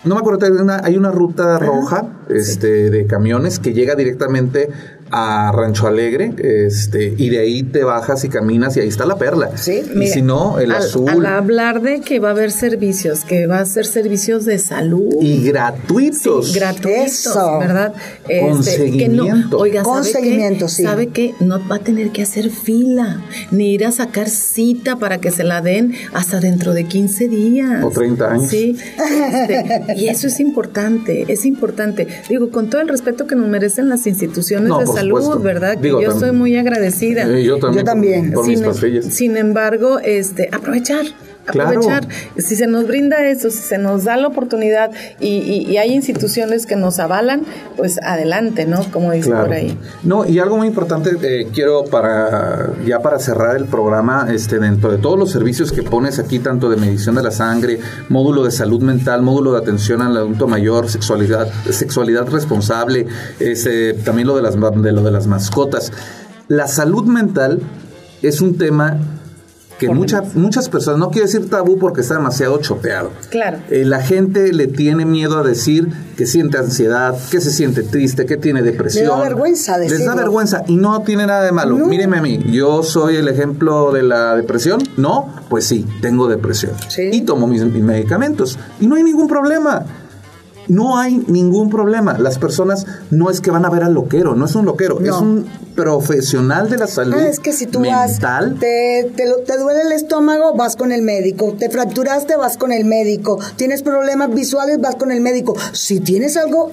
No 0.03 0.15
me 0.15 0.21
acuerdo, 0.21 0.47
hay 0.47 0.53
una, 0.53 0.81
hay 0.83 0.97
una 0.97 1.11
ruta 1.13 1.59
roja 1.59 2.07
este, 2.31 2.89
de 2.91 3.07
camiones 3.07 3.59
que 3.59 3.73
llega 3.75 3.95
directamente 3.95 4.71
a 5.11 5.53
Rancho 5.53 5.87
Alegre 5.87 6.33
este, 6.39 7.15
y 7.17 7.29
de 7.31 7.39
ahí 7.41 7.63
te 7.63 7.85
bajas 7.85 8.25
y 8.25 8.29
caminas 8.29 8.77
y 8.77 8.81
ahí 8.81 8.89
está 8.89 9.07
La 9.07 9.17
Perla. 9.17 9.51
Sí, 9.57 9.83
y 9.93 9.97
Mira, 9.97 10.13
si 10.15 10.23
no, 10.23 10.59
el 10.59 10.71
al, 10.73 10.79
azul... 10.83 11.09
Al 11.11 11.27
hablar 11.27 11.81
de 11.83 12.01
que 12.01 12.19
va 12.21 12.29
a 12.29 12.31
haber 12.33 12.51
servicios, 12.53 13.25
que 13.25 13.47
va 13.47 13.61
a 13.61 13.65
ser 13.67 13.87
servicios 13.87 14.45
de 14.45 14.59
salud. 14.59 15.15
y 15.21 15.43
gratuitos. 15.45 16.53
Sí, 16.53 16.59
gratuitos, 16.59 17.27
Eso. 17.27 17.59
¿verdad? 17.59 17.93
Con 18.23 18.31
que 18.31 18.49
no, 18.49 18.63
seguimiento. 18.63 19.59
oiga, 19.59 19.83
Con 19.83 20.05
¿sabe 20.05 20.13
seguimiento, 20.13 20.67
qué? 20.67 20.73
sí. 20.73 20.83
¿Sabe 20.85 21.07
que 21.09 21.35
No 21.41 21.61
va 21.69 21.77
a 21.77 21.81
tener 21.81 22.11
que 22.11 22.23
hacer 22.23 22.51
fila, 22.51 23.21
ni 23.51 23.73
ir 23.75 23.85
a 23.87 23.93
sacar 23.93 24.29
cita 24.29 24.97
para 24.97 25.19
que 25.19 25.31
se 25.31 25.45
la 25.45 25.61
den 25.61 25.95
hasta 26.13 26.41
dentro 26.41 26.73
de 26.73 26.85
15 26.85 27.29
días. 27.29 27.85
O 27.85 27.91
30 27.91 28.33
años. 28.33 28.49
Sí. 28.49 28.77
Este, 28.99 29.95
y 29.97 30.09
eso 30.09 30.27
es 30.29 30.41
importante, 30.41 31.25
es 31.29 31.45
importante. 31.45 32.07
Digo, 32.29 32.51
con 32.51 32.71
todo 32.71 32.81
el 32.81 32.89
respeto 32.89 33.27
que 33.27 33.35
nos 33.37 33.49
merecen 33.49 33.89
las 33.89 34.07
instituciones 34.07 34.69
No, 34.69 34.79
de 34.79 34.87
por 34.87 34.95
salud, 35.01 35.21
supuesto. 35.21 35.43
¿verdad? 35.43 35.81
Que 35.81 35.89
yo 35.89 36.01
tam- 36.01 36.13
estoy 36.15 36.33
muy 36.33 36.57
agradecida. 36.57 37.23
Eh, 37.29 37.45
yo 37.45 37.59
también. 37.59 37.79
Yo 37.81 37.85
también. 37.85 38.33
Por 38.33 38.47
mis 38.47 38.59
sin, 38.59 38.67
pastillas. 38.69 39.05
sin 39.07 39.37
embargo, 39.37 39.99
este, 40.01 40.49
aprovechar. 40.53 41.05
Claro. 41.51 41.71
Aprovechar. 41.81 42.09
Si 42.37 42.57
se 42.57 42.67
nos 42.67 42.87
brinda 42.87 43.25
eso, 43.27 43.51
si 43.51 43.59
se 43.59 43.79
nos 43.79 44.05
da 44.05 44.17
la 44.17 44.29
oportunidad 44.29 44.91
y, 45.19 45.29
y- 45.29 45.67
y 45.71 45.77
hay 45.79 45.93
instituciones 45.95 46.67
que 46.67 46.77
nos 46.77 46.99
avalan, 46.99 47.43
pues 47.77 47.99
adelante, 48.03 48.67
¿no? 48.67 48.85
Como 48.91 49.13
dice 49.13 49.29
Claro. 49.31 49.47
por 49.47 49.55
ahí. 49.55 49.79
No, 50.03 50.25
y 50.27 50.39
algo 50.39 50.57
muy 50.57 50.67
importante, 50.69 51.11
eh, 51.23 51.49
quiero 51.53 51.85
para 51.85 52.71
ya 52.87 53.01
para 53.01 53.19
cerrar 53.19 53.57
el 53.57 53.65
programa, 53.67 54.29
este, 54.33 54.59
dentro 54.59 54.91
de 54.93 54.99
todos 54.99 55.19
los 55.19 55.31
servicios 55.31 55.73
que 55.73 55.83
pones 55.83 56.19
aquí, 56.19 56.39
tanto 56.39 56.69
de 56.71 56.77
medición 56.77 57.15
de 57.17 57.23
la 57.23 57.31
sangre, 57.31 57.81
módulo 58.09 58.45
de 58.45 58.51
salud 58.51 58.81
mental, 58.83 59.23
módulo 59.23 59.53
de 59.53 59.59
atención 59.59 60.03
al 60.03 60.17
adulto 60.17 60.47
mayor, 60.49 60.89
sexualidad, 60.89 61.49
sexualidad 61.71 62.27
responsable, 62.29 63.07
este, 63.39 63.95
también 63.95 64.27
lo 64.29 64.37
de 64.37 64.43
las 64.43 64.55
de 64.55 64.93
lo 64.93 65.03
de 65.03 65.11
las 65.11 65.27
mascotas. 65.27 65.93
La 66.49 66.67
salud 66.67 67.05
mental 67.05 67.61
es 68.23 68.41
un 68.41 68.59
tema 68.59 68.99
que 69.81 69.89
muchas 69.89 70.35
muchas 70.35 70.69
personas, 70.69 71.01
no 71.01 71.11
quiero 71.11 71.27
decir 71.27 71.49
tabú 71.49 71.79
porque 71.79 72.03
está 72.03 72.15
demasiado 72.15 72.59
chopeado. 72.59 73.11
Claro. 73.31 73.59
Eh, 73.71 73.85
la 73.87 74.03
gente 74.03 74.53
le 74.53 74.67
tiene 74.67 75.07
miedo 75.07 75.39
a 75.39 75.43
decir 75.43 75.89
que 76.19 76.27
siente 76.27 76.59
ansiedad, 76.59 77.17
que 77.31 77.41
se 77.41 77.51
siente 77.51 77.83
triste, 77.83 78.27
que 78.27 78.37
tiene 78.37 78.61
depresión. 78.61 79.05
Le 79.07 79.11
da 79.11 79.21
vergüenza 79.21 79.79
Les 79.79 79.91
da 79.91 79.97
decirlo. 79.97 80.17
vergüenza 80.17 80.63
y 80.67 80.77
no 80.77 81.01
tiene 81.03 81.27
nada 81.27 81.45
de 81.45 81.53
malo. 81.53 81.79
No. 81.79 81.87
Míreme 81.87 82.19
a 82.19 82.23
mí, 82.23 82.41
yo 82.53 82.83
soy 82.83 83.17
el 83.17 83.27
ejemplo 83.29 83.91
de 83.91 84.03
la 84.03 84.37
depresión. 84.37 84.83
No, 84.99 85.33
pues 85.49 85.65
sí, 85.65 85.87
tengo 86.03 86.29
depresión. 86.29 86.73
Sí. 86.89 87.09
Y 87.13 87.23
tomo 87.23 87.47
mis, 87.47 87.65
mis 87.65 87.83
medicamentos. 87.83 88.59
Y 88.81 88.87
no 88.87 88.97
hay 88.97 89.03
ningún 89.03 89.29
problema. 89.29 89.87
No 90.71 90.99
hay 90.99 91.23
ningún 91.27 91.69
problema. 91.69 92.17
Las 92.19 92.39
personas 92.39 92.87
no 93.11 93.29
es 93.31 93.41
que 93.41 93.51
van 93.51 93.65
a 93.65 93.71
ver 93.71 93.83
al 93.83 93.93
loquero, 93.95 94.35
no 94.37 94.45
es 94.47 94.55
un 94.55 94.65
loquero, 94.65 94.99
No. 95.01 95.07
es 95.17 95.21
un 95.21 95.47
profesional 95.75 96.71
de 96.71 96.79
la 96.79 96.87
salud. 96.87 97.15
Ah, 97.19 97.27
es 97.29 97.41
que 97.41 97.53
si 97.53 97.67
tú 97.67 97.81
mental. 97.81 98.51
vas, 98.53 98.61
te, 98.61 99.11
te, 99.17 99.25
te 99.47 99.59
duele 99.59 99.83
el 99.83 99.93
estómago, 99.93 100.55
vas 100.55 100.77
con 100.77 100.93
el 100.93 101.03
médico. 101.03 101.55
Te 101.59 101.71
fracturaste, 101.71 102.37
vas 102.37 102.57
con 102.57 102.73
el 102.73 102.85
médico. 102.85 103.39
Tienes 103.57 103.83
problemas 103.83 104.33
visuales, 104.35 104.81
vas 104.81 104.95
con 104.97 105.11
el 105.11 105.21
médico. 105.21 105.57
Si 105.73 106.01
tienes 106.01 106.37
algo 106.37 106.71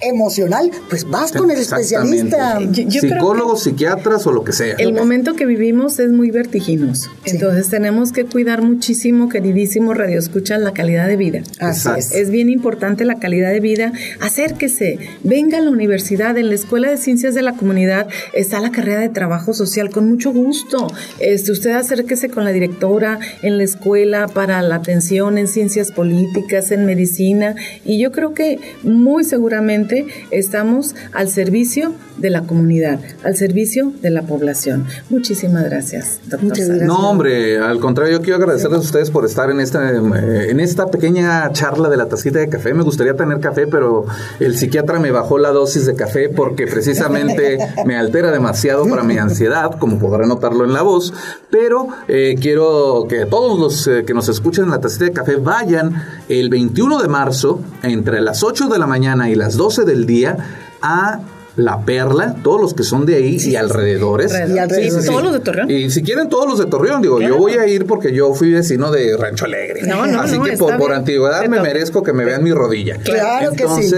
emocional, 0.00 0.70
pues 0.88 1.08
vas 1.08 1.32
con 1.32 1.50
el 1.50 1.58
especialista. 1.58 2.58
Yo- 2.70 2.84
yo 2.88 3.00
Psicólogos, 3.00 3.62
psiquiatras 3.64 4.26
o 4.26 4.32
lo 4.32 4.44
que 4.44 4.52
sea. 4.52 4.74
El 4.78 4.92
momento 4.94 5.34
que 5.34 5.46
vivimos 5.46 5.98
es 5.98 6.10
muy 6.10 6.30
vertiginoso. 6.30 7.10
Entonces 7.24 7.68
tenemos 7.68 8.12
que 8.12 8.24
cuidar 8.24 8.62
muchísimo, 8.62 9.28
queridísimo 9.28 9.94
Radio 9.94 10.18
Escuchan, 10.18 10.64
la 10.64 10.72
calidad 10.72 11.06
de 11.06 11.16
vida. 11.16 11.42
Así 11.58 11.88
es. 11.96 12.12
Es 12.12 12.30
bien 12.30 12.48
importante 12.48 13.04
la 13.04 13.16
calidad 13.18 13.50
de 13.52 13.60
vida. 13.60 13.92
Acérquese, 14.20 14.98
venga 15.22 15.58
a 15.58 15.60
la 15.60 15.70
universidad, 15.70 16.36
en 16.38 16.48
la 16.48 16.54
Escuela 16.54 16.88
de 16.90 16.96
Ciencias 16.96 17.34
de 17.34 17.42
la 17.42 17.52
Comunidad 17.54 18.06
está 18.32 18.60
la 18.60 18.70
carrera 18.70 19.00
de 19.00 19.08
trabajo 19.08 19.52
social 19.54 19.90
con 19.90 20.08
mucho 20.08 20.32
gusto. 20.32 20.86
Este, 21.18 21.52
usted 21.52 21.70
acérquese 21.72 22.28
con 22.30 22.44
la 22.44 22.52
directora 22.52 23.18
en 23.42 23.58
la 23.58 23.64
escuela 23.64 24.28
para 24.28 24.62
la 24.62 24.76
atención 24.76 25.36
en 25.38 25.48
ciencias 25.48 25.92
políticas, 25.92 26.70
en 26.70 26.86
medicina 26.86 27.54
y 27.84 27.98
yo 28.00 28.12
creo 28.12 28.34
que 28.34 28.58
muy 28.82 29.24
seguramente 29.24 29.89
estamos 30.30 30.94
al 31.12 31.28
servicio 31.28 31.94
de 32.20 32.30
la 32.30 32.42
comunidad, 32.42 33.00
al 33.24 33.36
servicio 33.36 33.92
de 34.02 34.10
la 34.10 34.22
población. 34.22 34.86
Muchísimas 35.08 35.64
gracias, 35.64 36.20
doctor. 36.22 36.42
Muchas 36.42 36.68
gracias. 36.68 36.86
No, 36.86 37.10
hombre, 37.10 37.58
al 37.58 37.80
contrario, 37.80 38.18
yo 38.18 38.22
quiero 38.22 38.36
agradecerles 38.36 38.80
a 38.80 38.82
ustedes 38.82 39.10
por 39.10 39.24
estar 39.24 39.50
en 39.50 39.60
esta, 39.60 39.90
en 39.90 40.60
esta 40.60 40.86
pequeña 40.90 41.50
charla 41.52 41.88
de 41.88 41.96
la 41.96 42.08
tacita 42.08 42.38
de 42.38 42.48
café. 42.48 42.74
Me 42.74 42.82
gustaría 42.82 43.14
tener 43.14 43.40
café, 43.40 43.66
pero 43.66 44.04
el 44.38 44.56
psiquiatra 44.56 44.98
me 44.98 45.10
bajó 45.10 45.38
la 45.38 45.50
dosis 45.50 45.86
de 45.86 45.94
café 45.94 46.28
porque 46.28 46.66
precisamente 46.66 47.58
me 47.86 47.96
altera 47.96 48.30
demasiado 48.30 48.86
para 48.86 49.02
mi 49.02 49.16
ansiedad, 49.18 49.78
como 49.78 49.98
podrá 49.98 50.26
notarlo 50.26 50.64
en 50.64 50.72
la 50.72 50.82
voz. 50.82 51.12
Pero 51.50 51.88
eh, 52.08 52.36
quiero 52.40 53.06
que 53.08 53.26
todos 53.26 53.58
los 53.58 53.86
eh, 53.86 54.04
que 54.06 54.14
nos 54.14 54.28
escuchen 54.28 54.64
en 54.64 54.70
la 54.70 54.80
tacita 54.80 55.06
de 55.06 55.12
café 55.12 55.36
vayan 55.36 55.94
el 56.28 56.50
21 56.50 57.00
de 57.00 57.08
marzo, 57.08 57.60
entre 57.82 58.20
las 58.20 58.42
8 58.42 58.68
de 58.68 58.78
la 58.78 58.86
mañana 58.86 59.30
y 59.30 59.34
las 59.34 59.56
12 59.56 59.79
del 59.84 60.06
día, 60.06 60.36
a 60.82 61.20
La 61.56 61.84
Perla, 61.84 62.36
todos 62.42 62.60
los 62.60 62.74
que 62.74 62.82
son 62.82 63.06
de 63.06 63.16
ahí 63.16 63.36
y 63.40 63.56
alrededores. 63.56 64.32
Alrededor. 64.32 64.80
Y. 64.80 64.90
Sí, 64.90 65.06
todos 65.06 65.22
los 65.22 65.32
de 65.32 65.40
Torreón. 65.40 65.70
Y 65.70 65.90
si 65.90 66.02
quieren 66.02 66.28
todos 66.28 66.48
los 66.48 66.58
de 66.58 66.66
Torreón, 66.66 67.02
digo, 67.02 67.20
yo 67.20 67.36
voy 67.36 67.54
a 67.54 67.66
ir 67.66 67.86
porque 67.86 68.12
yo 68.14 68.32
fui 68.34 68.52
vecino 68.52 68.90
de 68.90 69.16
Rancho 69.16 69.44
Alegre. 69.44 69.82
No, 69.82 70.06
no, 70.06 70.20
Así 70.20 70.38
no, 70.38 70.44
que 70.44 70.56
por, 70.56 70.92
antigüedad 70.92 71.46
me 71.46 71.60
merezco 71.60 72.02
que 72.02 72.12
me 72.12 72.24
vean 72.24 72.42
mi 72.42 72.52
rodilla. 72.52 72.96
Claro 72.96 73.52
que 73.52 73.66
sí. 73.68 73.94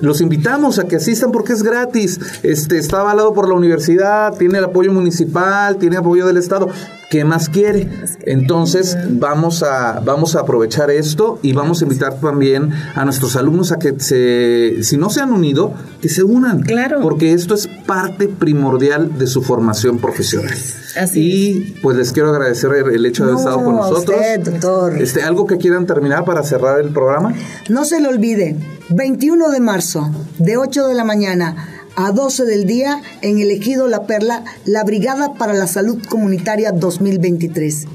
Los 0.00 0.20
invitamos 0.20 0.78
a 0.78 0.84
que 0.84 0.96
asistan 0.96 1.32
porque 1.32 1.52
es 1.52 1.62
gratis. 1.62 2.20
Este 2.42 2.78
está 2.78 3.00
avalado 3.00 3.32
por 3.34 3.48
la 3.48 3.54
universidad, 3.54 4.36
tiene 4.36 4.58
el 4.58 4.64
apoyo 4.64 4.92
municipal, 4.92 5.76
tiene 5.76 5.96
apoyo 5.96 6.26
del 6.26 6.36
Estado. 6.36 6.68
¿Qué 7.10 7.24
más 7.24 7.48
quiere? 7.48 7.88
Entonces, 8.22 8.96
vamos 9.10 9.64
a, 9.64 10.00
vamos 10.00 10.36
a 10.36 10.40
aprovechar 10.40 10.90
esto 10.90 11.40
y 11.42 11.52
vamos 11.52 11.80
a 11.80 11.84
invitar 11.84 12.20
también 12.20 12.70
a 12.94 13.04
nuestros 13.04 13.34
alumnos 13.34 13.72
a 13.72 13.78
que 13.80 13.98
se, 13.98 14.84
si 14.84 14.96
no 14.96 15.10
se 15.10 15.20
han 15.20 15.32
unido, 15.32 15.74
que 16.00 16.08
se 16.08 16.22
unan. 16.22 16.62
Claro. 16.62 17.00
Porque 17.00 17.32
esto 17.32 17.54
es 17.54 17.66
parte 17.66 18.28
primordial 18.28 19.18
de 19.18 19.26
su 19.26 19.42
formación 19.42 19.98
profesional. 19.98 20.54
Así 20.96 21.20
y 21.20 21.60
pues 21.82 21.96
les 21.96 22.12
quiero 22.12 22.30
agradecer 22.30 22.70
el, 22.72 23.06
hecho 23.06 23.24
de 23.24 23.32
haber 23.32 23.44
No, 23.44 23.50
estado 23.50 23.64
con 23.64 23.74
a 23.74 23.78
nosotros. 23.78 24.16
usted, 24.20 24.40
doctor. 24.40 25.00
Este, 25.00 25.22
¿Algo 25.22 25.46
que 25.46 25.56
quieran 25.58 25.86
terminar 25.86 26.24
para 26.24 26.42
cerrar 26.42 26.80
el 26.80 26.90
programa? 26.90 27.34
No 27.68 27.84
se 27.84 28.00
le 28.00 28.08
olvide, 28.08 28.56
21 28.90 29.50
de 29.50 29.60
marzo, 29.60 30.10
de 30.38 30.56
8 30.56 30.88
de 30.88 30.94
la 30.94 31.04
mañana 31.04 31.68
a 31.96 32.12
12 32.12 32.44
del 32.44 32.66
día, 32.66 33.02
en 33.22 33.40
el 33.40 33.50
Ejido 33.50 33.88
La 33.88 34.06
Perla, 34.06 34.44
la 34.64 34.84
Brigada 34.84 35.34
para 35.34 35.52
la 35.52 35.66
Salud 35.66 35.98
Comunitaria 36.08 36.72
2023. 36.72 37.86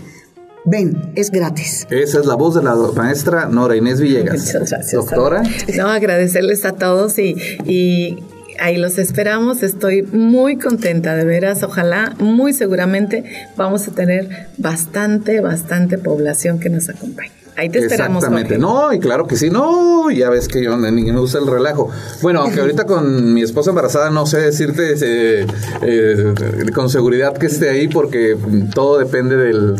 Ven, 0.66 1.12
es 1.16 1.30
gratis. 1.30 1.86
Esa 1.91 2.20
es 2.20 2.26
la 2.26 2.36
voz 2.36 2.56
de 2.56 2.64
la 2.64 2.76
maestra 2.96 3.46
Nora 3.48 3.76
Inés 3.76 4.02
Villegas. 4.02 4.46
Muchas 4.46 4.70
gracias. 4.72 4.91
Doctora. 4.93 5.43
No, 5.78 5.88
agradecerles 5.88 6.66
a 6.66 6.72
todos 6.72 7.20
y, 7.20 7.36
y 7.66 8.24
ahí 8.60 8.78
los 8.78 8.97
esperamos. 8.97 9.64
Estoy 9.64 10.03
muy 10.03 10.58
contenta, 10.58 11.16
de 11.16 11.26
veras. 11.26 11.64
Ojalá, 11.64 12.14
muy 12.20 12.53
seguramente, 12.53 13.24
vamos 13.56 13.88
a 13.88 13.91
tener 13.91 14.47
bastante, 14.58 15.41
bastante 15.41 15.97
población 15.97 16.60
que 16.60 16.70
nos 16.70 16.89
acompañe. 16.89 17.32
Ahí 17.58 17.70
te 17.70 17.80
esperamos. 17.80 18.24
Exactamente. 18.24 18.56
Jorge. 18.56 18.62
No, 18.62 18.93
y 18.93 18.99
claro 18.99 19.28
que 19.28 19.38
sí, 19.38 19.49
no, 19.49 20.12
ya 20.12 20.30
ves 20.30 20.47
que 20.47 20.62
yo 20.62 20.76
ni 20.78 21.03
me 21.12 21.20
gusta 21.20 21.39
el 21.39 21.47
relajo. 21.47 21.89
Bueno, 22.22 22.41
aunque 22.41 22.60
ahorita 22.60 22.86
con 22.86 23.34
mi 23.34 23.43
esposa 23.43 23.70
embarazada 23.70 24.10
no 24.10 24.26
sé 24.26 24.39
decirte 24.39 24.93
eh, 25.01 25.45
eh, 25.82 26.34
con 26.74 26.89
seguridad 26.89 27.38
que 27.38 27.45
esté 27.45 27.70
ahí 27.70 27.88
porque 27.88 28.36
todo 28.74 28.97
depende 28.97 29.38
del, 29.38 29.76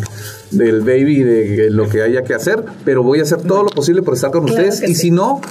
del 0.52 0.82
baby 0.82 1.20
y 1.20 1.24
de 1.24 1.70
lo 1.70 1.90
que 1.90 2.02
haya 2.02 2.24
que 2.24 2.34
hacer, 2.34 2.64
pero 2.86 3.04
voy 3.04 3.20
a 3.20 3.24
hacer 3.24 3.42
todo 3.42 3.64
lo 3.64 3.70
posible 3.70 4.02
por 4.02 4.14
estar 4.14 4.32
con 4.32 4.46
Claro 4.46 4.70
ustedes 4.70 4.90
y 4.90 4.96
sí. 4.96 5.02
si 5.02 5.12
no, 5.12 5.42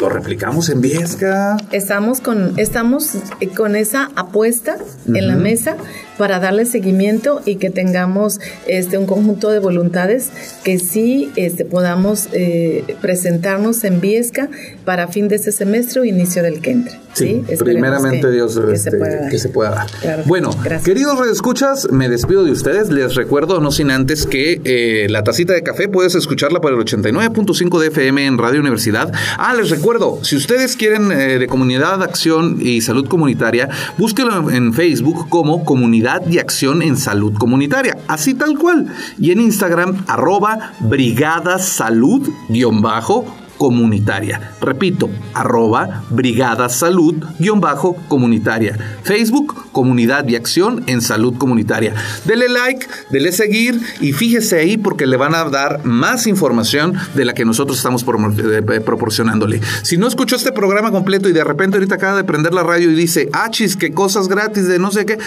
lo 0.00 0.08
replicamos 0.08 0.68
en 0.68 0.80
Viesca. 0.80 1.56
Estamos 1.72 2.20
con, 2.20 2.58
estamos 2.58 3.14
eh, 3.40 3.48
con 3.48 3.76
esa 3.76 4.10
apuesta 4.14 4.76
en 5.06 5.26
la 5.26 5.36
mesa 5.36 5.76
para 6.18 6.40
darle 6.40 6.66
seguimiento 6.66 7.40
y 7.46 7.56
que 7.56 7.70
tengamos 7.70 8.40
este 8.66 8.98
un 8.98 9.06
conjunto 9.06 9.50
de 9.50 9.60
voluntades 9.60 10.30
que 10.64 10.78
sí 10.78 11.30
este, 11.36 11.64
podamos 11.64 12.28
eh, 12.32 12.96
presentarnos 13.00 13.84
en 13.84 14.00
Viesca 14.00 14.48
para 14.84 15.08
fin 15.08 15.28
de 15.28 15.36
este 15.36 15.52
semestre 15.52 16.00
o 16.00 16.04
inicio 16.04 16.42
del 16.42 16.60
que 16.60 16.72
entre. 16.72 16.98
Sí, 17.14 17.42
Esperemos 17.48 17.64
primeramente 17.64 18.20
que- 18.28 18.32
Dios 18.32 18.54
que 18.58 18.72
este, 18.74 18.90
se 18.90 18.96
pueda 18.96 19.20
dar. 19.20 19.30
que 19.30 19.38
se 19.38 19.48
pueda 19.48 19.70
dar. 19.70 19.86
Claro. 20.00 20.22
Bueno, 20.26 20.50
Gracias. 20.62 20.84
queridos 20.84 21.18
redescuchas, 21.18 21.90
me 21.90 22.08
despido 22.08 22.44
de 22.44 22.52
ustedes. 22.52 22.90
Les 22.90 23.14
recuerdo, 23.14 23.60
no 23.60 23.70
sin 23.72 23.90
antes, 23.90 24.26
que 24.26 24.60
eh, 24.64 25.06
la 25.08 25.24
tacita 25.24 25.52
de 25.52 25.62
café 25.62 25.88
puedes 25.88 26.14
escucharla 26.14 26.60
por 26.60 26.72
el 26.72 26.78
89.5 26.78 27.80
de 27.80 27.88
FM 27.88 28.26
en 28.26 28.38
Radio 28.38 28.60
Universidad. 28.60 29.12
Ah, 29.38 29.54
les 29.54 29.70
recuerdo 29.70 30.20
si 30.22 30.36
ustedes 30.36 30.76
quieren 30.76 31.10
eh, 31.12 31.38
de 31.38 31.46
Comunidad 31.46 32.02
Acción 32.02 32.58
y 32.60 32.80
Salud 32.82 33.08
Comunitaria, 33.08 33.68
búsquenlo 33.96 34.50
en 34.50 34.72
Facebook 34.74 35.28
como 35.28 35.64
Comunidad 35.64 36.07
de 36.18 36.40
Acción 36.40 36.80
en 36.80 36.96
Salud 36.96 37.34
Comunitaria, 37.34 37.98
así 38.08 38.32
tal 38.32 38.56
cual. 38.58 38.86
Y 39.18 39.30
en 39.32 39.40
Instagram, 39.40 40.04
arroba 40.06 40.72
Brigada 40.80 41.58
Salud-bajo 41.58 43.26
comunitaria. 43.58 44.52
Repito, 44.60 45.10
arroba 45.34 46.04
Brigada 46.10 46.68
Salud-comunitaria. 46.68 48.78
Facebook, 49.02 49.70
Comunidad 49.72 50.24
de 50.24 50.36
Acción 50.36 50.84
en 50.86 51.02
Salud 51.02 51.36
Comunitaria. 51.36 51.94
Dele 52.24 52.48
like, 52.48 52.86
dele 53.10 53.32
seguir 53.32 53.78
y 54.00 54.12
fíjese 54.12 54.58
ahí 54.58 54.78
porque 54.78 55.06
le 55.06 55.16
van 55.16 55.34
a 55.34 55.44
dar 55.44 55.84
más 55.84 56.26
información 56.26 56.94
de 57.14 57.24
la 57.24 57.34
que 57.34 57.44
nosotros 57.44 57.76
estamos 57.76 58.02
eh, 58.02 58.80
proporcionándole. 58.80 59.60
Si 59.82 59.96
no 59.96 60.06
escuchó 60.06 60.36
este 60.36 60.52
programa 60.52 60.90
completo 60.90 61.28
y 61.28 61.32
de 61.32 61.44
repente 61.44 61.76
ahorita 61.76 61.96
acaba 61.96 62.16
de 62.16 62.24
prender 62.24 62.54
la 62.54 62.62
radio 62.62 62.90
y 62.90 62.94
dice, 62.94 63.28
ah, 63.32 63.50
chis, 63.50 63.76
qué 63.76 63.92
cosas 63.92 64.28
gratis 64.28 64.66
de 64.66 64.78
no 64.78 64.90
sé 64.90 65.04
qué, 65.04 65.18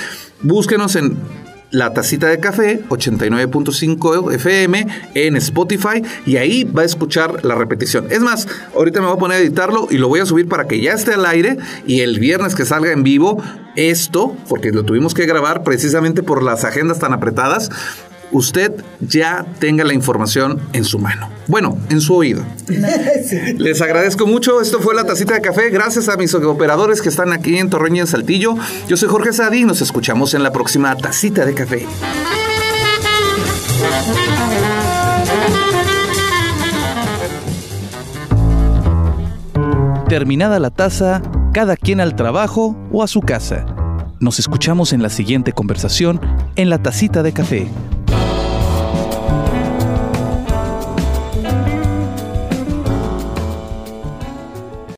búsquenos 0.41 0.95
en 0.95 1.17
la 1.71 1.93
Tacita 1.93 2.27
de 2.27 2.39
Café, 2.39 2.83
89.5 2.89 4.33
FM 4.33 4.87
en 5.15 5.35
Spotify 5.37 6.03
y 6.25 6.37
ahí 6.37 6.63
va 6.65 6.83
a 6.83 6.85
escuchar 6.85 7.43
la 7.43 7.55
repetición. 7.55 8.07
Es 8.11 8.19
más, 8.19 8.47
ahorita 8.75 8.99
me 8.99 9.07
voy 9.07 9.15
a 9.15 9.19
poner 9.19 9.37
a 9.37 9.41
editarlo 9.41 9.87
y 9.89 9.97
lo 9.97 10.07
voy 10.07 10.19
a 10.19 10.25
subir 10.25 10.47
para 10.47 10.67
que 10.67 10.81
ya 10.81 10.93
esté 10.93 11.13
al 11.13 11.25
aire 11.25 11.57
y 11.87 12.01
el 12.01 12.19
viernes 12.19 12.55
que 12.55 12.65
salga 12.65 12.91
en 12.91 13.03
vivo 13.03 13.41
esto, 13.75 14.35
porque 14.49 14.71
lo 14.71 14.83
tuvimos 14.83 15.13
que 15.13 15.25
grabar 15.25 15.63
precisamente 15.63 16.23
por 16.23 16.43
las 16.43 16.65
agendas 16.65 16.99
tan 16.99 17.13
apretadas, 17.13 17.69
usted 18.31 18.73
ya 18.99 19.45
tenga 19.59 19.83
la 19.83 19.93
información 19.93 20.59
en 20.73 20.83
su 20.83 20.99
mano. 20.99 21.29
Bueno, 21.47 21.77
en 21.89 22.01
su 22.01 22.15
oído. 22.15 22.43
Les 23.57 23.81
agradezco 23.81 24.25
mucho. 24.27 24.61
Esto 24.61 24.79
fue 24.79 24.95
la 24.95 25.03
tacita 25.03 25.33
de 25.33 25.41
café. 25.41 25.69
Gracias 25.69 26.09
a 26.09 26.17
mis 26.17 26.33
operadores 26.33 27.01
que 27.01 27.09
están 27.09 27.33
aquí 27.33 27.57
en 27.57 27.69
Torreña 27.69 27.97
y 27.97 27.99
en 28.01 28.07
Saltillo. 28.07 28.55
Yo 28.87 28.97
soy 28.97 29.09
Jorge 29.09 29.33
Sadi 29.33 29.59
y 29.59 29.65
nos 29.65 29.81
escuchamos 29.81 30.33
en 30.33 30.43
la 30.43 30.51
próxima 30.51 30.95
tacita 30.95 31.45
de 31.45 31.53
café. 31.53 31.85
Terminada 40.07 40.59
la 40.59 40.71
taza, 40.71 41.21
cada 41.53 41.77
quien 41.77 42.01
al 42.01 42.15
trabajo 42.15 42.75
o 42.91 43.01
a 43.01 43.07
su 43.07 43.21
casa. 43.21 43.65
Nos 44.19 44.39
escuchamos 44.39 44.93
en 44.93 45.01
la 45.01 45.09
siguiente 45.09 45.53
conversación 45.53 46.19
en 46.55 46.69
la 46.69 46.83
tacita 46.83 47.23
de 47.23 47.31
café 47.31 47.67